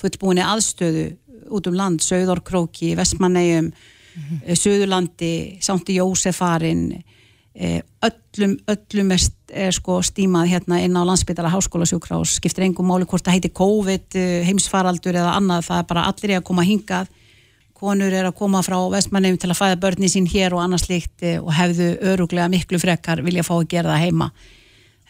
fullbúinni 0.00 0.44
aðstöðu 0.44 1.04
út 1.50 1.66
um 1.70 1.76
land, 1.76 2.02
Söðorkróki, 2.04 2.94
Vestmannegjum 2.96 3.70
mm 3.70 4.22
-hmm. 4.22 4.56
Söðurlandi 4.62 5.58
Sándi 5.60 5.98
Jósefarin 6.00 7.02
öllum, 7.56 8.58
öllum 8.68 9.12
er, 9.12 9.20
er 9.48 9.72
sko 9.72 10.02
stímað 10.02 10.50
hérna 10.52 10.80
inn 10.84 10.96
á 10.96 11.02
landsbytala 11.08 11.48
háskólasjúkrás, 11.48 12.36
skiptir 12.36 12.64
engum 12.64 12.86
máli 12.86 13.06
hvort 13.06 13.24
það 13.24 13.32
heiti 13.32 13.48
COVID, 13.48 14.12
heimsfaraldur 14.44 15.14
eða 15.14 15.36
annað, 15.36 15.64
það 15.64 15.78
er 15.78 15.86
bara 15.88 16.04
allir 16.04 16.30
í 16.30 16.36
að 16.36 16.44
koma 16.44 16.62
hingað 16.62 17.06
konur 17.76 18.12
er 18.14 18.28
að 18.28 18.36
koma 18.38 18.62
frá 18.64 18.78
vestmannum 18.92 19.36
til 19.40 19.50
að 19.52 19.58
fæða 19.58 19.80
börni 19.82 20.08
sín 20.10 20.28
hér 20.30 20.54
og 20.56 20.62
annars 20.64 20.86
líkt 20.88 21.24
eh, 21.26 21.36
og 21.42 21.52
hefðu 21.56 21.90
öruglega 22.12 22.48
miklu 22.52 22.80
frekar 22.80 23.22
vilja 23.26 23.44
fá 23.46 23.54
að 23.58 23.68
gera 23.74 23.92
það 23.92 24.04
heima. 24.06 24.30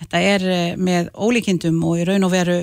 Þetta 0.00 0.22
er 0.32 0.46
eh, 0.50 0.72
með 0.76 1.12
ólíkindum 1.14 1.78
og 1.86 2.02
í 2.02 2.08
raun 2.08 2.26
og 2.26 2.34
veru 2.34 2.58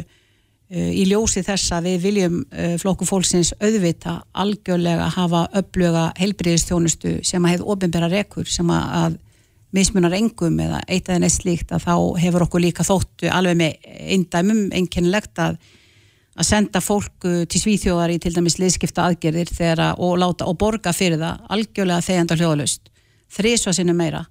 í 0.74 1.04
ljósi 1.10 1.44
þess 1.46 1.76
að 1.76 1.90
við 1.90 2.08
viljum 2.08 2.40
uh, 2.42 2.74
flokku 2.82 3.06
fólksins 3.06 3.54
auðvita 3.62 4.20
algjörlega 4.44 5.12
hafa 5.18 5.46
uppluga 5.60 6.08
heilbriðistjónustu 6.18 7.20
sem 7.26 7.46
að 7.46 7.56
hefur 7.58 7.76
ofinbæra 7.76 8.10
rekur 8.12 8.50
sem 8.50 8.72
að 8.74 9.20
mismunar 9.74 10.14
engum 10.18 10.60
eða 10.62 10.82
eitt 10.88 11.08
eða 11.10 11.24
neitt 11.24 11.36
slíkt 11.36 11.72
að 11.74 11.88
þá 11.88 11.96
hefur 12.22 12.46
okkur 12.46 12.62
líka 12.62 12.86
þóttu 12.86 13.30
alveg 13.34 13.58
með 13.58 13.88
eindæmum 14.14 14.68
einkennilegt 14.74 15.42
að 15.42 15.58
að 16.34 16.48
senda 16.48 16.82
fólk 16.82 17.28
til 17.50 17.60
svíþjóðar 17.62 18.16
í 18.16 18.20
til 18.22 18.32
dæmis 18.34 18.58
liðskipta 18.58 19.04
aðgerðir 19.06 19.52
þeirra, 19.54 19.92
og, 20.02 20.16
láta, 20.18 20.48
og 20.50 20.58
borga 20.58 20.94
fyrir 20.96 21.20
það 21.22 21.44
algjörlega 21.54 22.06
þegjandar 22.08 22.42
hljóðalust 22.42 22.90
þrísvað 23.34 23.78
sinni 23.78 23.94
meira 23.98 24.24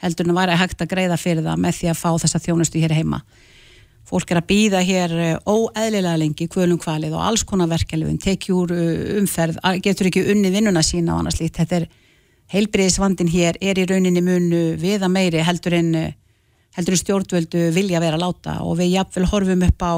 heldur 0.00 0.24
en 0.24 0.32
að 0.32 0.40
væri 0.40 0.58
hægt 0.60 0.84
að 0.84 0.92
greiða 0.94 1.18
fyrir 1.20 1.44
það 1.44 1.60
með 1.64 1.76
því 1.76 1.90
að 1.92 2.00
fá 2.00 2.10
þessa 2.22 2.40
þjónustu 2.46 2.80
hér 2.80 2.96
heima 2.96 3.20
fólk 4.10 4.32
er 4.32 4.40
að 4.40 4.48
býða 4.50 4.82
hér 4.84 5.12
eh, 5.14 5.36
óeðlilega 5.46 6.18
lengi 6.18 6.48
kvölum 6.50 6.80
kvalið 6.82 7.14
og 7.14 7.24
alls 7.28 7.44
konar 7.46 7.70
verkelefun 7.70 8.18
tekjúr 8.20 8.72
eh, 8.74 9.18
umferð, 9.20 9.60
getur 9.84 10.10
ekki 10.10 10.24
unni 10.32 10.50
vinnuna 10.52 10.82
sína 10.86 11.14
og 11.14 11.22
annars 11.22 11.38
líkt, 11.40 11.60
þetta 11.60 11.80
er 11.80 11.86
heilbriðisvandin 12.50 13.30
hér 13.30 13.60
er 13.62 13.78
í 13.78 13.86
rauninni 13.86 14.22
munu 14.26 14.62
viða 14.80 15.10
meiri 15.12 15.44
heldur 15.46 15.78
en 15.78 15.92
heldur 16.74 16.96
stjórnvöldu 16.98 17.68
vilja 17.74 18.00
vera 18.02 18.18
láta. 18.18 18.56
Og 18.66 18.80
við 18.80 18.96
jafnvel 18.96 19.28
horfum 19.30 19.62
upp 19.66 19.84
á 19.86 19.94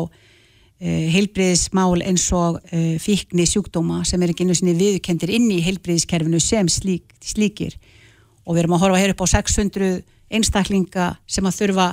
heilbriðismál 0.82 2.02
eins 2.04 2.26
og 2.36 2.58
fíkni 3.00 3.46
sjúkdóma 3.48 4.02
sem 4.08 4.20
er 4.20 4.34
ekki 4.34 4.44
einu 4.44 4.56
sinni 4.58 4.74
viðkendir 4.76 5.32
inn 5.32 5.48
í 5.54 5.62
heilbriðiskerfinu 5.64 6.40
sem 6.44 6.68
slík, 6.68 7.08
slíkir. 7.24 7.78
Og 8.44 8.52
við 8.56 8.64
erum 8.64 8.76
að 8.76 8.84
horfa 8.84 9.00
hér 9.00 9.14
upp 9.14 9.24
á 9.24 9.32
600 9.32 10.02
einstaklinga 10.32 11.12
sem 11.30 11.48
að 11.48 11.58
þurfa 11.60 11.88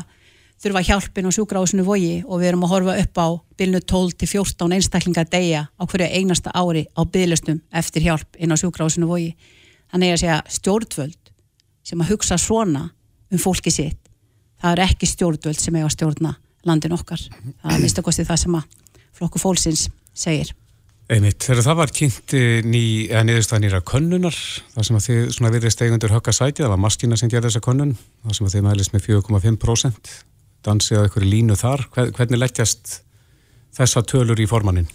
þurfa 0.60 0.84
hjálpin 0.84 1.30
og 1.30 1.36
sjúkrahúsinu 1.36 1.86
vogi 1.88 2.20
og 2.26 2.42
við 2.42 2.52
erum 2.52 2.66
að 2.68 2.74
horfa 2.74 2.98
upp 3.00 3.22
á 3.24 3.28
bylnu 3.60 3.80
12 3.80 4.18
til 4.20 4.30
14 4.34 4.76
einstaklinga 4.76 5.24
að 5.24 5.32
deyja 5.36 5.62
á 5.72 5.84
hverju 5.88 6.10
einasta 6.20 6.52
ári 6.52 6.84
á 6.92 7.02
bygglustum 7.08 7.62
eftir 7.72 8.04
hjálp 8.04 8.40
inn 8.40 8.52
á 8.52 8.60
sjúkrahúsinu 8.60 9.08
vogi. 9.08 9.32
Þannig 9.92 10.14
að 10.14 10.22
segja 10.24 10.40
stjórnvöld 10.52 11.34
sem 11.88 12.04
að 12.04 12.12
hugsa 12.12 12.38
svona 12.38 12.90
um 13.32 13.40
fólki 13.40 13.72
sitt, 13.72 14.00
það 14.60 14.76
er 14.76 14.86
ekki 14.90 15.08
stjórnvöld 15.10 15.60
sem 15.60 15.76
eiga 15.76 15.88
að 15.88 15.96
stjórna 15.96 16.36
landin 16.68 16.96
okkar. 16.98 17.22
Það 17.64 17.76
er 17.76 17.84
mista 17.84 18.04
kostið 18.04 18.28
það 18.30 18.42
sem 18.44 18.58
að 18.60 18.80
flokku 19.16 19.40
fólksins 19.40 19.88
segir. 20.14 20.52
Einmitt, 21.10 21.42
þegar 21.42 21.66
það 21.66 21.78
var 21.80 21.92
kynnt 21.98 22.34
eh, 22.38 22.60
ný, 22.62 22.82
eða 23.08 23.24
niðurstað 23.26 23.64
nýra 23.64 23.80
konnunar, 23.82 24.36
það 24.76 24.86
sem 24.86 24.98
að 25.00 25.06
þið 25.08 25.22
svona 25.34 25.52
virðið 25.56 25.74
stegundur 25.74 26.14
högga 26.14 26.34
sæti, 26.38 26.62
það 26.62 26.74
var 26.76 26.82
maskina 26.84 27.18
sem 27.18 27.32
gerði 27.32 27.50
þessa 27.50 27.64
konnun, 27.66 27.96
það 28.28 28.36
sem 28.38 28.50
að 28.50 28.54
þið 28.54 28.66
mælist 28.68 28.94
með 28.94 29.08
4,5% 29.08 30.12
dansið 30.66 31.00
á 31.00 31.04
einhverju 31.06 31.30
línu 31.30 31.58
þar. 31.60 31.86
Hvernig 31.96 32.40
leggjast 32.40 33.00
þessa 33.76 34.04
tölur 34.08 34.40
í 34.40 34.48
formannin? 34.50 34.90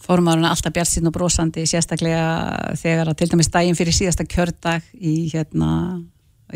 Formannin 0.00 0.46
er 0.48 0.54
alltaf 0.54 0.72
bjart 0.74 0.90
sín 0.90 1.10
og 1.10 1.14
brósandi, 1.14 1.66
sérstaklega 1.68 2.74
þegar 2.80 3.12
að 3.12 3.20
til 3.20 3.30
dæmis 3.34 3.52
daginn 3.52 3.76
fyrir 3.78 3.94
síðasta 3.94 4.24
kjördag 4.24 4.86
í, 4.96 5.28
hérna, 5.28 6.00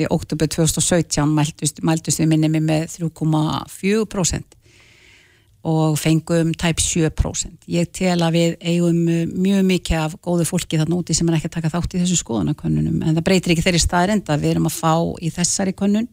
í 0.00 0.08
oktober 0.10 0.48
2017 0.48 1.28
mæltust, 1.36 1.82
mæltust 1.84 2.22
við 2.22 2.30
minni 2.32 2.50
með 2.64 2.88
3,4% 2.96 4.60
og 5.64 5.94
fengum 5.96 6.50
tæp 6.60 6.80
7%. 6.80 7.68
Ég 7.72 7.88
tel 7.96 8.18
að 8.20 8.34
við 8.36 8.56
eigum 8.60 8.98
mjög 9.32 9.62
mikið 9.68 10.00
af 10.02 10.16
góðu 10.24 10.44
fólki 10.48 10.80
þarna 10.80 10.98
úti 10.98 11.16
sem 11.16 11.28
er 11.30 11.38
ekki 11.38 11.48
að 11.48 11.56
taka 11.56 11.72
þátt 11.72 11.96
í 11.96 12.02
þessu 12.02 12.18
skoðanakönnunum 12.20 12.98
en 13.00 13.16
það 13.16 13.24
breytir 13.28 13.54
ekki 13.54 13.64
þeirri 13.64 13.80
staðrenda 13.80 14.36
við 14.40 14.52
erum 14.54 14.68
að 14.68 14.76
fá 14.76 14.92
í 15.24 15.32
þessari 15.32 15.72
könnun 15.76 16.10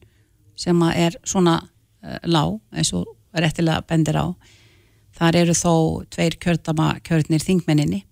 sem 0.60 0.78
er 0.92 1.18
svona 1.24 1.60
uh, 1.62 2.20
lág 2.28 2.60
eins 2.76 2.94
og 2.98 3.08
réttilega 3.34 3.84
bendir 3.88 4.18
á. 4.20 4.28
Þar 5.18 5.42
eru 5.44 5.56
þó 5.56 5.74
tveir 6.12 6.38
kjördama 6.42 6.96
kjörnir 7.06 7.44
þingmenninni 7.44 8.06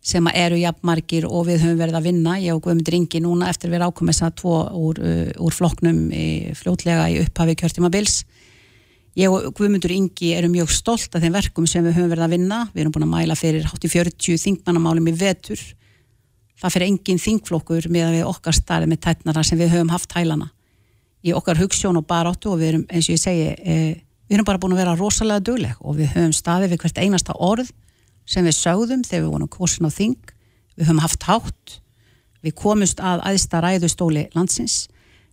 sem 0.00 0.24
eru 0.32 0.56
jafnmargir 0.56 1.26
og 1.28 1.44
við 1.50 1.64
höfum 1.64 1.80
verið 1.80 1.96
að 1.98 2.06
vinna 2.08 2.36
ég 2.40 2.56
og 2.56 2.62
Guðmundur 2.64 2.96
Ingi 2.96 3.20
núna 3.20 3.50
eftir 3.52 3.68
við 3.72 3.82
ákomum 3.84 4.08
þess 4.08 4.24
að 4.24 4.36
tvo 4.40 4.54
úr, 4.80 5.00
uh, 5.00 5.32
úr 5.44 5.56
floknum 5.56 6.06
í, 6.08 6.28
fljótlega 6.56 7.10
í 7.12 7.18
upphafi 7.24 7.56
kjörtímabils. 7.60 8.22
Ég 9.18 9.32
og 9.32 9.50
Guðmundur 9.58 9.92
Ingi 9.92 10.32
eru 10.38 10.48
mjög 10.52 10.72
stolt 10.72 11.12
af 11.12 11.24
þeim 11.24 11.36
verkum 11.36 11.66
sem 11.68 11.84
við 11.84 11.98
höfum 11.98 12.14
verið 12.14 12.24
að 12.28 12.36
vinna. 12.36 12.62
Við 12.72 12.84
erum 12.84 12.94
búin 12.94 13.08
að 13.08 13.12
mæla 13.12 13.36
fyrir 13.36 13.66
80-40 13.68 14.40
þingmannamálum 14.40 15.10
í 15.10 15.16
vetur. 15.20 15.66
Það 16.60 16.74
fyrir 16.76 16.92
engin 16.92 17.20
þingflokkur 17.20 17.90
með 17.92 18.06
að 18.06 18.16
við 18.16 18.30
okkar 18.30 18.56
starfið 18.56 18.92
með 18.92 19.02
tætnara 19.04 19.44
sem 19.44 19.60
við 19.60 19.74
höfum 19.74 19.92
haft 19.92 20.16
hælana 20.16 20.48
í 21.26 21.34
okkar 21.36 21.60
hugssjón 21.60 21.98
og 22.00 22.06
baráttu 22.08 22.52
og 22.52 22.60
við 22.60 22.72
erum, 22.72 22.84
eins 22.88 23.08
og 23.08 23.16
ég 23.16 23.22
segi, 23.22 23.48
e, 23.58 23.76
við 24.28 24.38
erum 24.38 24.48
bara 24.48 24.60
búin 24.62 24.74
að 24.76 24.82
vera 24.84 24.96
rosalega 24.98 25.44
dugleg 25.44 25.80
og 25.80 25.98
við 25.98 26.14
höfum 26.14 26.34
staðið 26.36 26.74
við 26.74 26.82
hvert 26.84 27.00
einasta 27.02 27.36
orð 27.36 27.72
sem 28.30 28.46
við 28.46 28.56
sögðum 28.56 29.04
þegar 29.06 29.24
við 29.24 29.32
vonum 29.34 29.50
kursin 29.50 29.88
á 29.88 29.92
þing, 29.92 30.32
við 30.76 30.86
höfum 30.86 31.02
haft 31.02 31.26
hátt, 31.28 31.76
við 32.44 32.56
komumst 32.56 33.02
að 33.04 33.24
aðsta 33.28 33.60
ræðustóli 33.64 34.28
landsins, 34.36 34.86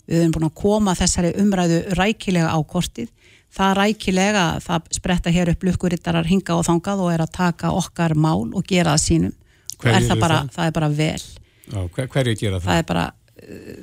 við 0.08 0.24
höfum 0.24 0.36
búin 0.38 0.50
að 0.50 0.58
koma 0.64 0.96
þessari 0.98 1.34
umræðu 1.40 1.82
rækilega 2.00 2.52
á 2.52 2.60
kortið, 2.68 3.12
það 3.54 3.76
rækilega, 3.82 4.46
það 4.64 4.90
spretta 4.98 5.34
hér 5.34 5.54
upp 5.54 5.68
lukkurittarar 5.68 6.28
hinga 6.28 6.58
og 6.58 6.66
þangað 6.68 7.04
og 7.06 7.14
er 7.14 7.24
að 7.24 7.36
taka 7.38 7.72
okkar 7.76 8.16
mál 8.18 8.50
og 8.52 8.66
gera 8.68 8.96
það 8.96 9.04
sínum. 9.06 9.36
Og 9.78 9.86
er 9.92 10.02
það, 10.04 10.20
bara, 10.20 10.40
það? 10.52 10.66
er 10.66 10.74
bara 10.74 10.90
vel. 10.90 11.24
Já, 11.68 11.80
hver, 11.94 12.08
hverju 12.12 12.36
gera 12.40 12.60
það? 12.60 12.68
Það 12.68 12.82
er 12.82 12.88
bara 12.90 13.06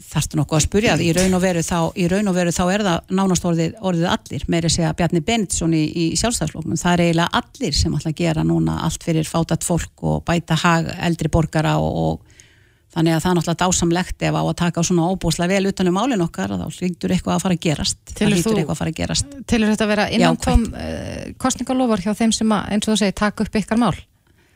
þarftu 0.05 0.39
nokkuð 0.39 0.59
að 0.59 0.65
spurja 0.67 0.95
í 1.01 1.09
raun 1.17 1.37
og 1.39 1.43
veru 1.45 1.62
þá, 1.65 1.79
raun 2.11 2.29
og 2.29 2.37
veru 2.37 2.53
þá 2.53 2.62
er 2.67 2.85
það 2.85 3.15
nánast 3.17 3.47
orðið, 3.49 3.79
orðið 3.81 4.11
allir, 4.12 4.45
meiri 4.53 4.71
segja 4.73 4.93
Bjarni 4.99 5.23
Bendtsson 5.25 5.77
í, 5.77 5.83
í 5.89 6.05
sjálfstæðsloknum, 6.21 6.77
það 6.81 6.97
er 6.97 7.05
eiginlega 7.07 7.41
allir 7.41 7.79
sem 7.79 7.97
ætla 7.97 8.12
að 8.12 8.21
gera 8.21 8.45
núna 8.45 8.77
allt 8.85 9.07
fyrir 9.07 9.29
fátat 9.29 9.65
fólk 9.65 10.05
og 10.05 10.23
bæta 10.29 10.59
hag 10.61 10.93
eldri 11.09 11.33
borgara 11.33 11.79
og, 11.81 11.97
og 12.05 12.35
þannig 12.95 13.17
að 13.17 13.23
það 13.25 13.31
er 13.31 13.39
náttúrulega 13.39 13.62
dásamlegt 13.65 14.25
ef 14.29 14.37
á 14.39 14.43
að 14.45 14.57
taka 14.61 14.85
svona 14.87 15.09
óbúslega 15.11 15.57
vel 15.57 15.71
utanum 15.73 16.01
álinn 16.03 16.25
okkar 16.25 16.55
þá 16.55 16.67
hlýttur 16.69 17.15
eitthvað 17.15 17.39
að 17.39 17.45
fara 17.47 17.57
að 17.57 17.65
gerast. 17.65 18.01
Tilur 18.12 18.43
þú 18.45 18.55
eitthvað 18.55 18.75
að 18.77 18.83
fara 18.83 18.93
að 18.93 18.99
gerast. 19.01 19.37
Tilur 19.51 19.73
þetta 19.73 19.87
að 19.87 19.95
vera 19.95 20.09
innan 20.15 20.39
uh, 20.39 20.83
eh, 20.85 21.31
kostningalofar 21.41 22.05
hjá 22.05 22.12
þeim 22.15 22.35
sem 22.37 22.55
að, 22.55 22.69
eins 22.71 22.87
og 22.87 22.93
þú 22.93 23.01
segir, 23.01 23.17
taka 23.19 23.47
upp 23.47 23.59
ykkar 23.65 23.81
mál? 23.81 23.97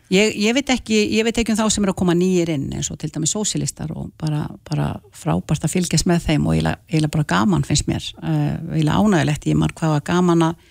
Ég, 0.09 0.33
ég, 0.41 0.55
veit 0.57 0.71
ekki, 0.73 0.97
ég 1.13 1.25
veit 1.27 1.37
ekki 1.37 1.53
um 1.53 1.59
þá 1.59 1.67
sem 1.73 1.85
er 1.85 1.91
að 1.93 1.99
koma 2.01 2.15
nýjir 2.17 2.49
inn 2.55 2.71
eins 2.73 2.89
og 2.89 2.97
til 3.01 3.11
dæmis 3.13 3.35
sósilistar 3.37 3.91
og 3.93 4.09
bara, 4.21 4.47
bara 4.65 4.87
frábært 5.13 5.67
að 5.67 5.75
fylgjast 5.75 6.09
með 6.09 6.23
þeim 6.25 6.47
og 6.49 6.57
eiginlega 6.57 7.13
bara 7.13 7.27
gaman 7.29 7.67
finnst 7.69 7.91
mér. 7.91 8.07
Uh, 8.23 8.57
eiginlega 8.73 9.03
ánægilegt, 9.03 9.49
ég 9.51 9.59
marg 9.61 9.77
hvað 9.77 9.99
var 9.99 10.07
gaman 10.09 10.47
að 10.49 10.67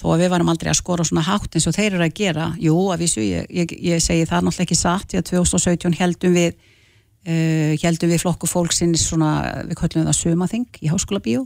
þó 0.00 0.06
að 0.14 0.24
við 0.24 0.32
varum 0.32 0.52
aldrei 0.54 0.72
að 0.72 0.80
skora 0.80 1.04
svona 1.04 1.26
hátt 1.26 1.52
eins 1.52 1.68
og 1.68 1.76
þeir 1.76 1.90
eru 1.90 2.06
að 2.06 2.16
gera, 2.22 2.48
jú 2.64 2.76
að 2.94 3.04
vísu 3.04 3.26
ég, 3.26 3.76
ég 3.76 4.00
segi 4.02 4.24
það 4.30 4.48
náttúrulega 4.48 4.66
ekki 4.66 4.80
satt, 4.80 5.12
ég 5.12 5.20
að 5.20 5.28
2017 5.34 5.98
heldum 6.00 6.38
við 6.40 6.50
uh, 6.56 7.76
heldum 7.84 8.14
við 8.14 8.24
flokku 8.24 8.48
fólksins 8.48 9.04
svona, 9.10 9.34
við 9.68 9.82
köllum 9.82 10.08
það 10.08 10.20
sömaþing 10.22 10.80
í 10.80 10.90
háskóla 10.94 11.20
bíó 11.20 11.44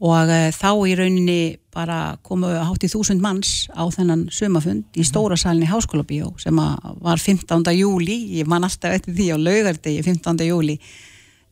og 0.00 0.32
uh, 0.32 0.48
þá 0.56 0.70
í 0.88 0.96
rauninni 0.96 1.40
bara 1.74 2.16
komu 2.26 2.50
hátt 2.50 2.84
í 2.84 2.90
þúsund 2.90 3.22
manns 3.22 3.68
á 3.70 3.86
þennan 3.92 4.26
sumafund 4.34 4.98
í 4.98 5.04
stóra 5.06 5.38
salin 5.38 5.64
í 5.66 5.70
Háskóla 5.70 6.04
Bíó 6.06 6.32
sem 6.40 6.56
var 6.56 7.22
15. 7.22 7.62
júli, 7.76 8.16
ég 8.40 8.50
man 8.50 8.66
alltaf 8.66 8.96
eftir 8.98 9.14
því 9.14 9.28
á 9.34 9.36
laugardegi 9.38 10.02
15. 10.06 10.42
júli 10.48 10.76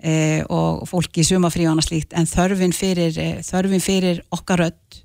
eh, 0.02 0.42
og 0.50 0.86
fólki 0.90 1.22
í 1.22 1.28
sumafríðana 1.28 1.84
slíkt 1.84 2.16
en 2.18 2.26
þörfin 2.28 2.74
fyrir, 2.74 3.14
eh, 3.22 3.38
þörfin 3.46 3.84
fyrir 3.84 4.22
okkar 4.34 4.66
öll 4.66 5.00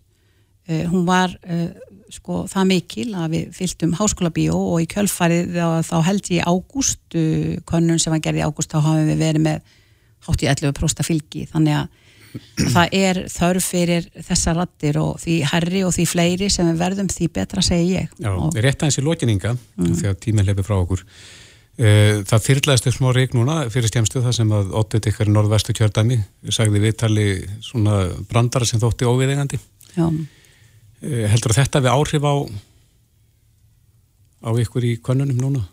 eh, 0.67 0.85
hún 0.89 1.05
var 1.05 1.35
eh, 1.43 1.69
sko 2.13 2.43
það 2.49 2.69
mikil 2.69 3.09
að 3.17 3.37
við 3.37 3.55
fylgtum 3.57 3.95
Háskóla 3.97 4.33
Bíó 4.33 4.57
og 4.73 4.81
í 4.81 4.89
kjölfarið 4.89 5.57
þá 5.85 5.95
held 6.09 6.29
ég 6.33 6.49
ágúst 6.49 7.17
konun 7.69 8.01
sem 8.01 8.13
var 8.13 8.21
gerði 8.21 8.45
ágúst 8.45 8.73
þá 8.73 8.81
hafum 8.81 9.09
við 9.09 9.23
verið 9.27 9.45
með 9.47 9.73
hátt 10.27 10.45
í 10.45 10.49
11% 10.49 11.05
fylgi 11.05 11.47
þannig 11.49 11.79
að 11.79 12.02
það 12.73 12.97
er 12.97 13.19
þörf 13.31 13.69
fyrir 13.73 14.09
þessa 14.27 14.55
rattir 14.57 14.99
og 15.01 15.21
því 15.21 15.37
herri 15.51 15.83
og 15.87 15.93
því 15.95 16.05
fleiri 16.09 16.49
sem 16.53 16.67
við 16.71 16.81
verðum 16.81 17.09
því 17.11 17.29
betra 17.37 17.63
segi 17.65 17.95
ég 17.95 18.11
Já, 18.17 18.31
og... 18.33 18.57
rétt 18.57 18.81
aðeins 18.81 18.99
í 18.99 19.05
lókininga 19.05 19.55
mm. 19.55 19.95
þegar 20.01 20.19
tíminn 20.25 20.49
lefi 20.49 20.65
frá 20.65 20.75
okkur 20.79 21.03
eh, 21.03 22.21
það 22.29 22.45
fyrirlaðist 22.47 22.89
upp 22.91 22.97
smá 22.97 23.09
reik 23.15 23.37
núna 23.37 23.57
fyrir 23.73 23.91
stjæmstu 23.91 24.23
það 24.25 24.37
sem 24.39 24.53
að 24.59 24.75
óttið 24.81 25.09
ykkar 25.13 25.31
í 25.31 25.35
norðvestu 25.37 25.77
kjördami 25.77 26.19
sagði 26.49 26.83
viðtali 26.83 27.27
svona 27.63 28.03
brandara 28.29 28.69
sem 28.69 28.81
þótti 28.83 29.09
óviðengandi 29.09 29.61
eh, 29.97 31.25
heldur 31.33 31.57
þetta 31.57 31.83
við 31.83 31.95
áhrif 31.95 32.29
á 32.29 32.35
á 34.43 34.49
ykkur 34.59 34.83
í 34.83 34.97
konunum 35.03 35.39
núna? 35.39 35.67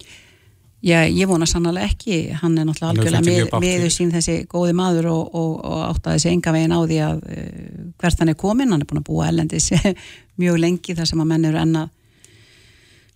Já, 0.81 1.03
ég 1.05 1.29
vona 1.29 1.45
sannlega 1.45 1.91
ekki, 1.91 2.19
hann 2.41 2.55
er 2.57 2.65
náttúrulega 2.65 3.21
algjörlega 3.21 3.61
meðu 3.61 3.89
sín 3.93 4.13
þessi 4.15 4.47
góði 4.49 4.73
maður 4.79 5.11
og, 5.13 5.35
og, 5.37 5.51
og 5.61 5.81
átt 5.91 6.07
að 6.09 6.15
þessi 6.17 6.31
enga 6.31 6.55
veginn 6.57 6.73
á 6.73 6.81
því 6.81 7.01
að 7.05 7.19
uh, 7.21 7.81
hvert 8.01 8.23
hann 8.23 8.33
er 8.33 8.39
komin, 8.41 8.73
hann 8.73 8.81
er 8.81 8.89
búin 8.89 9.03
að 9.03 9.09
búa 9.11 9.27
ellendis 9.29 9.69
mjög 10.41 10.61
lengi 10.63 10.97
þar 10.97 11.11
sem 11.11 11.21
að 11.21 11.29
menn 11.35 11.45
eru 11.51 11.61
enna 11.61 11.83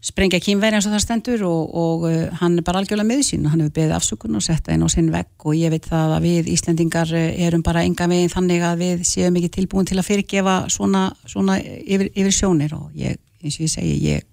sprengja 0.04 0.40
kýmveri 0.44 0.76
eins 0.76 0.84
og 0.84 0.92
það 0.92 1.02
stendur 1.06 1.44
og, 1.48 1.70
og 1.80 2.04
uh, 2.10 2.16
hann 2.42 2.58
er 2.60 2.66
bara 2.66 2.82
algjörlega 2.82 3.08
með 3.08 3.22
sín. 3.30 3.46
Og 3.46 3.54
hann 3.54 3.62
hefur 3.64 3.76
beðið 3.78 3.94
afsökun 3.96 4.36
og 4.36 4.44
setta 4.44 4.74
einn 4.74 4.84
á 4.84 4.88
sinn 4.92 5.08
vegg 5.14 5.46
og 5.48 5.56
ég 5.56 5.72
veit 5.72 5.88
það 5.88 6.12
að 6.18 6.26
við 6.28 6.50
Íslendingar 6.52 7.14
eh, 7.16 7.30
erum 7.46 7.64
bara 7.64 7.86
enga 7.88 8.08
veginn 8.10 8.32
þannig 8.32 8.66
að 8.68 8.82
við 8.84 9.06
séum 9.08 9.40
ekki 9.40 9.54
tilbúin 9.56 9.88
til 9.88 9.96
að 9.96 10.08
fyrirgefa 10.10 10.58
svona, 10.72 11.06
svona 11.24 11.56
yfir, 11.64 12.10
yfir 12.12 12.36
sjónir. 12.36 12.76
Og 12.76 12.92
ég, 13.00 13.16
eins 13.40 13.56
og 13.56 13.64
ég 13.64 13.72
segi, 13.72 13.96
ég, 14.10 14.28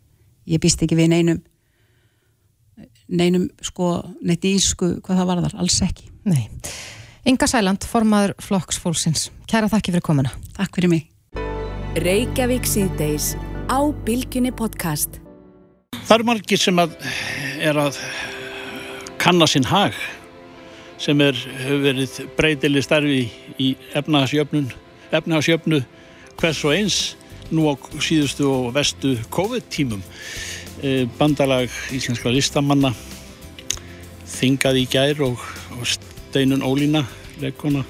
ég 0.51 0.63
býst 0.63 0.83
ekki 0.83 0.99
við 0.99 1.13
neinum 1.15 1.39
neinum 3.11 3.49
sko, 3.63 3.93
neitt 4.23 4.45
ísku 4.47 4.95
hvað 5.03 5.21
það 5.21 5.29
varðar, 5.33 5.55
alls 5.61 5.77
ekki. 5.85 6.09
Nei. 6.29 6.47
Inga 7.27 7.45
Sæland, 7.49 7.85
formaður 7.85 8.33
Flokksfólksins 8.41 9.29
Kæra 9.51 9.67
þakki 9.67 9.91
fyrir 9.91 10.05
komuna. 10.05 10.29
Takk 10.55 10.77
fyrir 10.77 10.89
mig. 10.93 11.07
Reykjavík 11.99 12.63
síðdeis 12.69 13.33
á 13.67 13.83
Bilginni 14.07 14.53
podcast. 14.55 15.19
Það 16.07 16.15
eru 16.15 16.27
margir 16.29 16.61
sem 16.61 16.79
að 16.79 16.93
er 17.59 17.79
að 17.81 17.99
kanna 19.19 19.47
sinn 19.51 19.67
hag 19.67 19.97
sem 21.01 21.19
er, 21.19 21.35
hefur 21.35 21.83
verið 21.83 22.15
breytileg 22.37 22.85
starfi 22.85 23.25
í 23.59 23.73
efnahagsjöfnun 23.97 24.71
efnahagsjöfnu 25.11 25.81
hvers 26.39 26.63
og 26.63 26.75
eins 26.77 26.99
nú 27.51 27.67
á 27.67 27.75
síðustu 27.99 28.47
og 28.47 28.71
vestu 28.77 29.17
COVID 29.33 29.67
tímum 29.73 30.03
bandalag 31.17 31.69
íslenskla 31.93 32.31
listamanna 32.33 32.93
þingað 34.31 34.79
í 34.81 34.85
gær 34.89 35.21
og, 35.27 35.41
og 35.77 35.85
steinun 35.85 36.63
Ólína 36.65 37.03
leikona 37.41 37.83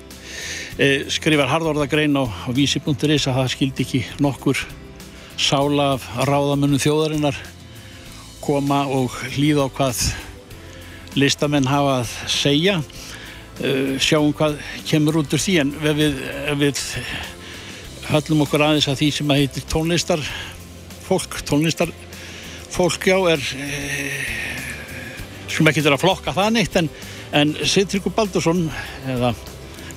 e, 0.75 1.07
skrifar 1.11 1.49
harðorðagrein 1.51 2.17
á, 2.19 2.23
á 2.27 2.49
vísi.is 2.55 3.27
að 3.29 3.37
það 3.37 3.51
skildi 3.55 3.85
ekki 3.85 4.03
nokkur 4.23 4.59
sála 5.41 5.93
af 5.95 6.05
ráðamönnum 6.27 6.81
þjóðarinnar 6.81 7.37
koma 8.41 8.83
og 8.89 9.13
hlýða 9.35 9.69
á 9.69 9.73
hvað 9.77 10.03
listamenn 11.19 11.69
hafa 11.69 12.01
að 12.01 12.13
segja. 12.31 12.77
Uh, 13.61 13.97
sjáum 14.01 14.31
hvað 14.33 14.55
kemur 14.89 15.19
út 15.19 15.33
úr 15.35 15.41
því 15.41 15.57
en 15.61 15.73
ef 15.75 15.97
við, 15.97 16.15
við 16.57 16.79
höllum 18.07 18.45
okkur 18.47 18.63
aðeins 18.65 18.87
að 18.89 19.01
því 19.01 19.09
sem 19.13 19.33
að 19.33 19.41
heitir 19.41 19.65
tónlistar 19.69 20.23
fólk, 21.05 21.35
tónlistar 21.45 21.91
fólk 22.71 23.07
já 23.11 23.17
er 23.33 23.41
uh, 23.41 24.11
sem 25.51 25.67
ekki 25.67 25.83
er 25.83 25.95
að 25.95 26.03
flokka 26.03 26.33
það 26.35 26.53
neitt 26.55 26.77
en, 26.79 26.89
en 27.35 27.53
Sittrikur 27.67 28.13
Baldursson 28.15 28.65
eða 29.11 29.33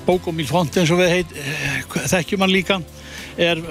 Bókomíl 0.05 0.45
Font 0.49 0.75
eins 0.77 0.91
og 0.93 1.01
við 1.01 1.13
heit, 1.13 1.35
uh, 1.35 1.99
þekkjum 2.11 2.45
hann 2.45 2.53
líka 2.53 2.79
er 3.41 3.61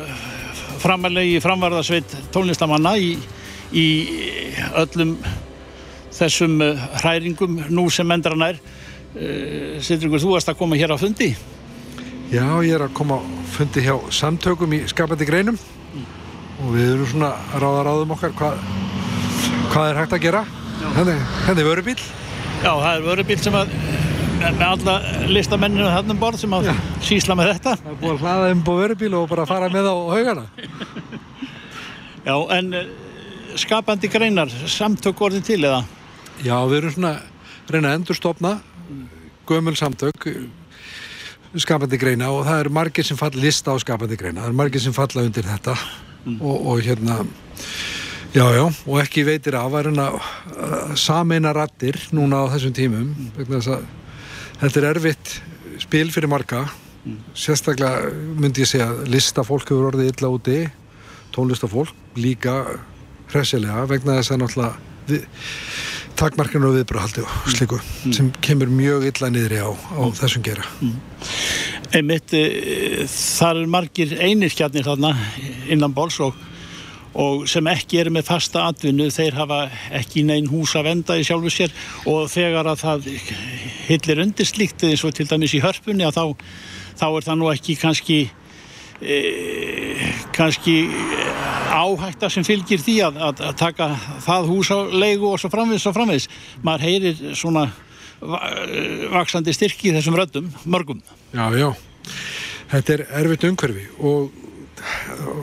framalegi 0.82 1.40
framvarðasveit 1.44 2.16
tónlistamanna 2.34 2.96
í, 3.00 3.14
í 3.72 3.86
öllum 4.80 5.16
þessum 6.14 6.60
hræringum 7.00 7.62
nú 7.74 7.88
sem 7.92 8.10
endra 8.14 8.36
nær 8.38 8.58
uh, 8.58 9.80
Sittrikur, 9.84 10.20
þú 10.22 10.34
varst 10.36 10.52
að 10.52 10.60
koma 10.60 10.78
hér 10.80 10.94
á 10.94 10.98
fundi. 11.00 11.34
Já, 12.32 12.46
ég 12.64 12.74
er 12.74 12.86
að 12.86 12.94
koma 12.96 13.20
á 13.20 13.22
fundi 13.54 13.84
hjá 13.84 13.94
samtökum 14.10 14.72
í 14.74 14.84
skapandi 14.90 15.26
greinum 15.28 15.58
og 16.64 16.72
við 16.72 16.90
erum 16.94 17.08
svona 17.10 17.30
að 17.52 17.64
ráða 17.64 17.84
ráðum 17.88 18.14
okkar. 18.16 18.34
Hvað, 18.38 18.60
hvað 19.72 19.88
er 19.90 20.00
hægt 20.00 20.16
að 20.16 20.24
gera? 20.24 20.42
Henni, 20.94 21.14
henni 21.46 21.64
vörubíl 21.64 21.96
Já, 22.64 22.70
það 22.70 22.90
er 22.90 23.04
vörubíl 23.04 23.38
sem 23.40 23.54
að 23.56 23.72
með 24.44 24.64
alla 24.66 24.94
listamenninu 25.30 25.86
hann 25.88 26.12
um 26.12 26.20
borð 26.20 26.42
sem 26.42 26.52
að 26.56 26.68
Já. 26.68 26.74
sísla 27.04 27.36
með 27.38 27.50
þetta. 27.54 27.74
Það 27.80 27.92
er 27.92 27.98
búin 28.00 28.14
að 28.14 28.24
hlaða 28.24 28.50
um 28.54 28.62
vörubíl 28.66 29.16
og 29.18 29.28
bara 29.30 29.46
fara 29.48 29.70
með 29.72 29.88
á 29.88 29.94
haugana. 30.12 30.44
Já, 32.28 32.36
en 32.56 32.70
uh, 32.76 32.84
skapandi 33.60 34.10
greinar 34.12 34.52
samtök 34.70 35.22
orðin 35.26 35.44
til 35.44 35.60
eða? 35.62 35.82
Já, 36.44 36.56
við 36.68 36.78
erum 36.80 36.94
svona 36.96 37.14
reyna 37.70 37.92
að 37.92 37.98
endurstofna 38.00 38.54
gömul 39.48 39.76
samtök 39.76 40.28
skapandi 41.60 41.98
greina 42.00 42.30
og 42.34 42.42
það 42.48 42.64
eru 42.64 42.72
margir 42.74 43.06
sem 43.06 43.18
falla 43.18 43.40
lista 43.40 43.72
á 43.72 43.78
skapandi 43.78 44.16
greina, 44.18 44.42
það 44.42 44.50
eru 44.50 44.58
margir 44.58 44.82
sem 44.82 44.96
falla 44.96 45.22
undir 45.22 45.46
þetta 45.46 45.76
mm. 46.24 46.38
og, 46.40 46.66
og 46.66 46.84
hérna 46.84 47.20
já, 48.34 48.44
já, 48.56 48.64
og 48.64 49.00
ekki 49.02 49.26
veitir 49.28 49.56
af 49.58 49.72
að 49.72 49.90
reyna 49.90 50.08
uh, 50.14 50.94
sameina 50.98 51.54
rattir 51.56 51.98
núna 52.16 52.44
á 52.44 52.52
þessum 52.54 52.74
tímum 52.76 53.12
þess 53.38 53.70
þetta 54.60 54.80
er 54.80 54.88
erfitt 54.92 55.36
spil 55.82 56.08
fyrir 56.14 56.30
marga 56.30 56.64
mm. 57.04 57.20
sérstaklega 57.36 58.10
myndi 58.40 58.64
ég 58.64 58.70
segja 58.70 58.90
listafólk 59.08 59.68
hefur 59.70 59.92
orðið 59.92 60.12
illa 60.14 60.32
úti 60.34 60.58
tónlistafólk 61.34 61.94
líka 62.18 62.62
hressilega 63.32 63.86
vegna 63.90 64.20
þess 64.20 64.34
að 64.34 64.42
náttúrulega 64.44 64.74
við, 65.08 65.26
takmarkinu 66.18 66.70
og 66.70 66.76
viðbröðhaldi 66.78 67.24
og 67.24 67.48
sliku 67.50 67.78
mm. 67.80 68.14
sem 68.14 68.30
kemur 68.44 68.70
mjög 68.70 69.08
illa 69.10 69.30
niðri 69.34 69.62
á, 69.62 69.70
á 69.70 70.02
mm. 70.04 70.14
þessum 70.20 70.44
gera 70.46 70.66
mm. 70.80 70.98
Einmitt, 71.94 72.32
e, 72.34 73.04
þar 73.06 73.60
er 73.60 73.70
margir 73.70 74.12
einirkjarnir 74.18 74.86
þarna 74.88 75.12
innan 75.70 75.92
bóls 75.94 76.16
og, 76.24 76.34
og 77.14 77.44
sem 77.50 77.68
ekki 77.70 78.00
eru 78.02 78.10
með 78.16 78.26
fasta 78.32 78.64
atvinnu, 78.66 79.06
þeir 79.14 79.36
hafa 79.38 79.60
ekki 79.94 80.24
neinn 80.26 80.48
hús 80.50 80.74
að 80.74 80.88
venda 80.88 81.18
í 81.20 81.26
sjálfu 81.26 81.52
sér 81.54 81.74
og 82.10 82.26
þegar 82.32 82.72
að 82.72 82.82
það 82.82 83.06
hillir 83.86 84.24
undir 84.24 84.50
slíkt 84.50 84.82
eins 84.88 85.04
og 85.06 85.14
til 85.14 85.28
dæmis 85.30 85.54
í 85.54 85.62
hörpunni 85.62 86.08
að 86.08 86.18
þá, 86.18 86.24
þá 86.98 87.06
er 87.12 87.28
það 87.28 87.40
nú 87.44 87.52
ekki 87.52 87.78
kannski 87.78 88.18
e, 88.98 89.20
kannski 90.34 90.76
áhætta 91.74 92.30
sem 92.30 92.46
fylgir 92.46 92.82
því 92.82 92.98
að, 93.06 93.22
að, 93.28 93.46
að 93.52 93.56
taka 93.62 93.90
það 94.26 94.50
hús 94.50 94.74
á 94.74 94.78
leigu 94.90 95.30
og 95.30 95.38
svo 95.38 95.54
framvegis 95.54 95.86
og 95.90 95.94
framvegis. 95.94 96.30
Maður 96.66 96.88
heyrir 96.88 97.24
svona 97.38 97.68
vaksandi 98.20 99.54
styrki 99.54 99.90
í 99.90 99.94
þessum 99.96 100.16
röddum, 100.18 100.50
mörgum. 100.64 101.02
Já, 101.34 101.48
já. 101.58 101.68
Þetta 102.72 102.96
er 102.96 103.04
erfitt 103.20 103.46
umhverfi 103.48 103.86
og 104.00 104.32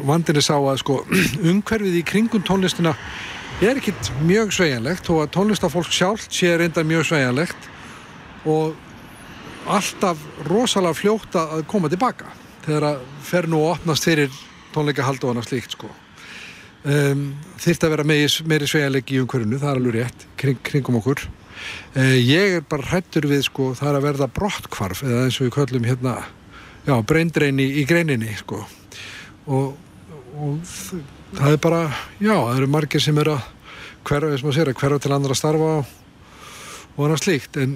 vandin 0.08 0.38
er 0.38 0.46
sá 0.46 0.56
að 0.58 0.82
sko 0.82 1.02
umhverfið 1.52 2.00
í 2.00 2.06
kringum 2.08 2.46
tónlistina 2.46 2.94
er 3.62 3.78
ekkit 3.78 4.12
mjög 4.26 4.54
sveigjanlegt 4.58 5.10
og 5.14 5.24
að 5.24 5.34
tónlistafólk 5.36 5.92
sjálf 5.94 6.26
sé 6.34 6.54
reynda 6.58 6.84
mjög 6.88 7.12
sveigjanlegt 7.12 7.68
og 8.50 8.74
alltaf 9.70 10.22
rosalega 10.48 10.98
fljóta 10.98 11.46
að 11.58 11.68
koma 11.70 11.92
tilbaka 11.92 12.32
þegar 12.66 12.88
að 12.92 13.04
fer 13.26 13.50
nú 13.50 13.62
að 13.66 13.76
opnast 13.76 14.08
fyrir 14.08 14.40
tónleikahald 14.74 15.22
og 15.26 15.34
annað 15.34 15.52
slíkt 15.52 15.78
sko 15.78 15.90
um, 16.90 17.28
þýrt 17.62 17.86
að 17.86 17.94
vera 17.96 18.08
meiri, 18.08 18.28
sveigjanleik 18.68 19.14
í 19.14 19.22
umhverfinu, 19.22 19.62
það 19.62 19.70
er 19.70 19.82
alveg 19.82 19.98
rétt 20.00 20.26
kring, 20.42 20.62
kringum 20.66 20.98
okkur 21.02 21.26
ég 21.95 22.57
er 22.57 22.68
bara 22.70 22.88
hrættur 22.89 23.28
við 23.30 23.45
sko, 23.47 23.72
það 23.78 23.99
að 23.99 24.05
verða 24.07 24.28
brottkvarf 24.39 25.03
eða 25.03 25.24
eins 25.26 25.39
og 25.39 25.47
við 25.47 25.55
köllum 25.57 25.88
hérna 25.88 26.18
já, 26.88 26.95
breindrein 27.01 27.59
í, 27.62 27.86
greininni 27.89 28.36
sko 28.39 28.64
og, 29.47 29.74
og 30.38 30.76
það 31.38 31.55
er 31.55 31.64
bara, 31.64 31.82
já, 32.20 32.36
það 32.36 32.57
eru 32.57 32.70
margir 32.76 33.03
sem 33.03 33.18
eru 33.22 33.38
að 33.38 33.49
hverfa, 34.07 34.32
eins 34.32 34.41
og 34.41 34.49
maður 34.49 34.59
sér, 34.59 34.72
að 34.74 34.80
hverfa 34.82 35.01
til 35.03 35.16
andra 35.16 35.36
að 35.36 35.41
starfa 35.41 35.74
og 36.91 37.03
annað 37.05 37.24
slíkt 37.26 37.62
en 37.62 37.76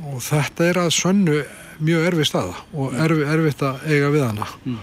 og 0.00 0.22
þetta 0.24 0.68
er 0.70 0.80
að 0.86 0.94
sönnu 0.96 1.42
mjög 1.82 2.08
erfið 2.08 2.28
staða 2.30 2.56
og 2.72 2.96
erfi, 3.04 3.26
erfitt 3.28 3.64
að 3.66 3.86
eiga 3.90 4.10
við 4.14 4.24
hana 4.24 4.48
mm. 4.64 4.78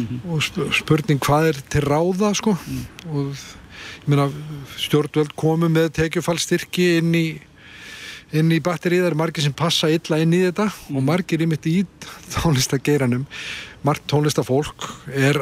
Mm 0.00 0.06
-hmm. 0.06 0.20
og 0.32 0.74
spurning 0.74 1.20
hvað 1.20 1.48
er 1.48 1.60
til 1.68 1.82
ráða 1.82 2.34
sko 2.34 2.56
mm. 2.56 2.84
og 3.14 3.26
ég 3.30 4.08
meina 4.08 4.30
stjórnvöld 4.76 5.34
komu 5.36 5.68
með 5.68 5.92
tekjufallstyrki 5.92 6.98
inn 6.98 7.14
í 7.14 7.40
inn 8.36 8.52
í 8.54 8.60
batterið, 8.62 9.08
er 9.08 9.18
margir 9.18 9.44
sem 9.44 9.54
passa 9.56 9.90
illa 9.90 10.20
inn 10.22 10.34
í 10.36 10.44
þetta 10.44 10.68
og 10.94 11.02
margir 11.06 11.42
í 11.42 11.48
mitt 11.50 11.66
í 11.66 11.80
tónlistageiranum 12.36 13.26
margt 13.86 14.06
tónlistafólk 14.10 14.86
er 15.16 15.40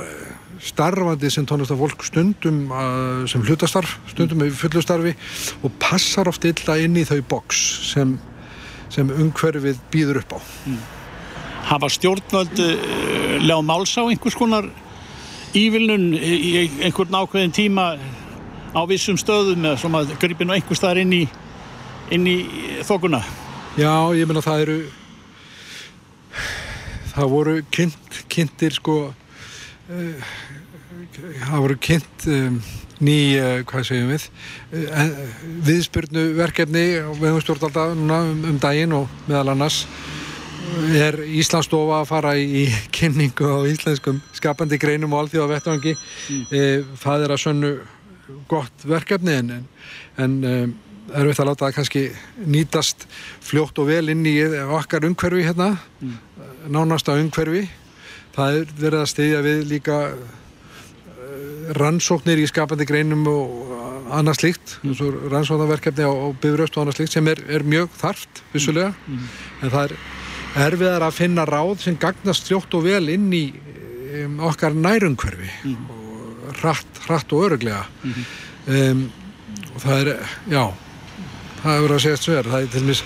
starfandi 0.62 1.30
sem 1.30 1.46
tónlistafólk 1.46 2.02
stundum 2.06 2.66
uh, 2.70 3.26
sem 3.30 3.42
hlutastarf, 3.44 3.98
stundum 4.10 4.42
með 4.42 4.56
fullustarfi 4.58 5.14
og 5.62 5.74
passar 5.82 6.30
oft 6.30 6.46
illa 6.48 6.78
inn 6.82 6.98
í 6.98 7.06
þau 7.08 7.20
boks 7.36 7.62
sem 7.92 8.16
sem 8.88 9.10
umhverfið 9.12 9.80
býður 9.92 10.22
upp 10.22 10.30
á. 10.32 10.38
Mm. 10.64 10.78
Hafa 11.68 11.90
stjórnvöld 11.92 12.62
uh, 12.64 12.76
lega 13.44 13.60
máls 13.62 13.92
á 14.00 14.02
einhvers 14.08 14.38
konar 14.38 14.70
ívilnun 15.56 16.14
í 16.16 16.68
einhvern 16.86 17.20
ákveðin 17.20 17.54
tíma 17.54 17.90
á 18.72 18.80
vissum 18.88 19.18
stöðum 19.20 19.64
eða 19.64 19.80
sem 19.80 19.98
að 20.00 20.14
gripinu 20.20 20.56
einhvers 20.56 20.80
staðar 20.80 21.02
inn 21.02 21.14
í, 21.16 21.22
inn 22.14 22.26
í 22.28 22.38
þokuna? 22.86 23.20
Já, 23.78 23.92
ég 24.16 24.28
menna 24.28 24.42
það 24.44 24.62
eru 24.64 24.78
það 27.12 27.32
voru 27.32 27.54
kynnt, 27.74 28.20
kynntir 28.30 28.76
sko 28.78 28.96
uh, 29.08 30.28
það 31.44 31.64
voru 31.64 31.76
kynnt 31.82 32.28
um, 32.30 32.60
ný, 33.04 33.16
uh, 33.38 33.58
hvað 33.68 33.88
segjum 33.90 34.12
við 34.12 34.28
uh, 34.28 35.12
viðspurnu 35.66 36.24
verkefni 36.38 36.86
við 37.18 37.28
höfum 37.28 37.44
stjórn 37.44 37.68
alltaf 37.68 37.92
um, 37.96 38.14
um 38.52 38.62
daginn 38.62 38.96
og 38.98 39.20
meðal 39.28 39.54
annars 39.54 39.84
er 40.98 41.16
Íslandsstofa 41.24 42.02
að 42.02 42.10
fara 42.10 42.34
í 42.38 42.66
kynningu 42.94 43.46
á 43.46 43.58
íslenskum 43.70 44.20
skapandi 44.36 44.78
greinum 44.80 45.14
og 45.16 45.24
alþjóða 45.24 45.54
vettvangi 45.54 45.94
mm. 45.94 46.90
það 47.00 47.24
er 47.24 47.32
að 47.34 47.40
sönnu 47.40 47.70
gott 48.50 48.84
verkefni 48.84 49.38
en, 49.38 49.54
en 50.20 50.36
er 50.44 50.66
það 51.08 51.42
að 51.42 51.50
láta 51.50 51.66
það 51.66 51.76
kannski 51.78 52.04
nýtast 52.46 53.06
fljótt 53.44 53.78
og 53.80 53.90
vel 53.90 54.08
inn 54.12 54.26
í 54.28 54.36
okkar 54.78 55.06
umhverfi 55.08 55.46
hérna 55.46 55.74
mm. 56.00 56.16
nánasta 56.74 57.16
umhverfi 57.18 57.66
það 58.36 58.60
er 58.60 58.74
verið 58.78 59.00
að 59.02 59.10
stiðja 59.12 59.46
við 59.46 59.64
líka 59.72 59.98
rannsóknir 61.78 62.40
í 62.40 62.46
skapandi 62.48 62.86
greinum 62.88 63.26
og 63.28 63.74
annað 64.14 64.40
slíkt 64.40 64.76
eins 64.86 65.00
og 65.04 65.16
rannsóknarverkefni 65.32 66.06
á, 66.06 66.12
á 66.12 66.28
bifröst 66.40 66.76
og 66.76 66.84
annað 66.84 66.98
slíkt 67.00 67.16
sem 67.16 67.28
er, 67.28 67.42
er 67.50 67.64
mjög 67.66 67.92
þarft 68.00 68.42
vissulega, 68.54 68.94
mm. 69.06 69.28
en 69.62 69.72
það 69.74 69.84
er 69.84 69.96
erfiðar 70.68 71.06
að 71.08 71.18
finna 71.18 71.44
ráð 71.48 71.84
sem 71.84 71.98
gagnast 72.00 72.48
fljótt 72.48 72.76
og 72.78 72.86
vel 72.88 73.04
inn 73.12 73.28
í 73.36 73.44
um, 74.24 74.38
okkar 74.48 74.76
nærumhverfi 74.76 75.50
mm. 75.68 75.88
og 75.92 76.60
hratt, 76.62 77.02
hratt 77.06 77.34
og 77.36 77.48
öruglega 77.48 77.84
mm. 78.02 78.28
um, 78.78 79.04
og 79.74 79.82
það 79.84 80.00
er 80.00 80.12
já, 80.54 80.62
það 81.62 81.82
verið 81.84 81.96
að 81.98 82.04
segja 82.06 82.22
svo 82.22 82.38
er 82.38 82.50
það 82.52 82.66
er 82.66 82.72
til 82.74 82.84
mis 82.88 83.04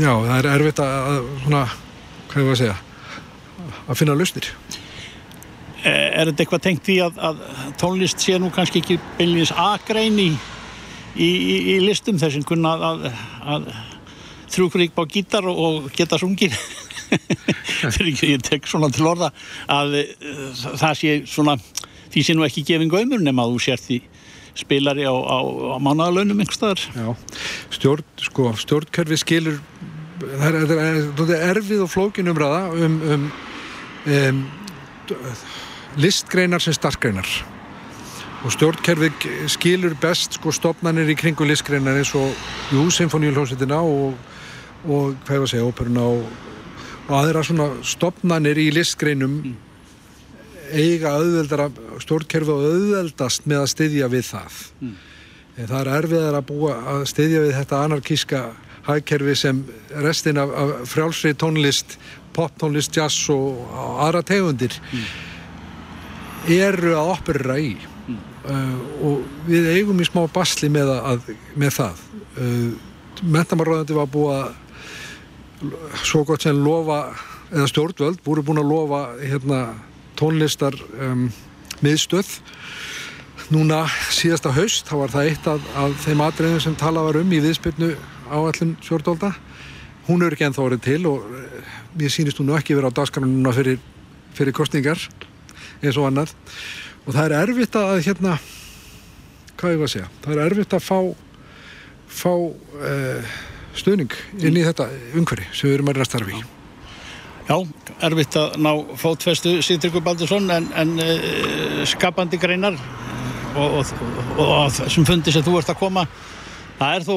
já, 0.00 0.12
það 0.12 0.36
er 0.38 0.52
erfitt 0.54 0.84
að, 0.84 1.32
svona, 1.44 1.64
hvað 2.30 2.44
það 2.44 2.54
að 2.54 2.62
segja? 2.64 2.78
Að 3.90 3.98
finna 3.98 4.14
lusnir 4.16 4.52
Eh, 5.80 6.10
er 6.12 6.28
þetta 6.28 6.44
eitthvað 6.44 6.64
tengt 6.66 6.82
því 6.84 6.94
að, 7.06 7.20
að 7.24 7.38
tónlist 7.80 8.20
sé 8.20 8.34
nú 8.36 8.50
kannski 8.52 8.82
ekki 8.82 8.98
beinleins 9.16 9.52
aðgrein 9.56 10.18
í, 10.20 10.26
í, 11.16 11.28
í, 11.28 11.54
í 11.72 11.76
listum 11.80 12.18
þessum 12.20 12.44
kunna 12.44 12.74
að, 12.76 13.06
að 13.54 13.70
þrjúkrík 14.52 15.00
á 15.00 15.04
gítar 15.08 15.48
og, 15.48 15.88
geta 15.96 16.18
sungin 16.20 16.52
fyrir 17.94 18.10
ekki 18.10 18.34
ég 18.34 18.44
tek 18.44 18.68
svona 18.68 18.90
til 18.92 19.08
orða 19.08 19.30
að 19.72 19.96
uh, 20.02 20.60
það 20.82 20.98
sé 21.00 21.14
svona 21.30 21.56
því 22.10 22.26
sé 22.26 22.36
nú 22.36 22.44
ekki 22.44 22.66
gefin 22.68 22.92
gaumur 22.92 23.24
nema 23.24 23.48
að 23.48 23.56
þú 23.56 23.64
sért 23.70 23.86
því 23.86 23.98
spilari 24.58 25.06
á, 25.06 25.14
á, 25.14 25.38
á 25.40 25.76
mánagalönum 25.82 26.42
einhverstaðar 26.42 26.80
stjórn, 27.70 28.04
sko, 28.20 28.50
stjórnkerfi 28.58 29.20
skilur 29.20 29.60
það 30.20 30.48
er, 30.48 30.58
það 30.66 30.82
er, 30.84 31.36
er 31.36 31.46
erfið 31.54 31.84
og 31.86 31.92
flókin 31.92 32.32
umræða 32.32 32.66
um, 32.74 32.98
um, 33.14 33.30
um 34.10 34.42
listgreinar 36.00 36.62
sem 36.62 36.76
starkgreinar 36.76 37.28
og 38.44 38.52
stjórnkerfi 38.54 39.10
skilur 39.52 39.96
best 40.00 40.38
sko 40.38 40.52
stopnarnir 40.54 41.10
í 41.12 41.16
kringu 41.18 41.44
listgreinar 41.48 41.98
eins 42.00 42.12
og 42.16 42.30
jú, 42.72 42.86
symfóníulhómsveitina 42.94 43.80
og, 43.84 44.14
og 44.86 45.16
hvað 45.26 45.34
ég 45.34 45.42
var 45.42 45.48
að 45.48 45.52
segja, 45.52 45.66
óperuna 45.66 46.06
og, 46.08 46.22
og 47.08 47.16
aðra 47.18 47.42
svona 47.44 47.68
stopnarnir 47.84 48.60
í 48.62 48.70
listgreinum 48.72 49.42
eiga 50.72 51.14
auðveldara 51.18 51.68
stjórnkerfi 52.02 52.54
og 52.54 52.66
auðveldast 52.70 53.46
með 53.50 53.64
að 53.64 53.70
styðja 53.74 54.10
við 54.12 54.26
það. 54.30 54.58
Mm. 54.80 54.96
það 55.60 55.78
er 55.80 55.92
erfiðar 55.98 56.38
að 56.38 56.48
búa 56.48 56.74
að 56.94 57.06
styðja 57.10 57.44
við 57.44 57.56
þetta 57.58 57.84
anarkíska 57.84 58.42
hagkerfi 58.86 59.34
sem 59.36 59.58
restin 60.04 60.40
af, 60.40 60.52
af 60.56 60.70
frjálsri 60.88 61.34
tónlist 61.36 61.98
poptónlist, 62.36 62.94
jazz 62.96 63.28
og, 63.32 63.58
og 63.70 63.98
aðra 64.06 64.22
tegundir 64.26 64.76
eru 66.50 66.94
að 66.96 67.14
operera 67.16 67.58
í. 67.60 67.74
Uh, 68.40 68.78
og 69.04 69.48
við 69.50 69.68
eigum 69.74 69.98
í 70.00 70.06
smá 70.08 70.22
basli 70.32 70.70
með, 70.72 70.94
að, 70.96 71.26
með 71.60 71.74
það. 71.76 72.04
Uh, 72.38 72.70
mentamarraðandi 73.20 73.98
var 73.98 74.08
búið 74.10 74.38
að 74.38 76.06
svo 76.08 76.22
gott 76.24 76.46
sem 76.46 76.56
lofa 76.64 77.02
eða 77.50 77.66
stjórnvöld 77.68 78.22
voru 78.24 78.44
búin 78.46 78.62
að 78.62 78.70
lofa 78.70 79.00
hérna, 79.20 79.60
tónlistar 80.20 80.76
um, 81.00 81.28
miðstöð. 81.80 82.36
Núna 83.50 83.82
síðasta 84.14 84.52
haust 84.54 84.86
þá 84.86 84.96
var 85.00 85.14
það 85.16 85.30
eitt 85.30 85.46
af, 85.50 85.70
af 85.82 85.96
þeim 86.04 86.24
atriðum 86.28 86.60
sem 86.62 86.76
talað 86.78 87.08
var 87.08 87.20
um 87.24 87.32
í 87.34 87.40
viðspilnu 87.42 87.94
áallin 88.30 88.76
Sjórdólda 88.84 89.32
hún 90.10 90.24
er 90.24 90.34
ekki 90.34 90.46
ennþá 90.48 90.64
orðið 90.64 90.84
til 90.86 91.00
og 91.10 91.26
eh, 91.38 91.72
mér 91.98 92.12
sýnist 92.12 92.40
hún 92.40 92.52
ekki 92.56 92.76
vera 92.78 92.90
á 92.90 92.96
dagskanununa 92.98 93.52
fyrir, 93.54 93.80
fyrir 94.36 94.56
kostningar 94.56 95.02
eins 95.80 95.96
og 95.96 96.08
annað. 96.08 96.34
Og 97.06 97.14
það 97.14 97.24
er 97.26 97.36
erfitt 97.40 97.78
að 97.78 98.02
hérna 98.06 98.36
hvað 99.60 99.74
ég 99.74 99.82
var 99.82 99.88
að 99.88 99.94
segja, 99.94 100.08
það 100.24 100.36
er 100.36 100.46
erfitt 100.46 100.76
að 100.76 100.86
fá 100.86 100.98
fá 102.10 102.32
uh, 102.32 103.34
stuðning 103.76 104.14
inn 104.40 104.56
í 104.58 104.64
þetta 104.66 104.88
umhverfi 105.14 105.46
sem 105.52 105.68
við 105.68 105.76
erum 105.76 105.92
að 105.92 106.00
að 106.02 106.08
starfi 106.10 106.40
Já, 107.50 107.56
erfitt 108.06 108.36
að 108.38 108.52
ná 108.62 108.70
fótfestu 108.94 109.56
Sýtryggur 109.66 110.04
Baldursson 110.06 110.44
en, 110.54 110.68
en 110.78 110.92
uh, 111.02 111.80
skapandi 111.88 112.38
greinar 112.38 112.76
og, 113.58 113.80
og, 113.80 113.90
og, 114.36 114.42
og 114.44 114.68
þessum 114.76 115.06
fundi 115.08 115.34
sem 115.34 115.42
þú 115.42 115.56
ert 115.58 115.72
að 115.72 115.80
koma 115.80 116.04
það 116.78 116.94
er 116.94 117.06
þó 117.08 117.16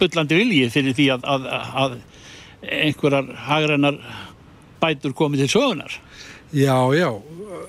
bullandi 0.00 0.38
vilji 0.40 0.70
fyrir 0.72 0.96
því 0.96 1.10
að, 1.18 1.28
að, 1.34 1.50
að 1.82 1.98
einhverjar 2.64 3.28
hagrennar 3.50 4.00
bætur 4.80 5.12
komið 5.16 5.44
til 5.44 5.52
sögunar 5.58 5.98
Já, 6.54 6.78
já, 6.94 7.10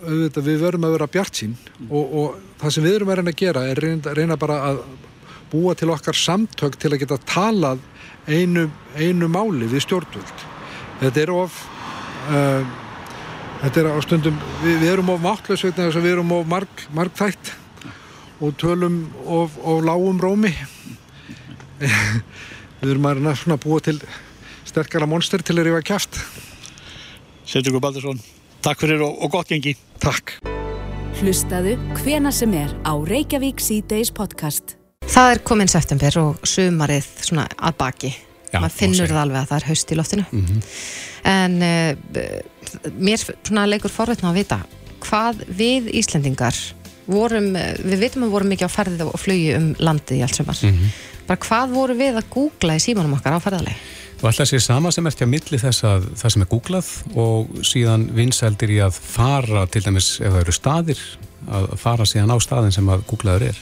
við 0.06 0.60
verum 0.62 0.88
að 0.88 0.96
vera 0.96 1.12
bjart 1.12 1.42
sín 1.42 1.60
og 1.90 2.36
það 2.62 2.76
sem 2.78 2.86
við 2.86 3.00
erum 3.02 3.12
að 3.12 3.20
reyna 3.20 3.36
að 3.36 3.40
gera 3.44 3.68
er 3.68 3.82
reyna, 3.82 4.16
reyna 4.16 4.40
bara 4.40 4.62
að 4.72 4.84
búa 5.52 5.76
til 5.76 5.92
okkar 5.92 6.16
samtök 6.16 6.80
til 6.80 6.94
að 6.94 7.02
geta 7.04 7.20
talað 7.28 7.82
einu, 8.30 8.70
einu 8.96 9.28
máli 9.30 9.68
við 9.70 9.84
stjórnvöld. 9.86 10.46
Þetta 11.02 11.22
er 11.22 11.32
of 11.36 11.60
uh, 12.30 12.64
þetta 13.62 13.82
er 13.82 13.90
á 13.92 14.00
stundum 14.06 14.40
við, 14.64 14.80
við 14.84 14.90
erum 14.94 15.14
of 15.16 15.26
að 15.26 16.02
við 16.02 16.12
erum 16.14 16.34
of 16.36 16.48
marg, 16.48 16.86
margþætt 16.96 17.54
og 18.44 18.56
tölum 18.60 19.06
of, 19.26 19.56
of 19.64 19.84
lágum 19.86 20.20
rómi 20.22 20.54
við 22.82 22.90
erum 22.92 23.08
að 23.12 23.24
svona 23.42 23.60
búa 23.62 23.80
til 23.84 23.98
sterkara 24.68 25.08
monster 25.08 25.44
til 25.44 25.58
að 25.60 25.70
rífa 25.70 25.86
kæft 25.94 26.20
Sýtryggur 27.46 27.84
Baldursson, 27.84 28.20
takk 28.66 28.82
fyrir 28.82 29.04
og, 29.06 29.20
og 29.22 29.36
gott 29.38 29.52
gengi 29.52 29.76
Takk 30.02 30.40
Hlustaðu 31.16 31.78
hvena 32.02 32.32
sem 32.36 32.52
er 32.60 32.74
á 32.84 32.92
Reykjavík 32.92 33.62
C-Days 33.64 34.10
podcast. 34.12 34.74
Það 35.08 35.30
er 35.32 35.40
komin 35.48 35.72
september 35.72 36.18
og 36.20 36.42
sumarið 36.44 37.08
svona 37.24 37.46
að 37.56 37.78
baki. 37.80 38.12
Maður 38.64 38.78
finnur 38.80 39.12
það 39.12 39.22
alveg 39.24 39.42
að 39.42 39.52
það 39.52 39.60
er 39.60 39.68
haust 39.70 39.92
í 39.92 40.00
loftinu. 40.00 40.26
Mhm. 40.32 40.64
En 41.26 41.56
uh, 41.66 41.92
mér 43.02 43.22
svona 43.26 43.66
leikur 43.70 43.94
forveitna 43.94 44.32
að 44.32 44.42
vita 44.44 44.60
hvað 45.06 45.44
við 45.58 45.92
Íslendingar 46.02 46.58
vorum, 47.06 47.52
eh, 47.56 47.76
við 47.86 48.06
vitum 48.06 48.24
að 48.24 48.30
við 48.30 48.36
vorum 48.36 48.50
mikið 48.54 48.70
á 48.70 48.76
ferðið 48.76 49.12
og 49.12 49.20
flugi 49.22 49.52
um 49.58 49.68
landið 49.78 50.18
í 50.18 50.24
allt 50.26 50.40
sumar. 50.40 50.62
Mhm. 50.62 50.96
Bara 51.28 51.42
hvað 51.42 51.74
voru 51.74 51.98
við 51.98 52.18
að 52.18 52.30
googla 52.34 52.78
í 52.78 52.82
símanum 52.82 53.14
okkar 53.18 53.38
á 53.38 53.40
ferðalegi? 53.42 53.78
Og 54.22 54.30
alltaf 54.30 54.48
sé 54.48 54.60
sama 54.62 54.92
sem 54.92 55.06
ert 55.06 55.20
hjá 55.20 55.28
milli 55.28 55.58
þess 55.60 55.84
að 55.84 56.06
það 56.16 56.32
sem 56.32 56.42
er 56.42 56.48
googlað 56.50 56.90
og 57.16 57.48
síðan 57.68 58.10
vinsældir 58.16 58.72
í 58.72 58.80
að 58.82 58.94
fara 58.94 59.66
til 59.68 59.82
dæmis 59.82 60.22
ef 60.22 60.32
það 60.32 60.42
eru 60.42 60.56
staðir 60.56 61.02
að 61.52 61.78
fara 61.78 62.06
síðan 62.08 62.34
á 62.34 62.38
staðin 62.40 62.74
sem 62.74 62.88
að 62.90 63.04
googlaður 63.10 63.50
er. 63.50 63.60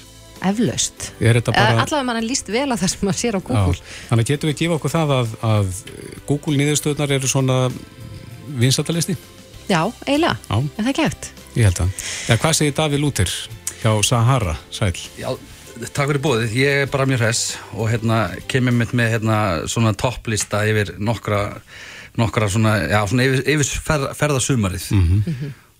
Eflaust. 0.50 1.10
Er 1.24 1.40
þetta 1.40 1.56
Bara... 1.56 1.84
Allavega 1.84 2.08
mann 2.08 2.26
líst 2.28 2.50
vel 2.52 2.68
á 2.70 2.76
það 2.76 2.92
sem 2.94 3.06
maður 3.08 3.20
sér 3.22 3.38
á 3.38 3.42
Google. 3.42 3.78
Já, 3.78 3.96
þannig 4.10 4.30
getum 4.32 4.52
við 4.52 4.60
gefa 4.62 4.78
okkur 4.80 4.94
það 4.94 5.14
að, 5.18 5.36
að 5.50 5.72
Google 6.30 6.58
niðurstöðnar 6.60 7.16
eru 7.18 7.32
svona 7.32 7.58
vinsættalisti? 8.60 9.16
Já, 9.70 9.82
eiginlega. 10.08 10.36
Já. 10.50 10.58
Er 10.60 10.84
það 10.84 10.92
ekki 10.94 11.08
hægt? 11.08 11.32
Ég 11.54 11.68
held 11.70 11.82
að. 11.84 12.06
Ja, 12.28 12.38
hvað 12.42 12.56
segir 12.60 12.78
Daví 12.78 13.00
Lúter 13.00 13.34
hjá 13.84 13.92
Sahara, 14.08 14.56
sæl? 14.74 14.94
Já, 15.20 15.30
takk 15.90 16.12
fyrir 16.12 16.22
bóðið. 16.24 16.56
Ég 16.60 16.84
er 16.84 16.92
bara 16.92 17.08
mjög 17.10 17.24
hress 17.24 17.58
og 17.76 17.92
hérna 17.92 18.24
kemur 18.52 18.76
mitt 18.76 18.94
með 18.98 19.18
hérna 19.18 19.40
svona 19.72 19.94
topplista 19.98 20.64
yfir 20.70 20.96
nokkra, 21.04 21.44
nokkra 22.20 22.50
svona, 22.52 22.78
já, 22.92 23.00
svona 23.10 23.28
yfir, 23.28 23.44
yfir 23.56 23.86
ferð, 23.88 24.10
ferðasumarið 24.20 24.90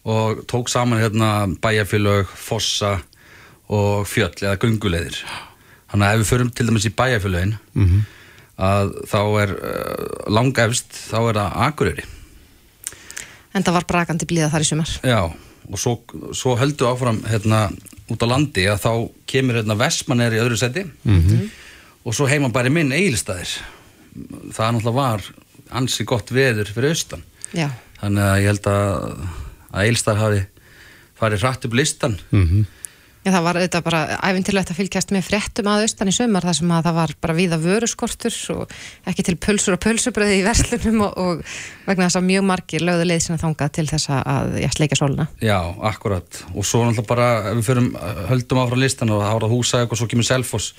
og 0.04 0.44
tók 0.52 0.72
saman 0.72 1.00
hérna 1.00 1.32
bæjarfélög, 1.64 2.28
fossa 2.28 2.98
og 3.70 4.08
fjöll 4.10 4.34
eða 4.42 4.58
gunguleiðir. 4.62 5.22
Þannig 5.92 6.08
að 6.08 6.14
ef 6.18 6.20
við 6.24 6.30
förum 6.34 6.52
til 6.52 6.66
dæmis 6.68 6.88
í 6.90 6.94
bæjarfélögin 6.98 7.56
að 8.64 8.92
þá 9.10 9.20
er 9.44 9.54
uh, 9.54 10.30
langefst, 10.34 10.92
þá 11.10 11.18
er 11.30 11.40
það 11.40 11.58
Akureyri. 11.68 12.04
En 13.54 13.64
það 13.66 13.76
var 13.78 13.86
brakandi 13.90 14.26
blíða 14.30 14.50
þar 14.54 14.66
í 14.66 14.68
sumar. 14.70 14.92
Já, 15.06 15.20
og 15.70 15.80
svo, 15.80 15.96
svo 16.34 16.56
höldu 16.58 16.88
áfram 16.90 17.22
hérna 17.30 17.68
út 18.12 18.26
á 18.26 18.28
landi 18.30 18.66
að 18.70 18.82
þá 18.84 18.92
kemur 19.30 19.60
hérna 19.62 19.78
Vestmann 19.80 20.22
er 20.26 20.34
í 20.36 20.42
öðru 20.42 20.58
seti 20.60 20.84
Mhm. 21.06 21.50
og 22.04 22.14
svo 22.18 22.28
heima 22.28 22.50
bara 22.52 22.70
minn 22.70 22.92
eigilstaðir. 22.92 23.54
Það 24.54 24.74
náttúrulega 24.76 24.94
var 24.98 25.22
ansi 25.72 26.04
gott 26.06 26.30
veður 26.34 26.68
fyrir 26.74 26.90
austan. 26.94 27.24
Já. 27.54 27.70
Þannig 28.02 28.24
að 28.28 28.42
ég 28.42 28.50
held 28.52 28.68
að, 28.68 29.28
að 29.72 29.86
eigilstaðir 29.86 30.20
hafi 30.26 30.42
farið 31.22 31.46
hratt 31.46 31.66
upp 31.66 31.74
listan. 31.80 32.18
Mhm. 32.32 32.66
Já, 33.24 33.32
það 33.32 33.44
var 33.46 33.58
auðvitað 33.60 33.84
bara 33.86 34.00
æfintilegt 34.20 34.72
að 34.74 34.80
fylgjast 34.82 35.12
með 35.16 35.22
fréttum 35.30 35.68
að 35.72 35.86
austan 35.86 36.10
í 36.12 36.14
sumar 36.16 36.44
þar 36.44 36.58
sem 36.58 36.72
að 36.76 36.88
það 36.90 36.98
var 36.98 37.14
bara 37.24 37.36
víða 37.38 37.60
vöruskortur 37.64 38.40
og 38.52 38.74
ekki 39.08 39.24
til 39.24 39.36
pulsur 39.40 39.78
og 39.78 39.82
pulsubröði 39.86 40.42
í 40.42 40.44
verslunum 40.44 41.06
og, 41.06 41.16
og 41.24 41.54
vegna 41.88 42.10
þess 42.10 42.20
að 42.20 42.28
mjög 42.28 42.44
margir 42.50 42.84
lögðu 42.84 43.08
leið 43.08 43.24
sinna 43.24 43.40
þangað 43.40 43.72
til 43.80 43.88
þess 43.94 44.12
að 44.18 44.60
já, 44.60 44.68
sleika 44.76 45.00
sóluna. 45.00 45.30
Já, 45.40 45.56
akkurat. 45.88 46.44
Og 46.52 46.68
svo 46.68 46.84
náttúrulega 46.84 47.08
bara, 47.14 47.30
ef 47.54 47.62
við 47.62 47.70
förum, 47.70 47.90
höldum 48.34 48.62
áfram 48.66 48.84
listan 48.84 49.16
og 49.16 49.24
það 49.24 49.40
var 49.40 49.48
að 49.48 49.56
húsa 49.56 49.82
eitthvað, 49.86 50.04
svo 50.04 50.12
kemur 50.12 50.28
Selfoss. 50.28 50.70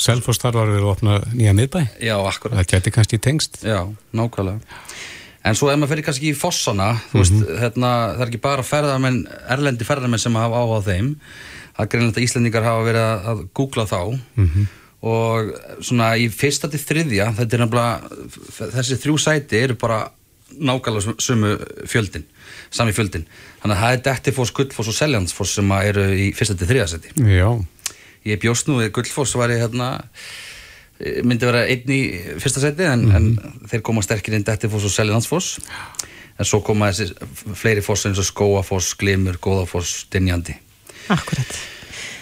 Selfoss 0.00 0.40
þar 0.40 0.56
var 0.62 0.72
við 0.72 0.80
að 0.80 0.90
opna 0.94 1.20
nýja 1.36 1.56
miðbæ? 1.60 1.80
Já, 2.00 2.16
akkurat. 2.16 2.62
Það 2.62 2.72
geti 2.72 2.96
kannski 2.96 3.20
tengst? 3.20 3.60
Já, 3.60 3.82
nákvæmlega. 4.16 4.80
En 5.40 5.56
svo 5.56 5.70
ef 5.72 5.78
maður 5.80 5.94
fyrir 5.94 6.04
kannski 6.04 6.32
í 6.32 6.36
fossana, 6.36 6.90
þú 7.12 7.22
veist, 7.22 7.36
hérna, 7.62 7.90
það 8.12 8.24
er 8.24 8.30
ekki 8.32 8.42
bara 8.44 8.64
ferðarmenn, 8.66 9.22
erlendi 9.48 9.86
ferðarmenn 9.88 10.20
sem 10.20 10.36
hafa 10.36 10.60
áhuga 10.60 10.80
á 10.84 10.88
þeim. 10.90 11.14
Að 11.80 12.22
Íslendingar 12.24 12.66
hafa 12.66 12.86
verið 12.86 13.08
að, 13.32 13.42
googla 13.56 13.86
þá 13.88 14.00
og 15.00 15.52
svona 15.80 16.12
í 16.20 16.26
fyrsta 16.28 16.68
til 16.68 16.80
þriðja, 16.82 17.30
þetta 17.38 17.56
er 17.56 17.62
nefnilega, 17.62 18.18
þessi 18.76 18.98
þrjú 19.00 19.14
sæti 19.22 19.62
eru 19.64 19.76
bara 19.80 20.02
nákvæmlega 20.50 21.14
sumu 21.22 21.54
fjöldin, 21.88 22.26
sami 22.74 22.92
fjöldin. 22.92 23.24
Þannig 23.62 23.76
að 23.76 23.82
það 23.82 23.96
er 23.96 24.04
Dettifoss, 24.08 24.52
Gullfoss 24.52 24.90
og 24.92 24.98
Seljansfoss 24.98 25.56
sem 25.56 25.74
eru 25.78 26.06
í 26.12 26.30
fyrsta 26.36 26.58
til 26.58 26.68
þriðja 26.68 26.88
sæti. 26.92 27.14
Já. 27.16 27.48
Ég 28.28 28.40
bjóst 28.42 28.68
nú 28.68 28.80
við 28.82 28.92
Gullfoss 28.98 29.38
var 29.40 29.54
ég 29.54 29.62
hérna 29.64 29.94
myndi 31.24 31.48
vera 31.48 31.64
einn 31.64 31.92
í 31.94 32.00
fyrsta 32.42 32.60
seti 32.60 32.84
en, 32.84 33.06
en 33.16 33.28
þeir 33.70 33.84
koma 33.86 34.04
sterkir 34.04 34.36
inn 34.36 34.44
Dettifoss 34.44 34.84
og 34.84 34.92
Seljalandsfoss 34.92 35.54
en 36.36 36.48
svo 36.48 36.60
koma 36.64 36.90
þessi 36.92 37.14
fleiri 37.56 37.84
foss 37.84 38.04
eins 38.08 38.20
og 38.20 38.28
Skóafoss, 38.28 38.92
Glimur, 39.00 39.40
Góðafoss, 39.40 40.04
Dinjandi 40.12 40.58
Akkurat. 41.10 41.58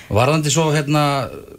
Varðandi 0.09 0.49
svo 0.49 0.71
hérna 0.73 1.03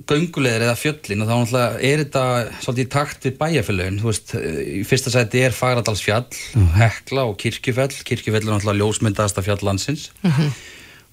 göngulegir 0.09 0.63
eða 0.65 0.73
fjöllin 0.79 1.21
og 1.21 1.29
þá 1.29 1.59
er 1.85 2.01
þetta 2.01 2.23
svolítið 2.63 2.81
í 2.87 2.89
takt 2.95 3.27
við 3.27 3.35
bæjarfélagin, 3.37 3.99
þú 4.01 4.07
veist, 4.09 4.31
í 4.33 4.79
fyrsta 4.89 5.11
sæti 5.13 5.43
er 5.45 5.53
Fagradalsfjall, 5.53 6.25
Hekla 6.79 7.27
og 7.29 7.35
Kirkjufell, 7.37 7.93
Kirkjufell 8.07 8.41
er 8.41 8.49
náttúrulega 8.55 8.79
ljósmyndaðasta 8.81 9.43
fjall 9.45 9.61
landsins. 9.67 10.07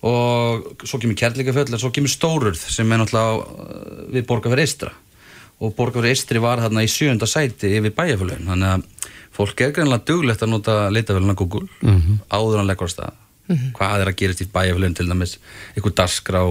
Og 0.07 0.85
svo 0.87 1.01
kemur 1.03 1.17
Kjærleikafjall 1.19 1.73
en 1.73 1.81
svo 1.83 1.91
kemur 1.93 2.13
Stórurð 2.13 2.61
sem 2.73 2.89
er 2.93 3.01
náttúrulega 3.01 3.37
uh, 3.37 4.01
við 4.17 4.27
Borgafjörð 4.29 4.65
Eistra 4.65 4.93
og 5.61 5.73
Borgafjörð 5.77 6.11
Eistri 6.13 6.41
var 6.45 6.61
þarna 6.61 6.85
í 6.85 6.91
sjönda 6.93 7.29
sæti 7.29 7.71
yfir 7.79 7.95
bæjarfélagin, 7.97 8.49
þannig 8.49 8.75
að 8.75 9.13
fólk 9.37 9.61
er 9.65 9.73
greinlega 9.77 10.05
duglegt 10.09 10.45
að 10.45 10.53
nota 10.53 10.75
leitafélagina 10.93 11.37
Google 11.37 11.69
Mhm. 11.85 12.19
áður 12.33 12.61
en 12.61 12.69
leggur 12.73 12.93
á 13.49 13.55
stað 13.55 13.73
hvað 13.79 14.01
er 14.05 14.11
að 14.13 14.19
gerast 14.21 14.41
í 14.43 14.49
bæjarfélagin 14.53 14.97
til 14.97 15.09
dæmis? 15.09 15.39
Einhver 15.77 15.97
darskrá, 16.03 16.43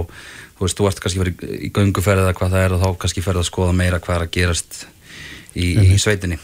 þú 0.55 0.65
veist, 0.65 0.77
þú 0.79 0.87
ert 0.89 0.99
kannski 1.03 1.19
verið 1.23 1.45
í 1.59 1.71
gönguferð 1.75 2.23
eða 2.25 2.33
hvað 2.39 2.51
það 2.55 2.65
er 2.65 2.73
og 2.73 2.81
þá 2.83 2.89
kannski 3.03 3.21
ferð 3.25 3.43
að 3.43 3.49
skoða 3.51 3.73
meira 3.75 3.99
hvað 3.99 4.15
er 4.15 4.27
að 4.27 4.35
gerast 4.39 4.85
í, 5.55 5.71
í 5.95 5.97
sveitinni. 5.99 6.37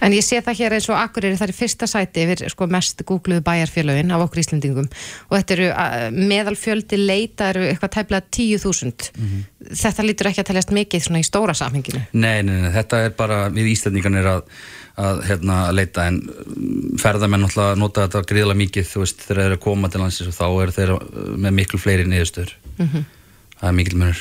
En 0.00 0.12
ég 0.16 0.24
sé 0.24 0.38
það 0.40 0.56
hér 0.56 0.74
eins 0.78 0.86
og 0.88 0.96
Akureyri 0.96 1.36
það 1.36 1.50
er 1.50 1.56
fyrsta 1.58 1.86
sæti 1.88 2.22
yfir 2.24 2.42
sko, 2.48 2.66
mest 2.72 3.02
googluðu 3.04 3.42
bæjarfélögin 3.44 4.12
af 4.16 4.22
okkur 4.24 4.40
Íslendingum. 4.40 4.86
Og 5.28 5.34
þetta 5.36 5.56
eru 5.58 5.68
meðalfjöldi 6.16 6.96
leita 7.00 7.50
eru 7.52 7.66
eitthvað 7.68 7.92
tæplega 7.98 8.24
10.000 8.32 9.10
Mhm. 9.16 9.44
þetta 9.76 10.04
lítur 10.06 10.30
ekki 10.30 10.40
að 10.40 10.48
teljast 10.50 10.72
mikið 10.72 11.04
svona 11.04 11.20
í 11.20 11.26
stóra 11.28 11.54
samhenginu. 11.54 12.00
Nei, 12.12 12.42
nei, 12.42 12.60
nei, 12.62 12.70
þetta 12.72 13.04
er 13.04 13.10
bara 13.10 13.50
við 13.50 13.72
Íslandingarnir 13.74 14.24
að, 14.24 14.42
að 14.98 15.22
hérna, 15.28 15.60
leita 15.72 16.06
en 16.10 16.20
ferðamenn 17.00 17.44
náttúrulega 17.46 17.78
nota 17.78 18.06
þetta 18.06 18.24
gríðlega 18.32 18.60
mikið, 18.64 18.88
þú 18.90 19.04
veist, 19.04 19.22
þegar 19.26 19.40
þeir 19.40 19.46
eru 19.46 19.58
að 19.58 19.64
koma 19.64 19.90
til 19.90 20.02
landsins 20.02 20.30
og 20.32 20.36
þá 20.36 20.46
eru 20.50 20.76
þeir 20.76 20.92
með 21.46 21.56
miklu 21.60 21.80
fleiri 21.80 22.06
niðurstöður. 22.08 22.54
Mhm. 22.78 23.08
Það 23.60 23.68
er 23.68 23.76
mikil 23.76 23.98
munur. 24.00 24.20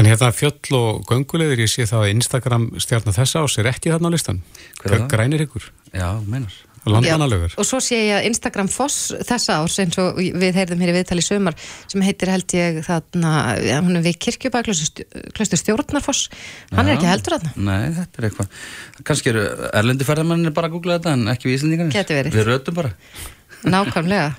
En 0.00 0.06
hérna 0.08 0.30
fjöll 0.32 0.76
og 0.78 1.04
göngulegir, 1.04 1.60
ég 1.60 1.68
sé 1.68 1.84
það 1.84 2.06
að 2.06 2.12
Instagram 2.14 2.66
stjarnar 2.80 3.16
þessa 3.18 3.42
ás 3.44 3.58
er 3.60 3.68
ekki 3.68 3.92
þarna 3.92 4.08
á 4.08 4.14
listan. 4.14 4.42
Er? 4.88 5.04
Grænir 5.10 5.44
ykkur. 5.44 5.66
Já, 5.92 6.16
meinar. 6.24 6.54
Landmannalögur. 6.88 7.54
og 7.60 7.66
svo 7.68 7.80
sé 7.84 7.98
ég 8.06 8.14
að 8.16 8.26
Instagram 8.30 8.70
Foss 8.72 9.10
þessa 9.28 9.58
árs 9.60 9.78
eins 9.82 9.98
og 10.00 10.16
við 10.16 10.56
heyrðum 10.56 10.80
hér 10.80 10.92
í 10.92 10.96
viðtali 10.96 11.24
í 11.24 11.26
sumar 11.26 11.56
sem 11.60 12.04
heitir 12.06 12.32
held 12.32 12.54
ég 12.56 12.80
þarna 12.86 13.32
ja, 13.60 13.80
hún 13.84 13.98
er 14.00 14.06
við 14.06 14.16
kirkjubæklaustur 14.24 15.60
stjórnarfoss 15.60 16.30
hann 16.72 16.86
er 16.86 16.94
Já. 16.94 16.98
ekki 16.98 17.10
heldur 17.10 17.36
þarna 17.36 17.66
Nei, 17.70 17.90
þetta 17.98 18.22
er 18.22 18.28
eitthvað. 18.30 18.62
Kannski 19.10 19.32
eru 19.34 19.44
erlendi 19.76 20.06
ferðamennir 20.08 20.54
bara 20.56 20.70
að 20.70 20.78
googla 20.78 20.96
þetta 20.96 21.16
en 21.16 21.28
ekki 21.32 21.50
við 21.50 21.58
Íslandingarnir. 21.58 21.96
Gæti 21.96 22.16
verið. 22.16 22.36
Við 22.38 22.48
rötum 22.48 22.78
bara. 22.78 22.92
nákvæmlega 23.74 24.30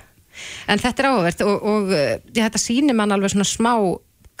en 0.70 0.80
þetta 0.82 1.02
er 1.02 1.10
áhugavert 1.10 1.44
og, 1.46 1.68
og 1.68 1.92
ja, 1.92 2.46
þetta 2.46 2.60
sýnir 2.60 2.98
mann 2.98 3.14
alveg 3.14 3.34
svona 3.34 3.48
smá 3.48 3.74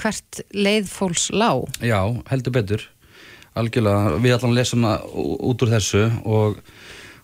hvert 0.02 0.42
leið 0.56 0.90
fólks 0.90 1.28
lá 1.34 1.62
Já, 1.84 2.00
heldur 2.32 2.56
betur 2.56 2.86
algjörlega, 3.58 4.16
við 4.24 4.36
allan 4.36 4.56
lesum 4.56 4.86
út 4.88 5.64
úr 5.64 5.74
þessu 5.74 6.06
og, 6.24 6.60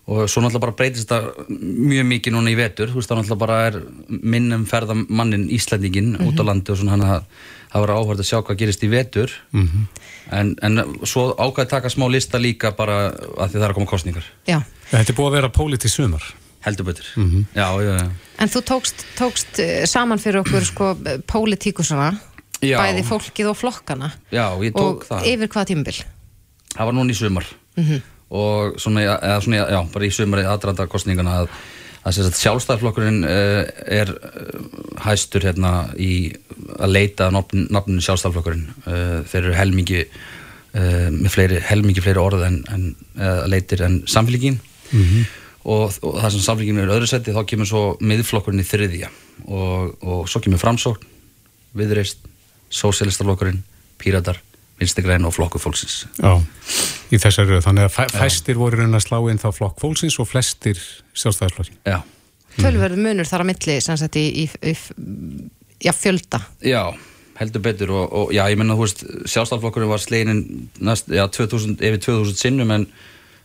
og 0.09 0.25
svo 0.31 0.41
náttúrulega 0.41 0.63
bara 0.65 0.75
breytist 0.79 1.05
þetta 1.11 1.45
mjög 1.53 2.05
mikið 2.09 2.33
núna 2.33 2.49
í 2.49 2.57
vetur, 2.57 2.89
þú 2.89 2.97
veist 2.97 3.11
það 3.11 3.19
náttúrulega 3.21 3.43
bara 3.43 3.57
er 3.69 3.75
minnum 4.09 4.63
ferðamannin 4.69 5.43
Íslandingin 5.53 6.15
út 6.25 6.39
á 6.41 6.43
landi 6.49 6.73
og 6.73 6.79
svona 6.81 6.95
hann 6.97 7.05
að 7.05 7.23
það 7.69 7.83
var 7.85 7.93
áhverð 7.93 8.23
að 8.23 8.29
sjá 8.31 8.39
hvað 8.41 8.57
gerist 8.63 8.83
í 8.83 8.89
vetur. 8.89 9.33
Mhm. 9.53 9.87
en, 10.31 10.55
en 10.61 10.75
svo 11.09 11.33
ákvæði 11.37 11.69
taka 11.69 11.89
smá 11.89 12.05
lista 12.09 12.37
líka 12.41 12.71
bara 12.77 13.09
að 13.13 13.49
því 13.49 13.55
það 13.57 13.63
er 13.65 13.69
að 13.71 13.77
koma 13.79 13.89
kostningar 13.89 14.25
Já. 14.47 14.59
Þetta 14.89 15.09
er 15.13 15.17
búið 15.17 15.27
að 15.29 15.35
vera 15.37 15.49
pólitíð 15.53 15.89
sumar. 15.93 16.23
heldur 16.65 16.85
betur, 16.85 17.05
Mhm. 17.15 17.45
já, 17.55 17.67
já, 17.81 17.93
já. 17.99 18.09
En 18.39 18.49
þú 18.49 18.61
tókst, 18.67 19.05
tókst 19.17 19.59
eh, 19.59 19.85
saman 19.85 20.19
fyrir 20.19 20.41
okkur 20.43 20.65
sko 20.65 20.95
pólitíkusana 21.27 22.19
bæði 22.59 23.03
fólkið 23.07 23.49
og 23.53 23.57
flokkana. 23.57 24.09
Já, 24.31 24.49
ég 24.59 24.73
tók 24.75 24.99
og 24.99 25.05
það. 25.07 25.23
yfir 25.31 25.47
hvaða 25.53 25.67
tímabil? 25.71 25.99
Það 26.75 26.85
var 26.85 26.93
núna 26.97 27.11
í 27.13 27.15
sumar. 27.15 27.45
Mhm. 27.77 28.01
Og 28.29 28.79
svona, 28.81 29.05
eða 29.17 29.41
svona, 29.45 29.65
já, 29.73 29.79
bara 29.93 30.07
í 30.07 30.13
sumar 30.13 30.43
aðdrandar 30.45 30.89
kostningana 30.91 31.39
að, 31.41 31.53
að 32.05 32.19
sjálfstæðarflokkurinn 32.39 33.23
uh, 33.25 33.61
er 33.99 34.13
uh, 34.15 34.65
hæstur 35.05 35.47
hérna 35.49 35.73
í 35.97 36.33
að 36.79 36.93
leita 36.93 37.31
nafn, 37.33 37.67
nafninu 37.73 38.03
sjálfstæðarflokkurinn 38.05 38.67
uh, 38.85 39.19
þeir 39.29 39.43
eru 39.43 39.57
helmingi 39.57 40.03
með 40.69 41.31
fleiri, 41.33 41.55
helmingi 41.65 42.01
fleiri 42.05 42.21
orð 42.21 42.43
en, 42.45 42.59
en 42.69 42.83
leitir 43.49 43.81
en 43.81 43.95
samfélgin 44.05 44.59
Mhm. 44.91 45.25
og, 45.63 45.93
og 46.01 46.17
það 46.21 46.31
sem 46.33 46.43
samfélgin 46.45 46.81
er 46.81 46.91
öðru 46.93 47.09
seti 47.09 47.33
þá 47.35 47.43
kemur 47.49 47.69
svo 47.69 47.83
miðflokkurinn 48.01 48.63
í 48.63 48.67
þriðja. 48.67 49.09
Og, 49.45 49.95
og 50.01 50.23
svo 50.29 50.41
kemur 50.43 50.61
framsókn 50.61 51.05
viðreist, 51.77 52.23
sósialistarflokkurinn 52.73 53.61
píratar, 54.01 54.39
vinstegræn 54.79 55.27
og 55.27 55.35
flokkur 55.35 55.61
fólksins 55.61 56.05
Já, 56.19 56.39
í 57.11 57.19
þessari 57.19 57.55
röð. 57.55 57.65
Þannig 57.67 57.87
að 57.87 57.93
fæ, 57.95 58.01
fæstir 58.15 58.59
voru 58.59 58.79
raun 58.79 58.97
að 58.97 59.05
slá 59.05 59.19
inn 59.31 59.41
þá 59.41 59.49
flokk 59.55 59.83
fólksins 59.83 60.17
og 60.21 60.29
flestir 60.29 60.79
sjálfstæðarflokki. 61.13 61.77
Já. 61.87 61.99
tölverðu 62.59 63.03
munur 63.03 63.29
þar 63.29 63.45
á 63.45 63.49
milli 63.51 63.77
sem 63.83 63.99
sagt 63.99 64.17
í, 64.19 64.25
í, 64.43 64.47
í, 64.71 64.73
já, 65.83 65.93
fjölda 65.95 66.41
Já, 66.65 66.83
heldur 67.39 67.63
betur 67.63 67.93
og, 67.95 68.17
og 68.21 68.33
já, 68.35 68.43
ég 68.51 68.59
menna, 68.59 68.77
þú 68.79 68.87
veist, 68.87 69.05
sjálfstæðarflokkurinn 69.29 69.93
var 69.93 70.03
sleginin 70.03 70.43
næst, 70.83 71.11
já, 71.11 71.25
2000, 71.27 71.79
yfir 71.79 72.03
2000 72.09 72.39
sinnum 72.39 72.75
en 72.75 72.89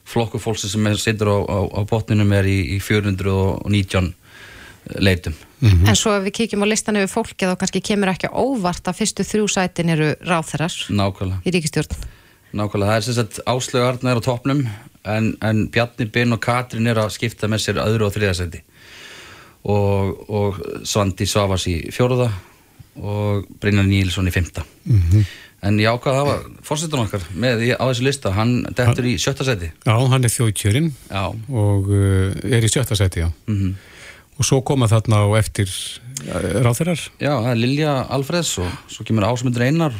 flokkur 0.09 0.43
fólksins 0.43 0.75
sem 0.75 0.91
er, 0.91 0.99
situr 1.01 1.31
á, 1.33 1.39
á, 1.47 1.59
á 1.65 1.81
botninum 1.89 2.33
er 2.37 2.49
í, 2.51 2.59
í 2.77 2.83
419 2.83 4.13
leitum. 5.01 5.35
En 5.65 5.97
svo 5.97 6.13
ef 6.19 6.25
við 6.27 6.35
kíkjum 6.39 6.65
á 6.65 6.69
listan 6.69 6.97
yfir 7.01 7.09
fólki 7.09 7.47
þá 7.49 7.55
kannski 7.57 7.81
kemur 7.81 8.11
ekki 8.13 8.29
óvart 8.37 8.85
að 8.91 8.99
fyrstu 9.01 9.25
þrjú 9.25 9.47
sætin 9.49 9.89
eru 9.95 10.11
ráþerar 10.29 10.75
Nákvæmlega. 10.93 11.41
í 11.47 11.51
ríkistjórn. 11.57 11.95
Nákvæmlega, 12.55 12.91
það 12.91 12.97
er 12.97 13.07
sem 13.09 13.15
sagt 13.15 13.41
Áslögu 13.47 13.87
Arna 13.89 14.11
er 14.13 14.21
á 14.21 14.27
toppnum 14.27 14.61
en, 15.05 15.37
en 15.43 15.69
Bjarni 15.73 16.07
Bin 16.13 16.33
og 16.37 16.41
Katrin 16.45 16.87
er 16.87 17.01
að 17.01 17.11
skipta 17.17 17.49
með 17.49 17.65
sér 17.65 17.81
öðru 17.83 18.07
og 18.11 18.13
þriðasendi 18.15 18.61
og, 19.65 20.31
og 20.31 20.61
Svandi 20.87 21.27
Svavas 21.29 21.65
í 21.71 21.79
fjóruða 21.95 22.29
og 23.01 23.49
Brynjar 23.61 23.89
Nílsson 23.89 24.29
í 24.29 24.35
fymta 24.35 24.63
Mhm. 24.85 25.25
en 25.65 25.79
ég 25.81 25.89
ákvað 25.89 26.13
að 26.13 26.21
hafa 26.21 26.37
fórsetan 26.63 27.01
okkar 27.07 27.23
með 27.35 27.63
í- 27.65 27.73
á 27.75 27.83
þessu 27.89 28.05
lista, 28.05 28.31
hann 28.37 28.63
dettur 28.77 29.05
í 29.09 29.17
sjötta 29.19 29.45
seti 29.49 29.71
Já, 29.87 29.97
hann 30.13 30.25
er 30.25 30.29
þjóðkjörinn 30.31 30.91
Já. 31.11 31.25
og 31.49 31.89
uh, 31.89 32.37
er 32.45 32.63
í 32.63 32.69
sjötta 32.71 32.95
seti, 32.97 33.21
já. 33.25 33.31
Mhm. 33.49 33.75
Og 34.39 34.45
svo 34.49 34.59
koma 34.67 34.89
þarna 34.91 35.21
á 35.23 35.29
eftir 35.39 35.69
uh, 35.71 36.63
ráþeirar. 36.65 37.01
Já, 37.23 37.31
það 37.39 37.51
er 37.53 37.61
Lilja 37.63 37.93
Alfreds 38.17 38.57
og 38.65 38.73
svo 38.91 39.07
kemur 39.07 39.27
Ásmundur 39.29 39.63
Einar 39.67 39.95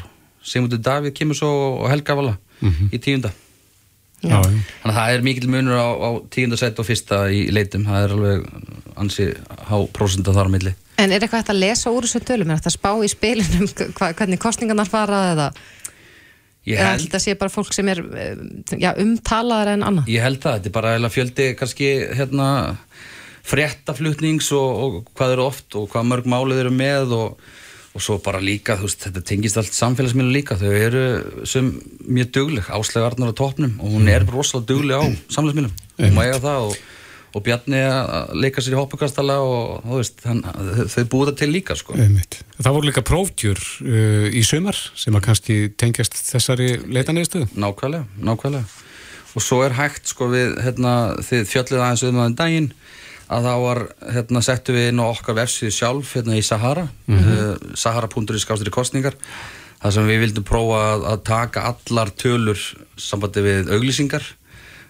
Sigmundur 0.45 0.81
Davíð 0.85 1.15
kemur 1.17 1.39
svo 1.39 1.51
og 1.85 1.89
Helga 1.93 2.17
Vala 2.19 2.37
Mhm. 2.65 2.89
í 2.95 2.99
tíunda 3.03 3.31
Já. 4.25 4.39
Þannig 4.41 4.65
að 4.89 4.95
það 4.97 5.15
er 5.15 5.23
mikill 5.27 5.49
munur 5.53 5.77
á, 5.77 5.89
á 6.01 6.11
tíunda 6.33 6.57
set 6.57 6.79
og 6.81 6.87
fyrsta 6.89 7.19
í 7.29 7.43
leitum 7.53 7.83
það 7.85 8.05
er 8.07 8.13
alveg 8.15 8.45
ansi 8.97 9.27
há 9.69 9.77
prósenda 9.93 10.33
þar 10.33 10.49
á 10.49 10.53
milli 10.55 10.73
En 10.97 11.13
er 11.13 11.19
eitthvað 11.21 11.43
hægt 11.43 11.51
að 11.53 11.59
lesa 11.61 11.91
úr 11.93 12.07
þessu 12.07 12.23
tölum? 12.25 12.51
Er 12.55 12.61
þetta 12.63 12.71
að 12.71 12.77
spá 12.79 12.91
í 13.05 13.11
spilinum 13.13 13.67
hva, 13.99 14.13
hvernig 14.17 14.41
kostningarnar 14.41 14.89
fara 14.89 15.19
eða, 15.35 15.49
Ég 16.65 16.79
held, 16.81 17.03
þetta 17.05 17.21
sé 17.21 17.35
bara 17.37 17.53
fólk 17.53 17.75
sem 17.77 17.89
er 17.93 18.01
eh, 18.17 18.39
já, 18.81 18.95
umtalaðar 19.03 19.75
en 19.75 19.85
annað? 19.91 20.09
ég 20.15 20.23
held 20.25 20.41
það, 20.41 20.57
þetta 20.63 20.71
er 20.71 20.77
bara 20.79 21.11
fjöldi 21.13 21.49
kannski 21.61 21.91
hérna 22.17 22.49
fréttaflutnings 23.45 24.49
og, 24.57 24.81
og 24.85 25.13
hvað 25.17 25.37
eru 25.37 25.47
oft 25.51 25.77
og 25.79 25.91
hvað 25.93 26.09
mörg 26.11 26.31
málið 26.31 26.65
eru 26.65 26.73
með 26.75 27.15
og, 27.17 27.45
og 27.95 28.03
svo 28.03 28.17
bara 28.25 28.41
líka, 28.43 28.79
þú 28.81 28.89
veist, 28.89 29.05
þetta 29.05 29.23
tengist 29.29 29.61
allt 29.61 29.77
samfélagsmiðlu 29.77 30.35
líka, 30.35 30.57
þau 30.59 30.73
eru 30.73 31.05
sem 31.49 31.71
mjög 32.09 32.33
dugleg, 32.39 32.73
Áslega 32.73 33.11
Arnar 33.11 33.35
á 33.37 33.39
toppnum 33.39 33.77
og 33.79 33.95
hún 33.95 34.11
er 34.11 34.27
rosalega 34.27 34.73
dugleg 34.73 34.99
á 34.99 35.05
samfélagsmiðlum 35.37 36.15
má 36.17 36.25
eiga 36.25 36.41
það 36.43 36.71
og, 36.71 36.79
og 37.35 37.45
Bjarni 37.45 37.83
að 37.83 38.33
leika 38.39 38.63
sér 38.63 38.77
í 38.77 38.79
hoppukastala 38.79 39.37
og 39.43 39.85
þú 39.85 40.01
veist, 40.01 40.25
hann, 40.27 40.43
þau 40.91 41.05
búið 41.13 41.31
það 41.31 41.39
til 41.43 41.51
líka 41.51 41.77
sko. 41.79 41.99
Það 42.57 42.77
voru 42.79 42.89
líka 42.89 43.05
prófdjur 43.07 43.63
uh, 43.85 44.27
í 44.31 44.43
sumar 44.47 44.79
sem 44.95 45.15
að 45.19 45.27
kannski 45.29 45.59
tengjast 45.79 46.17
þessari 46.31 46.77
leitaneyðstöðu. 46.87 47.51
Nákvæmlega, 47.59 48.07
nákvæmlega. 48.23 48.83
Og 49.35 49.43
svo 49.43 49.65
er 49.67 49.75
hægt, 49.75 50.07
sko, 50.13 50.29
við, 50.31 50.55
hérna, 50.63 50.93
þið 51.27 51.49
fjöllið 51.51 51.81
aðeins 51.83 52.05
um 52.07 52.21
aðeins 52.23 52.39
daginn, 52.39 52.69
að 53.31 53.43
þá 53.49 53.55
var, 53.65 53.81
hérna, 54.13 54.43
settu 54.45 54.73
við 54.77 54.89
inn 54.93 55.01
á 55.01 55.07
okkar 55.09 55.35
vefsíðu 55.41 55.73
sjálf, 55.73 56.15
hérna, 56.15 56.37
í 56.37 56.43
Sahara, 56.45 56.89
mm 57.09 57.19
Mhm. 57.19 57.77
sahara.is 57.77 58.45
skástir 58.45 58.69
í 58.69 58.75
kostningar, 58.75 59.15
þar 59.83 59.93
sem 59.93 60.07
við 60.09 60.21
vildum 60.25 60.45
prófa 60.45 60.81
að, 60.95 61.05
að 61.13 61.23
taka 61.25 61.61
allar 61.75 62.11
tölur 62.11 62.59
sambandi 62.97 63.41
við 63.43 63.71
auglýsingar, 63.73 64.23
eh, 64.23 64.44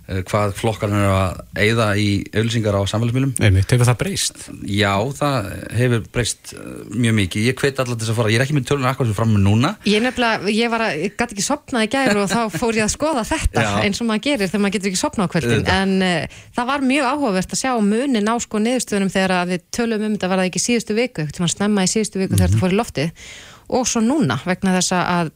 hvað 0.04 0.52
flokkar 0.58 0.92
er 0.92 1.06
að 1.08 1.38
eyða 1.64 1.86
í 1.96 2.08
auglýsingar 2.36 2.76
á 2.76 2.82
samfélagsmiðlum. 2.90 3.32
Einmitt, 3.40 3.70
hefur 3.72 3.88
það 3.88 3.98
breyst? 4.02 4.42
Já, 4.68 4.92
það 5.16 5.48
hefur 5.78 6.02
breyst 6.12 6.52
eh, 6.52 6.66
mjög 6.92 7.16
mikið. 7.20 7.46
Ég 7.48 7.62
hveit 7.62 7.80
allar 7.80 7.96
til 7.96 8.04
þess 8.04 8.12
að 8.12 8.18
fara, 8.20 8.32
ég 8.34 8.40
er 8.40 8.44
ekki 8.44 8.56
með 8.58 8.66
tölunum 8.68 8.90
akkur 8.90 9.08
sem 9.08 9.16
fram 9.16 9.32
með 9.32 9.44
núna, 9.46 9.70
Ég 9.88 10.04
nefnilega, 10.04 10.52
ég 10.52 10.72
var 10.74 10.84
að, 10.88 10.98
ég 11.06 11.16
gæti 11.16 11.36
ekki 11.38 11.46
sopnað 11.46 11.86
í 11.86 11.90
gæri 11.94 12.18
og 12.20 12.28
þá 12.32 12.42
fór 12.60 12.80
ég 12.80 12.84
að 12.84 12.92
skoða 12.94 13.24
þetta 13.28 13.64
Já. 13.64 13.70
eins 13.84 14.02
og 14.02 14.10
maður 14.10 14.24
gerir 14.28 14.50
þegar 14.52 14.64
maður 14.64 14.76
getur 14.76 14.92
ekki 14.92 15.00
sopnað 15.00 15.24
á 15.24 15.32
kvöldin 15.34 15.70
en 15.74 15.94
uh, 16.04 16.42
það 16.58 16.70
var 16.72 16.86
mjög 16.90 17.08
áhugavert 17.12 17.56
að 17.56 17.62
sjá 17.64 17.72
munin 17.80 18.28
á 18.28 18.34
sko 18.44 18.60
niðurstöðunum 18.64 19.14
þegar 19.14 19.36
að 19.38 19.54
við 19.54 19.64
tölum 19.74 20.04
um 20.04 20.18
þetta 20.18 20.30
var 20.32 20.42
það 20.42 20.50
ekki 20.50 20.64
síðustu 20.64 20.98
viku, 20.98 21.26
til 21.30 21.44
maður 21.44 21.54
snemma 21.56 21.86
í 21.86 21.92
síðustu 21.94 22.20
viku 22.22 22.36
þegar 22.36 22.52
þetta 22.52 22.62
fór 22.64 22.74
í 22.74 22.78
loftið 22.80 23.32
og 23.74 23.88
svo 23.88 24.04
núna 24.04 24.38
vegna 24.44 24.76
þess 24.76 24.96
að 25.00 25.32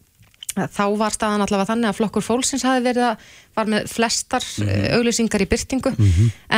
þá 0.75 0.83
var 0.99 1.15
staðan 1.15 1.45
allavega 1.45 1.69
þannig 1.73 1.89
að 1.93 1.97
flokkur 2.01 2.25
fólksins 2.27 2.65
hafi 2.67 2.83
verið 2.85 3.07
að 3.13 3.31
var 3.59 3.71
með 3.75 3.89
flestar 3.93 4.45
mm 4.63 4.85
auglýsingar 4.99 5.43
í 5.45 5.49
byrtingu 5.51 5.93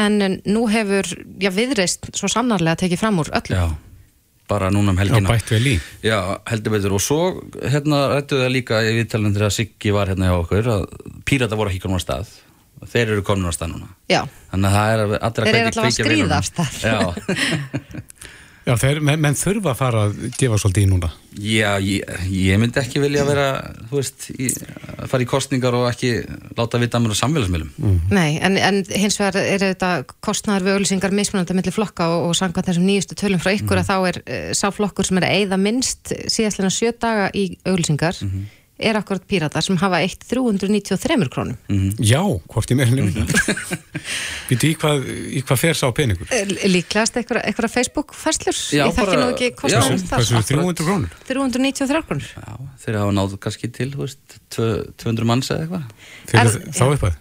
en 0.00 0.18
nú 0.46 0.64
hefur, 0.70 1.06
já 1.40 1.50
viðreist 1.54 2.10
svo 2.16 2.28
sannarlega 2.32 2.76
tekið 2.84 3.00
fram 3.00 3.18
úr 3.22 3.30
öllu. 3.40 3.56
Já, 3.56 3.66
bara 4.50 4.70
núna 4.74 4.90
um 4.94 4.98
helgina. 4.98 5.28
Já, 5.28 5.32
bætt 5.36 5.50
vel 5.54 5.66
í. 5.70 5.74
Já, 6.02 6.18
heldur 6.50 6.72
betur. 6.76 6.94
Og 6.98 7.02
svo 7.04 7.18
hérna 7.62 8.00
rættu 8.16 8.38
það 8.40 8.54
líka 8.56 8.80
í 8.86 8.94
viðtalinn 9.00 9.34
þegar 9.36 9.52
Siggi 9.54 9.92
var 9.94 10.10
hérna 10.12 10.30
hjá 10.30 10.36
okkur 10.40 10.70
að 10.74 10.86
pírata 11.28 11.58
voru 11.60 11.70
ekki 11.70 11.84
komin 11.84 12.00
á 12.00 12.04
stað. 12.06 12.32
Þeir 12.90 13.10
eru 13.14 13.22
komin 13.26 13.44
á 13.46 13.52
stað 13.52 13.74
núna. 13.74 13.88
Já, 14.08 14.22
þannig 14.50 14.70
að 14.70 14.76
það 14.78 14.92
er 14.92 15.00
allir 15.00 15.20
að 15.20 15.50
Þeir 15.50 15.58
eru 15.60 15.70
kveikja- 15.70 15.70
allavega 15.70 15.80
að 15.80 15.94
kveikja 15.94 16.04
skríða 16.04 16.38
af 16.40 16.46
stað. 16.48 16.70
Já, 18.70 18.76
þeir, 18.78 19.00
menn, 19.02 19.18
menn 19.18 19.34
þurfa 19.34 19.72
að 19.72 19.78
fara 19.80 20.02
að 20.06 20.18
gefa 20.38 20.58
svolítið 20.62 20.84
í 20.84 20.88
núna. 20.90 21.08
já 21.40 21.70
ég, 21.82 22.10
ég 22.30 22.58
myndi 22.60 22.78
ekki 22.78 23.02
vilja 23.02 23.24
vera 23.26 23.46
þú 23.88 23.96
veist, 23.98 24.26
í, 24.30 24.50
að 24.94 25.08
fara 25.10 25.24
í 25.24 25.28
kostningar 25.30 25.76
og 25.78 25.88
ekki 25.88 26.12
láta 26.58 26.78
vita 26.82 27.00
mér 27.02 27.14
á 27.14 27.22
samfélagsmiðlum. 27.22 27.72
Nei, 28.14 28.38
en, 28.38 28.58
en 28.58 28.80
hins 28.86 29.18
vegar 29.18 29.40
er 29.42 29.64
þetta 29.64 29.90
kostnæður 30.22 30.68
við 30.68 30.78
auglýsingar 30.78 31.16
mismunandi 31.18 31.58
millir 31.58 31.74
flokka 31.74 32.06
og, 32.14 32.28
og 32.30 32.38
samkvæmt 32.38 32.70
þessum 32.70 32.86
nýjustu 32.86 33.18
tölum 33.18 33.42
frá 33.42 33.54
ykkur 33.56 33.82
að 33.82 33.90
þá 33.90 33.96
er 34.12 34.22
uh, 34.22 34.46
sá 34.54 34.68
flokkur 34.74 35.10
sem 35.10 35.18
er 35.18 35.26
að 35.26 35.36
eyða 35.40 35.60
minnst 35.66 36.14
síðastlega 36.30 36.74
sjö 36.74 36.94
daga 36.94 37.30
í 37.34 37.48
auglýsingar 37.66 38.22
er 38.82 38.96
akkurat 38.98 39.24
píratar 39.28 39.62
sem 39.64 39.76
hafa 39.80 40.00
eitt 40.04 40.22
393 40.30 41.28
krónum 41.32 41.56
Já, 42.00 42.20
hvort 42.50 42.70
ég 42.72 42.78
meira 42.80 42.94
nefnir. 42.96 43.26
Býtu 44.50 44.70
í 44.70 44.74
hvað, 44.80 45.04
hvað 45.46 45.60
fer 45.62 45.78
sá 45.78 45.86
peningur? 45.94 46.28
Eh, 46.34 46.44
Líklegast 46.70 47.16
eitthvað, 47.20 47.42
eitthvað 47.48 47.72
Facebook-færslur 47.74 48.60
Já, 48.74 48.84
ég 48.88 48.96
þekki 48.98 49.18
nú 49.20 49.26
ekki 49.32 49.48
Já. 49.50 49.56
kostnæður 49.60 50.04
Hvað 50.10 50.28
svo 50.28 50.42
300 50.50 50.86
krónur? 50.86 51.18
393 51.30 52.04
krónur 52.08 52.30
Já, 52.36 52.54
þeir 52.84 53.00
hafa 53.02 53.16
náðu 53.20 53.40
kannski 53.46 53.72
til 53.76 53.90
veist, 53.98 54.38
tvö- 54.54 54.86
200 55.04 55.28
manns 55.30 55.50
eða 55.54 55.66
eitthvað 55.66 56.40
Er- 56.40 56.72
þá 56.74 56.84
uppað? 56.94 57.20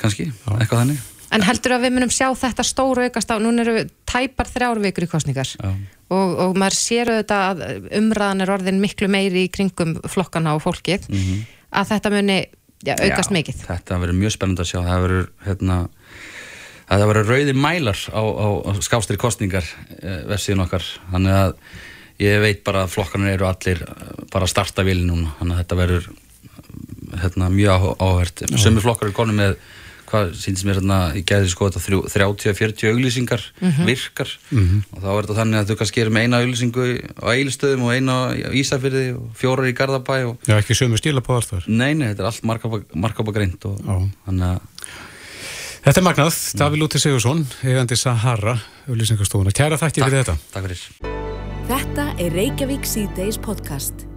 kannski, 0.00 0.28
eitthvað 0.46 0.84
þannig 0.84 1.08
En 1.30 1.44
heldur 1.46 1.76
að 1.76 1.84
við 1.86 1.92
munum 1.94 2.10
sjá 2.10 2.26
þetta 2.34 2.64
stóru 2.66 3.04
aukast 3.06 3.30
á, 3.30 3.38
núna 3.38 3.62
eru 3.62 3.84
tæpar 4.10 4.48
þrjár 4.50 4.80
vikur 4.82 5.06
í 5.06 5.10
kostningar 5.12 5.46
Já. 5.46 5.70
Og, 6.10 6.36
og 6.44 6.58
maður 6.58 6.78
sér 6.78 7.12
auðvitað 7.14 7.64
að 7.64 7.90
umræðan 8.00 8.44
er 8.44 8.54
orðin 8.56 8.82
miklu 8.82 9.08
meiri 9.12 9.46
í 9.46 9.52
kringum 9.52 9.96
flokkana 10.10 10.56
og 10.56 10.64
fólkið 10.64 11.06
að 11.70 11.92
þetta 11.94 12.12
muni 12.14 12.38
já, 12.84 12.94
aukast. 12.96 13.30
Já, 13.30 13.36
mikið. 13.36 13.62
Þetta 13.68 14.00
verður 14.02 14.20
mjög 14.20 14.34
spennandi 14.36 14.64
að 14.64 14.70
sjá. 14.72 14.80
Það 14.86 15.04
verður 15.06 15.28
hérna 15.46 15.78
það 16.90 17.06
verður 17.12 17.30
rauði 17.30 17.54
mælar 17.54 18.00
á, 18.10 18.22
á, 18.22 18.46
á 18.66 18.70
skástri 18.82 19.18
kostningar 19.20 19.66
eh, 20.00 20.22
vefsíðun 20.30 20.64
okkar. 20.66 20.86
Þannig 21.12 21.36
að 21.38 21.52
ég 22.20 22.40
veit 22.42 22.64
bara 22.66 22.84
að 22.84 22.94
flokkarnir 22.96 23.36
eru 23.36 23.46
allir 23.48 23.84
eh, 23.86 24.08
bara 24.32 24.48
að 24.48 24.54
starta 24.54 24.86
vilja 24.86 25.06
núna. 25.06 25.34
Þannig 25.38 25.56
að 25.56 25.62
þetta 25.62 25.80
verður 25.82 26.08
eh, 26.10 27.20
hérna, 27.24 27.52
mjög 27.54 27.86
áhvert 28.00 28.44
sömu 28.56 28.82
flokkar 28.82 29.10
eru 29.10 29.18
konum 29.20 29.38
með 29.38 29.60
hvað 30.10 30.32
síndist 30.40 30.66
mér 30.66 30.80
hérna 30.80 30.98
í 31.16 31.22
gæði 31.26 31.50
sko 31.52 31.68
þetta 31.68 31.82
þrjú- 31.84 32.08
30-40 32.12 32.90
auglýsingar 32.90 33.44
virkar 33.86 34.32
og 34.52 34.98
þá 35.02 35.08
er 35.10 35.20
þetta 35.28 35.38
þannig 35.40 35.60
að 35.60 35.70
þau 35.70 35.78
kannski 35.82 36.02
eru 36.04 36.14
með 36.16 36.26
eina 36.26 36.40
auglýsingu 36.42 36.86
á 37.22 37.26
eilistöðum 37.34 37.84
og 37.86 37.94
eina 37.94 38.16
á 38.18 38.50
Ísafyrði 38.60 39.04
og 39.16 39.28
fjórar 39.38 39.70
í 39.70 39.76
Garðabæ 39.78 40.18
og 40.32 40.50
Já, 40.50 40.56
ekki 40.58 40.74
sömu 40.78 40.98
stíla 40.98 41.22
på 41.24 41.38
þar. 41.46 41.64
Nei, 41.70 41.94
nei, 41.94 42.10
þetta 42.10 42.26
er 42.26 42.30
allt 42.32 42.44
markapa 43.06 43.32
greint 43.36 43.64
og 43.70 43.78
þannig 44.26 44.50
að 44.50 44.60
Þetta 45.80 45.96
er 45.96 46.04
magnað, 46.04 46.36
Daví 46.60 46.76
Lúti 46.76 47.00
Sigursson, 47.00 47.46
eigandi 47.64 47.96
Sahara, 47.96 48.58
auðlýsingastofuna. 48.84 49.54
Kæra 49.56 49.80
þætti 49.80 50.04
fyrir 50.04 50.20
þetta. 50.20 50.36
Takk 50.52 50.68
fyrir 50.68 50.84
Þetta 51.70 52.06
er 52.20 52.36
Reykjavík 52.36 52.84
C-Days 52.84 53.40
podcast. 53.40 54.09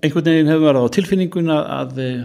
Einhvern 0.00 0.24
veginn 0.24 0.48
hefur 0.48 0.64
verið 0.64 0.86
á 0.88 0.94
tilfinninguna 0.96 1.56
að 1.76 1.98
eh, 2.00 2.20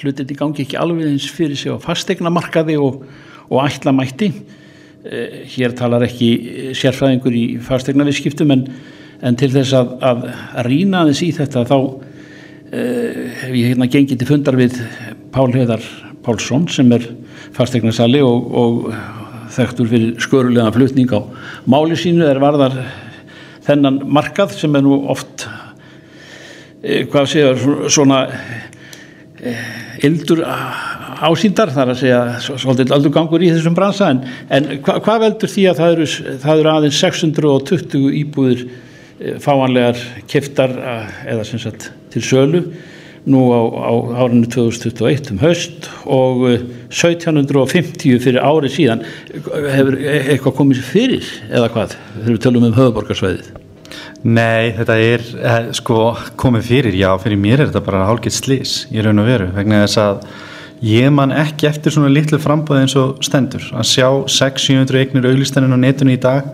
hlutinni 0.00 0.36
gangi 0.38 0.64
ekki 0.64 0.78
alveg 0.80 1.06
eins 1.12 1.28
fyrir 1.30 1.58
sig 1.58 1.70
á 1.70 1.78
fastegnamarkaði 1.82 2.78
og, 2.82 3.04
og 3.46 3.60
ætla 3.62 3.94
mætti. 3.94 4.32
Eh, 5.06 5.44
hér 5.54 5.76
talar 5.78 6.02
ekki 6.06 6.30
eh, 6.34 6.72
sérfræðingur 6.74 7.36
í 7.38 7.44
fastegnaviðskiptum 7.62 8.54
en, 8.56 8.64
en 9.22 9.38
til 9.38 9.52
þess 9.54 9.76
að, 9.78 9.92
að 10.02 10.26
rýna 10.66 11.04
aðeins 11.04 11.22
í 11.22 11.30
þetta 11.36 11.66
þá 11.68 11.78
hef 12.66 13.52
ég 13.54 13.70
hérna 13.70 13.86
gengið 13.86 14.18
til 14.18 14.26
fundar 14.26 14.56
við 14.58 14.74
Pál 15.32 15.52
Heiðar 15.54 15.84
Pálsson 16.26 16.64
sem 16.68 16.90
er 16.96 17.04
fastegnasali 17.54 18.18
og, 18.26 18.48
og 18.50 18.88
þekktur 19.54 19.88
fyrir 19.92 20.16
skörulega 20.18 20.72
flutning 20.74 21.14
á 21.14 21.22
máli 21.70 21.94
sínu 21.96 22.26
er 22.26 22.42
varðar 22.42 22.74
þennan 23.68 24.02
markað 24.10 24.56
sem 24.58 24.74
er 24.74 24.82
nú 24.82 24.98
oft 25.14 25.46
hvað 26.82 27.28
segja 27.30 27.52
svona 27.90 28.20
eh, 29.40 29.62
ildur 30.06 30.42
ásýndar 31.26 31.70
þar 31.72 31.94
að 31.94 32.00
segja 32.02 32.18
svo- 32.44 32.58
svolítið 32.60 32.92
aldur 32.96 33.14
gangur 33.14 33.42
í 33.44 33.48
þessum 33.54 33.76
bransa 33.78 34.10
en, 34.12 34.20
en 34.52 34.66
hva, 34.84 34.98
hvað 35.04 35.22
veldur 35.26 35.52
því 35.52 35.64
að 35.70 35.80
það 35.80 35.94
eru, 35.96 36.08
það 36.44 36.60
eru 36.60 36.72
aðeins 36.74 37.00
620 37.00 38.10
íbúðir 38.20 38.66
eh, 38.66 39.38
fáanlegar 39.42 40.02
keftar 40.28 40.76
eða 41.26 41.46
sem 41.48 41.62
sagt 41.62 41.90
til 42.12 42.22
sölu 42.24 42.62
nú 43.26 43.40
á, 43.50 43.58
á 43.58 43.92
árinu 44.22 44.46
2021 44.52 45.32
um 45.34 45.40
haust 45.42 45.88
og 46.06 46.44
eh, 46.52 46.60
1750 46.94 48.20
fyrir 48.22 48.38
ári 48.38 48.70
síðan. 48.70 49.02
Hefur 49.42 49.96
e- 49.98 50.20
eitthvað 50.36 50.54
komið 50.60 50.84
fyrir 50.92 51.26
eða 51.50 51.72
hvað? 51.74 51.96
Þegar 52.20 52.36
við 52.36 52.42
tölum 52.46 52.68
um 52.68 52.76
höfuborgarsvæðið 52.76 53.48
Nei, 54.26 54.72
þetta 54.74 54.94
er 54.98 55.22
eh, 55.38 55.66
sko 55.76 56.10
komið 56.40 56.64
fyrir, 56.66 56.94
já, 56.98 57.12
fyrir 57.22 57.38
mér 57.38 57.60
er 57.60 57.68
þetta 57.68 57.82
bara 57.86 58.06
hálfgeitt 58.08 58.34
slis 58.34 58.72
í 58.90 58.98
raun 59.04 59.22
og 59.22 59.28
veru 59.28 59.52
vegna 59.54 59.84
þess 59.84 60.00
að 60.02 60.24
ég 60.82 61.12
man 61.14 61.30
ekki 61.30 61.68
eftir 61.68 61.94
svona 61.94 62.10
litlu 62.10 62.40
frambóð 62.42 62.80
eins 62.80 62.96
og 62.98 63.20
stendur. 63.22 63.62
Að 63.70 63.86
sjá 63.86 64.08
600-700 64.34 64.98
eignir 64.98 65.28
auglistaninn 65.30 65.76
á 65.78 65.78
netinu 65.78 66.16
í 66.16 66.18
dag 66.18 66.48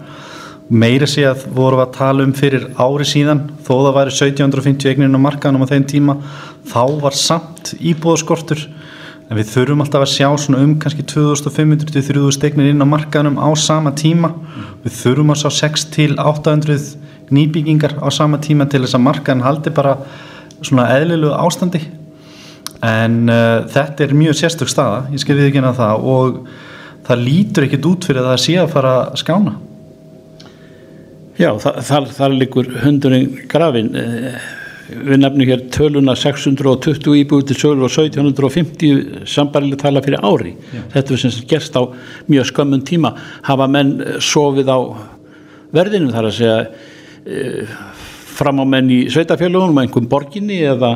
meira 0.68 1.09
sé 1.09 1.25
að 1.29 1.47
voru 1.57 1.81
að 1.81 1.95
tala 1.97 2.27
um 2.27 2.35
fyrir 2.37 2.66
ári 2.77 3.07
síðan 3.09 3.47
þó 3.64 3.73
það 3.73 3.97
væri 3.97 4.14
1750 4.18 4.93
eignir 4.93 5.16
á 5.16 5.25
markaðanum 5.25 5.64
á 5.64 5.73
þeim 5.73 5.87
tíma 5.89 6.16
þá 6.68 6.83
var 7.01 7.16
samt 7.16 7.73
íbúðaskortur. 7.81 8.66
En 9.31 9.39
við 9.39 9.49
þurfum 9.49 9.81
alltaf 9.81 10.05
að 10.05 10.12
sjá 10.12 10.29
svona 10.37 10.61
um 10.61 10.75
kannski 10.81 11.07
2500-3000 11.09 12.51
eignir 12.51 12.68
inn 12.75 12.85
á 12.85 12.93
markaðanum 12.93 13.41
á 13.41 13.49
sama 13.57 13.95
tíma. 13.97 14.35
Við 14.85 14.99
þurfum 14.99 15.33
að 15.33 15.41
sjá 15.47 15.51
6 15.62 15.89
til 15.97 16.11
800 16.20 17.11
nýbyggingar 17.35 17.99
á 18.01 18.09
sama 18.12 18.41
tíma 18.43 18.68
til 18.70 18.83
þess 18.85 18.99
að 18.99 19.05
markaðan 19.07 19.45
haldi 19.47 19.72
bara 19.74 19.97
svona 20.62 20.89
eðlilegu 20.97 21.35
ástandi. 21.37 21.83
En 22.83 23.18
uh, 23.30 23.62
þetta 23.70 24.07
er 24.07 24.14
mjög 24.18 24.39
sérstök 24.41 24.70
staða, 24.70 25.05
ég 25.14 25.22
skal 25.22 25.39
við 25.39 25.51
ekki 25.51 25.62
að 25.62 25.83
það 25.83 26.09
og 26.14 26.41
það 27.07 27.26
lítur 27.26 27.66
ekkit 27.68 27.91
út 27.91 28.09
fyrir 28.09 28.22
að 28.22 28.33
það 28.33 28.43
sé 28.47 28.57
að 28.62 28.72
fara 28.72 28.97
að 29.03 29.20
skána. 29.22 29.55
Já, 31.41 31.49
þar, 31.62 31.78
þar, 31.87 32.11
þar 32.16 32.35
likur 32.37 32.74
hundurinn 32.83 33.39
grafin 33.51 33.95
við 34.93 35.20
nefnum 35.20 35.49
hér 35.49 35.64
töluna 35.72 36.14
620 36.18 37.16
íbúið 37.22 37.49
til 37.51 37.59
sölu 37.59 37.87
og 37.87 37.93
1750 37.93 39.26
sambarileg 39.30 39.80
tala 39.80 40.03
fyrir 40.05 40.22
ári. 40.24 40.55
Þetta 40.93 41.14
er 41.14 41.22
sem 41.22 41.49
gerst 41.49 41.76
á 41.78 41.83
mjög 42.30 42.49
skömmun 42.51 42.85
tíma. 42.87 43.14
Hafa 43.47 43.68
menn 43.70 43.95
eh, 44.01 44.18
sofið 44.20 44.72
á 44.72 44.78
verðinum 45.72 46.12
þar 46.14 46.28
að 46.28 46.37
segja 46.39 46.59
e, 47.27 47.64
fram 48.33 48.61
á 48.61 48.64
menn 48.66 48.91
í 48.91 49.01
sveitafélagunum 49.12 49.79
einhverjum 49.83 50.09
borginni 50.11 50.61
eða, 50.66 50.93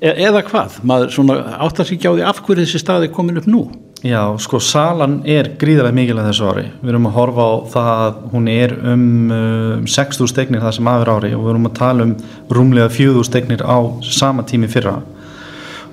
e, 0.00 0.12
eða 0.26 0.42
hvað, 0.46 0.80
maður 0.86 1.14
svona 1.16 1.38
áttar 1.66 1.86
sig 1.88 1.98
ekki 1.98 2.10
á 2.10 2.14
því 2.16 2.26
af 2.30 2.42
hverju 2.46 2.64
þessi 2.66 2.82
staði 2.82 3.12
komin 3.14 3.40
upp 3.42 3.48
nú 3.50 3.64
Já, 4.00 4.22
sko 4.40 4.56
salan 4.64 5.18
er 5.28 5.50
gríðarlega 5.60 5.92
mikilvæg 5.92 6.28
þessu 6.30 6.46
ári. 6.48 6.62
Við 6.80 6.88
erum 6.88 7.08
að 7.10 7.16
horfa 7.18 7.44
á 7.44 7.52
það 7.68 7.88
að 7.92 8.14
hún 8.32 8.46
er 8.48 8.72
um 8.94 9.02
uh, 9.28 9.82
6.000 9.84 10.30
stegnir 10.32 10.62
það 10.64 10.72
sem 10.78 10.88
aðver 10.88 11.10
ári 11.18 11.32
og 11.36 11.42
við 11.44 11.50
erum 11.52 11.68
að 11.68 11.74
tala 11.76 12.06
um 12.06 12.14
rúmlega 12.48 12.88
4.000 12.94 13.28
stegnir 13.28 13.60
á 13.60 13.76
sama 14.08 14.46
tími 14.48 14.70
fyrra 14.72 14.94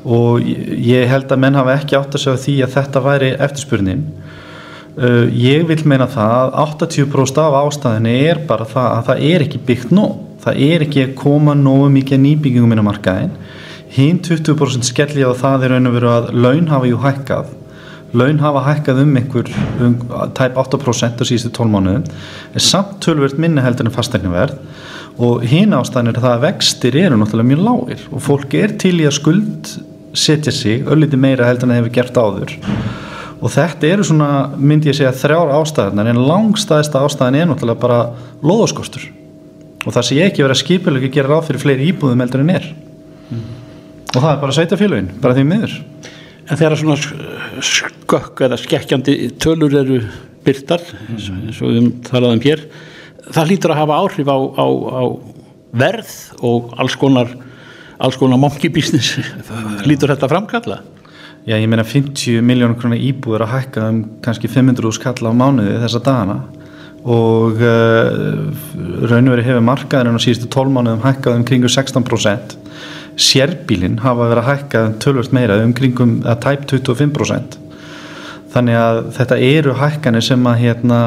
og 0.08 0.40
ég- 0.48 1.10
held 1.12 1.28
að 1.36 1.42
menn 1.44 1.60
hafa 1.60 1.76
ekki 1.82 1.98
átt 2.00 2.16
að 2.16 2.24
segja 2.24 2.40
því 2.46 2.56
að 2.64 2.74
þetta 2.78 3.04
væri 3.10 3.34
eftirspurnin. 3.44 4.06
Uh, 4.98 5.28
ég 5.30 5.62
vil 5.70 5.84
meina 5.86 6.08
það 6.10 6.32
að 6.34 6.56
80% 6.88 7.38
af 7.44 7.56
ástæðinni 7.60 8.14
er 8.32 8.40
bara 8.50 8.66
það 8.66 8.88
að 8.90 9.04
það 9.12 9.20
er 9.28 9.44
ekki 9.46 9.60
byggt 9.68 9.92
nóg. 9.94 10.16
Það 10.42 10.62
er 10.66 10.86
ekki 10.88 11.04
að 11.04 11.12
koma 11.20 11.54
nógu 11.54 11.92
mikið 11.94 12.22
nýbyggingum 12.24 12.74
inn 12.74 12.82
á 12.82 12.88
markaðin. 12.88 13.36
Hinn 13.94 14.18
20% 14.26 14.88
skelli 14.88 15.22
á 15.22 15.38
það 15.38 15.68
er 15.68 15.74
raun 15.76 15.92
og 15.92 15.96
veru 16.00 16.10
að 16.16 16.32
laun 16.34 16.72
hafa 16.72 16.90
jú 16.90 16.98
hækkað. 17.04 17.54
Laun 18.18 18.42
hafa 18.42 18.64
hækkað 18.72 19.04
um 19.04 19.16
einhver 19.22 19.54
um, 19.86 19.98
tæp 20.34 20.58
8% 20.66 21.22
á 21.22 21.24
síðustu 21.30 21.54
12 21.54 21.74
mánuðum. 21.76 22.08
En 22.58 22.66
samt 22.72 22.98
tölvöld 23.06 23.38
minni 23.38 23.62
heldur 23.62 23.86
en 23.86 23.94
fastegnaverð 23.94 24.58
og 25.22 25.46
hinn 25.46 25.78
ástæðan 25.78 26.10
er 26.16 26.24
það 26.24 26.40
að 26.40 26.46
vextir 26.48 26.98
eru 27.04 27.22
náttúrulega 27.22 27.52
mjög 27.52 27.68
lágir. 27.70 28.08
Og 28.10 28.26
fólk 28.32 28.58
er 28.58 28.74
til 28.82 28.98
í 28.98 29.06
að 29.06 29.20
skuld 29.20 29.76
setja 30.18 30.50
sig 30.50 30.90
ölliti 30.90 31.22
meira 31.22 31.46
heldur 31.46 31.70
en 31.70 31.76
það 31.76 31.84
hefur 31.84 32.00
gert 32.00 32.18
áður 32.18 32.58
og 33.38 33.54
þetta 33.54 33.90
eru 33.92 34.06
svona, 34.08 34.30
myndi 34.58 34.90
ég 34.90 34.98
segja 34.98 35.14
þrjár 35.16 35.54
ástæðanar 35.60 36.10
en 36.12 36.24
langstæðista 36.26 37.04
ástæðan 37.06 37.38
er 37.38 37.50
náttúrulega 37.52 37.82
bara 37.84 38.00
loðaskostur 38.42 39.06
og 39.86 39.94
það 39.96 40.08
sé 40.10 40.20
ekki 40.26 40.44
verið 40.44 40.56
að 40.56 40.62
skipilega 40.64 41.10
gera 41.14 41.32
ráð 41.32 41.50
fyrir 41.50 41.64
fleiri 41.64 41.90
íbúðum 41.92 42.24
heldur 42.24 42.44
en 42.44 42.54
er. 42.58 42.66
Og 44.16 44.20
það 44.20 44.32
er 44.32 44.42
bara 44.42 44.56
sveitafélagin, 44.56 45.10
bara 45.24 45.36
því 45.38 45.46
miður. 45.48 45.76
En 46.48 46.60
þegar 46.60 46.80
svona 46.80 46.98
skökk 47.68 48.44
eða 48.48 48.60
skekkjandi 48.60 49.16
tölur 49.40 49.76
eru 49.80 50.02
byrtar, 50.48 50.84
eins 51.12 51.62
og 51.62 51.74
við 51.76 51.90
talaðum 52.08 52.44
hér, 52.44 52.64
það 53.28 53.52
hlýtur 53.52 53.74
að 53.74 53.82
hafa 53.82 54.00
áhrif 54.04 54.32
á, 54.32 54.38
á, 54.40 54.68
á 54.68 55.04
verð 55.78 56.14
og 56.48 56.72
alls 56.80 56.96
konar, 57.00 57.34
alls 58.00 58.20
konar 58.20 58.40
monkey 58.42 58.72
business. 58.74 59.20
Hlýtur 59.86 60.16
þetta 60.16 60.32
framkalla? 60.32 60.82
Já, 61.48 61.56
ég 61.56 61.70
meina 61.72 61.86
50 61.88 62.44
miljónur 62.44 62.76
krónar 62.76 63.00
íbúður 63.00 63.46
að 63.46 63.54
hækka 63.54 63.88
um 63.88 64.00
kannski 64.26 64.50
500 64.52 64.96
skall 64.98 65.22
á 65.24 65.32
mánuði 65.32 65.78
þessa 65.80 66.02
dagana. 66.04 66.42
Og 67.08 67.62
uh, 67.64 68.50
raunveri 69.08 69.46
hefur 69.46 69.64
markaðurinn 69.64 70.20
á 70.20 70.26
síðustu 70.26 70.50
12 70.52 70.74
mánuðum 70.76 71.06
hækkað 71.06 71.38
um 71.40 71.46
kringu 71.48 71.72
16% 71.72 72.58
sérbílinn 73.18 74.02
hafa 74.04 74.28
verið 74.30 74.44
að 74.44 74.50
hækka 74.52 74.82
tölvöld 75.02 75.32
meira 75.34 75.58
um 75.64 75.74
kringum 75.78 76.18
að 76.28 76.42
tæp 76.44 76.68
25% 76.70 77.58
þannig 78.54 78.78
að 78.80 79.00
þetta 79.18 79.40
eru 79.48 79.74
hækkanir 79.78 80.26
sem 80.26 80.50
að 80.50 80.60
hérna 80.62 81.00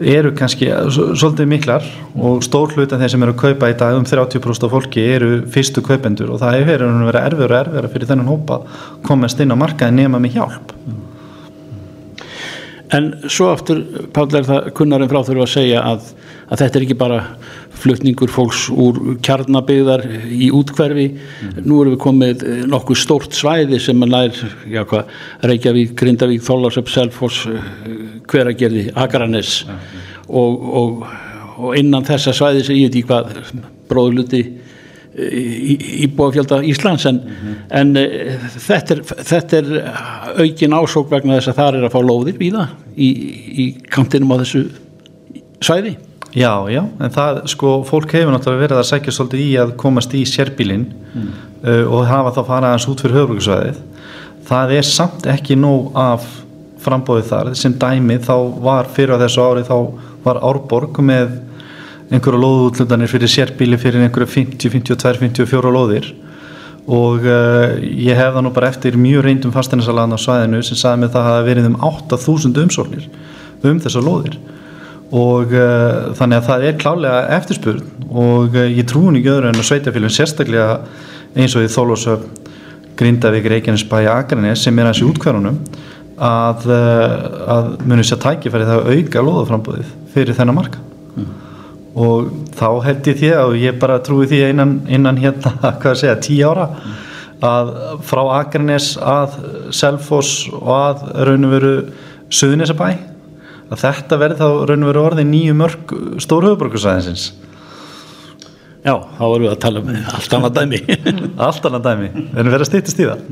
eru 0.00 0.32
kannski 0.36 0.68
svolítið 0.92 1.48
miklar 1.48 1.86
og 2.20 2.44
stór 2.44 2.74
hluta 2.76 2.98
þeir 3.00 3.14
sem 3.14 3.24
eru 3.24 3.34
að 3.36 3.42
kaupa 3.44 3.70
í 3.72 3.76
dag 3.80 3.96
um 3.96 4.04
30% 4.04 4.68
af 4.68 4.74
fólki 4.74 5.04
eru 5.16 5.30
fyrstu 5.52 5.84
kaupendur 5.84 6.34
og 6.34 6.42
það 6.42 6.60
hefur 6.60 6.86
verið 7.08 7.22
erfur 7.22 7.54
og 7.54 7.58
erfur 7.62 7.90
fyrir 7.94 8.10
þennan 8.12 8.32
hópa 8.32 8.60
komast 9.06 9.40
inn 9.40 9.54
á 9.54 9.56
markaði 9.56 9.96
nema 10.02 10.20
með 10.20 10.36
hjálp 10.36 10.74
En 12.94 13.08
svo 13.26 13.48
aftur, 13.50 13.80
Páll, 14.14 14.30
er 14.38 14.44
það 14.46 14.66
kunnarinn 14.78 15.10
frá 15.10 15.18
þurfa 15.26 15.46
að 15.46 15.52
segja 15.56 15.80
að, 15.82 16.10
að 16.46 16.60
þetta 16.62 16.78
er 16.78 16.84
ekki 16.86 16.98
bara 17.00 17.20
flutningur 17.76 18.30
fólks 18.32 18.66
úr 18.70 19.00
kjarnabigðar 19.26 20.04
í 20.30 20.50
útkverfi. 20.54 21.06
Mm. 21.16 21.56
Nú 21.66 21.80
erum 21.82 21.96
við 21.96 22.02
komið 22.04 22.44
nokkuð 22.70 23.00
stórt 23.02 23.36
svæði 23.36 23.80
sem 23.82 24.06
er 24.06 24.12
nær, 24.12 24.42
já 24.70 24.84
hvað, 24.86 25.10
Reykjavík, 25.50 25.96
Grindavík, 25.98 26.44
Þólarsöp, 26.46 26.92
Selfoss, 26.92 27.48
Hveragerði, 28.30 28.88
Akranes 28.94 29.58
mm. 29.66 30.04
og, 30.30 30.70
og, 30.82 31.02
og 31.56 31.80
innan 31.80 32.06
þessa 32.06 32.36
svæði 32.36 32.68
sem 32.68 32.78
ég 32.78 32.92
veit 32.92 33.02
í 33.02 33.06
hvað 33.10 33.34
bróðluti 33.90 34.44
íbúafjölda 35.16 36.60
Íslands 36.68 37.06
en, 37.06 37.14
mm 37.14 37.36
-hmm. 37.42 37.54
en 37.70 37.96
uh, 37.96 38.48
þetta, 38.68 38.94
er, 38.94 39.02
þetta 39.30 39.56
er 39.56 39.68
aukin 40.44 40.76
ásók 40.76 41.10
vegna 41.10 41.38
þess 41.38 41.48
að 41.52 41.60
það 41.60 41.78
er 41.78 41.86
að 41.88 41.94
fá 41.94 42.00
lóðir 42.02 42.36
það 42.40 42.68
í, 42.96 43.08
í 43.62 43.64
kantinum 43.90 44.32
á 44.32 44.36
þessu 44.42 44.66
svæði 45.60 45.96
Já, 46.36 46.68
já, 46.68 46.82
en 47.00 47.10
það 47.10 47.46
sko 47.48 47.82
fólk 47.88 48.12
hefur 48.12 48.32
náttúrulega 48.34 48.60
verið 48.60 48.78
að 48.78 48.88
sækja 48.90 49.12
svolítið 49.12 49.40
í 49.40 49.52
að 49.56 49.70
komast 49.80 50.14
í 50.14 50.24
sérbílinn 50.28 50.92
mm. 51.14 51.28
uh, 51.64 51.84
og 51.88 52.06
hafa 52.06 52.34
þá 52.36 52.42
farað 52.44 52.74
hans 52.74 52.88
út 52.88 53.00
fyrir 53.00 53.16
höfbruksvæðið 53.16 53.78
það 54.44 54.72
er 54.76 54.82
samt 54.82 55.26
ekki 55.32 55.56
nóg 55.56 55.96
af 55.96 56.26
frambóðið 56.84 57.30
þar 57.30 57.52
sem 57.56 57.72
dæmið 57.80 58.26
þá 58.28 58.36
var 58.68 58.90
fyrir 58.92 59.16
á 59.16 59.22
þessu 59.24 59.46
ári 59.46 59.64
þá 59.64 59.76
var 60.26 60.42
Árborg 60.44 61.00
með 61.00 61.38
einhverju 62.10 62.38
lóðútlutanir 62.38 63.10
fyrir 63.10 63.30
sérbíli 63.30 63.78
fyrir 63.80 64.04
einhverju 64.06 64.28
50, 64.30 64.70
52, 64.70 65.18
54 65.22 65.72
lóðir. 65.74 66.12
Og 66.86 67.24
uh, 67.26 67.74
ég 67.82 68.14
hef 68.14 68.36
það 68.36 68.44
nú 68.46 68.52
bara 68.54 68.70
eftir 68.70 68.98
mjög 69.00 69.24
reyndum 69.26 69.54
fasteinasalan 69.54 70.14
á 70.14 70.18
svæðinu 70.22 70.60
sem 70.62 70.78
sagði 70.78 71.02
mig 71.02 71.14
það 71.16 71.30
að 71.32 71.48
verið 71.48 71.70
um 71.72 71.80
8000 71.88 72.60
umsóknir 72.62 73.08
um 73.66 73.80
þessar 73.82 74.06
lóðir. 74.06 74.36
Og 75.10 75.54
uh, 75.54 76.12
þannig 76.18 76.38
að 76.38 76.46
það 76.50 76.66
er 76.68 76.78
klálega 76.82 77.24
eftirspurn. 77.40 77.82
Og 78.06 78.54
uh, 78.54 78.68
ég 78.70 78.86
trúin 78.86 79.18
ekki 79.18 79.32
öðru 79.32 79.50
en 79.50 79.58
að 79.58 79.66
sveitafélum 79.66 80.14
sérstaklega 80.14 80.76
eins 81.34 81.56
og 81.58 81.66
í 81.66 81.72
Þólósöf 81.72 82.22
Grindavík, 82.96 83.48
Reykjanesbæ, 83.50 83.98
Akranes 84.08 84.62
sem 84.64 84.78
er 84.78 84.86
þessi 84.88 85.04
útkværunum 85.04 85.58
að, 86.16 86.62
að 87.52 87.66
munir 87.84 88.06
sér 88.08 88.22
tækifæri 88.22 88.64
það 88.64 88.78
að 88.78 88.94
auka 88.94 89.24
lóðaframbúðið 89.26 89.90
fyrir 90.14 90.38
þennan 90.38 90.56
marka 90.56 90.80
mm 91.12 91.26
og 91.96 92.30
þá 92.56 92.68
held 92.84 93.10
ég 93.10 93.18
því 93.22 93.32
og 93.40 93.56
ég 93.60 93.80
bara 93.80 93.98
trúi 94.04 94.28
því 94.28 94.42
innan, 94.50 94.78
innan 94.92 95.20
hérna, 95.20 95.54
hvað 95.80 95.92
að 95.94 96.00
segja, 96.02 96.16
tí 96.20 96.38
ára 96.44 96.68
að 97.46 97.72
frá 98.08 98.22
Akranes 98.38 98.94
að 99.00 99.38
Selfoss 99.76 100.46
og 100.56 100.70
að 100.72 101.02
raun 101.28 101.48
og 101.48 101.56
veru 101.56 101.74
Suðunisabæ 102.32 102.86
að 103.66 103.82
þetta 103.82 104.18
verði 104.20 104.38
þá 104.40 104.48
raun 104.70 104.86
og 104.86 104.92
veru 104.92 105.02
orðið 105.10 105.28
nýju 105.30 105.56
mörg 105.58 105.96
stór 106.22 106.48
höfuborgarsæðinsins 106.48 107.32
Já, 108.86 108.92
þá 109.16 109.22
vorum 109.24 109.42
við 109.42 109.50
að 109.50 109.62
tala 109.64 109.80
um 109.82 109.88
allt 110.14 110.34
annað 110.36 110.58
dæmi. 110.60 110.78
Allt 111.48 111.64
annað 111.66 111.86
dæmi, 111.88 112.10
við 112.14 112.36
erum 112.38 112.52
verið 112.54 112.62
að 112.62 112.68
stýttast 112.68 113.00
í 113.02 113.06
það. 113.08 113.24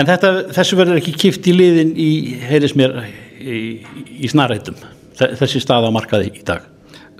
En 0.00 0.08
þetta, 0.08 0.30
þessu 0.56 0.78
verður 0.80 0.98
ekki 0.98 1.14
kipt 1.22 1.46
í 1.46 1.54
liðin 1.54 1.92
í, 1.94 2.08
heyris 2.48 2.74
mér, 2.78 2.96
í, 3.38 3.60
í 4.18 4.30
snarættum 4.30 4.80
þessi 5.20 5.62
stað 5.62 5.86
á 5.86 5.90
markaði 5.94 6.32
í 6.32 6.42
dag 6.46 6.66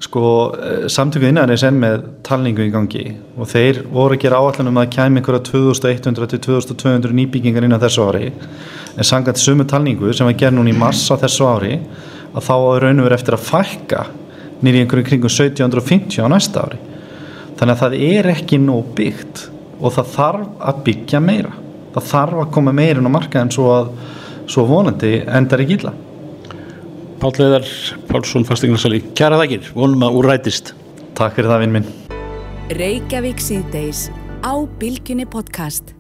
sko 0.01 0.23
eh, 0.57 0.87
samtöku 0.89 1.29
innan 1.29 1.51
er 1.53 1.61
senn 1.61 1.77
með 1.81 2.07
talningu 2.25 2.65
í 2.65 2.73
gangi 2.73 3.05
og 3.37 3.49
þeir 3.51 3.83
voru 3.93 4.17
að 4.17 4.23
gera 4.23 4.41
áallan 4.41 4.71
um 4.71 4.81
að 4.81 4.93
kæmi 4.95 5.21
einhverja 5.21 5.43
2100-2200 5.51 7.13
nýbyggingar 7.19 7.67
innan 7.67 7.83
þessu 7.83 8.07
ári. 8.09 8.31
En 8.97 9.07
sangat 9.07 9.41
sumu 9.41 9.67
talningu 9.69 10.15
sem 10.17 10.29
var 10.29 10.39
gerð 10.41 10.57
núna 10.57 10.73
í 10.73 10.79
massa 10.79 11.19
þessu 11.21 11.49
ári 11.51 11.75
að 12.33 12.47
þá 12.47 12.55
er 12.57 12.87
raun 12.87 13.03
og 13.03 13.09
verið 13.09 13.19
eftir 13.19 13.37
að 13.37 13.47
fælka 13.51 14.05
nýri 14.65 14.85
einhverju 14.85 15.09
kringum 15.11 15.33
1750 15.33 16.25
á 16.25 16.29
næsta 16.33 16.65
ári. 16.65 16.81
Þannig 17.61 17.75
að 17.75 17.83
það 17.85 17.99
er 18.09 18.31
ekki 18.33 18.61
nóg 18.63 18.95
byggt 18.97 19.47
og 19.81 19.97
það 19.99 20.15
þarf 20.15 20.69
að 20.71 20.85
byggja 20.89 21.21
meira. 21.25 21.53
Það 21.93 22.13
þarf 22.15 22.45
að 22.45 22.53
koma 22.57 22.73
meira 22.77 23.03
inn 23.03 23.11
á 23.11 23.13
marka 23.13 23.43
en 23.43 23.53
svo 23.53 23.69
að 23.75 23.93
svo 24.51 24.65
vonandi 24.67 25.21
endar 25.29 25.61
ekki 25.63 25.77
illa 25.79 25.93
Pál 27.21 27.35
Leðar 27.37 27.67
Pálsson 28.09 28.47
fastegnarsali, 28.49 29.03
kæra 29.13 29.37
þakkir, 29.43 29.67
vonum 29.77 30.07
að 30.07 30.17
úrætist 30.23 30.73
Takk 31.19 31.37
fyrir 31.37 31.53
það 31.53 31.63
vinn 31.67 31.75
minn. 31.75 31.89
Reykjavík 32.81 33.43
síðdeis 33.45 34.07
á 34.41 34.57
Bilginni 34.81 35.29
podcast 35.29 35.93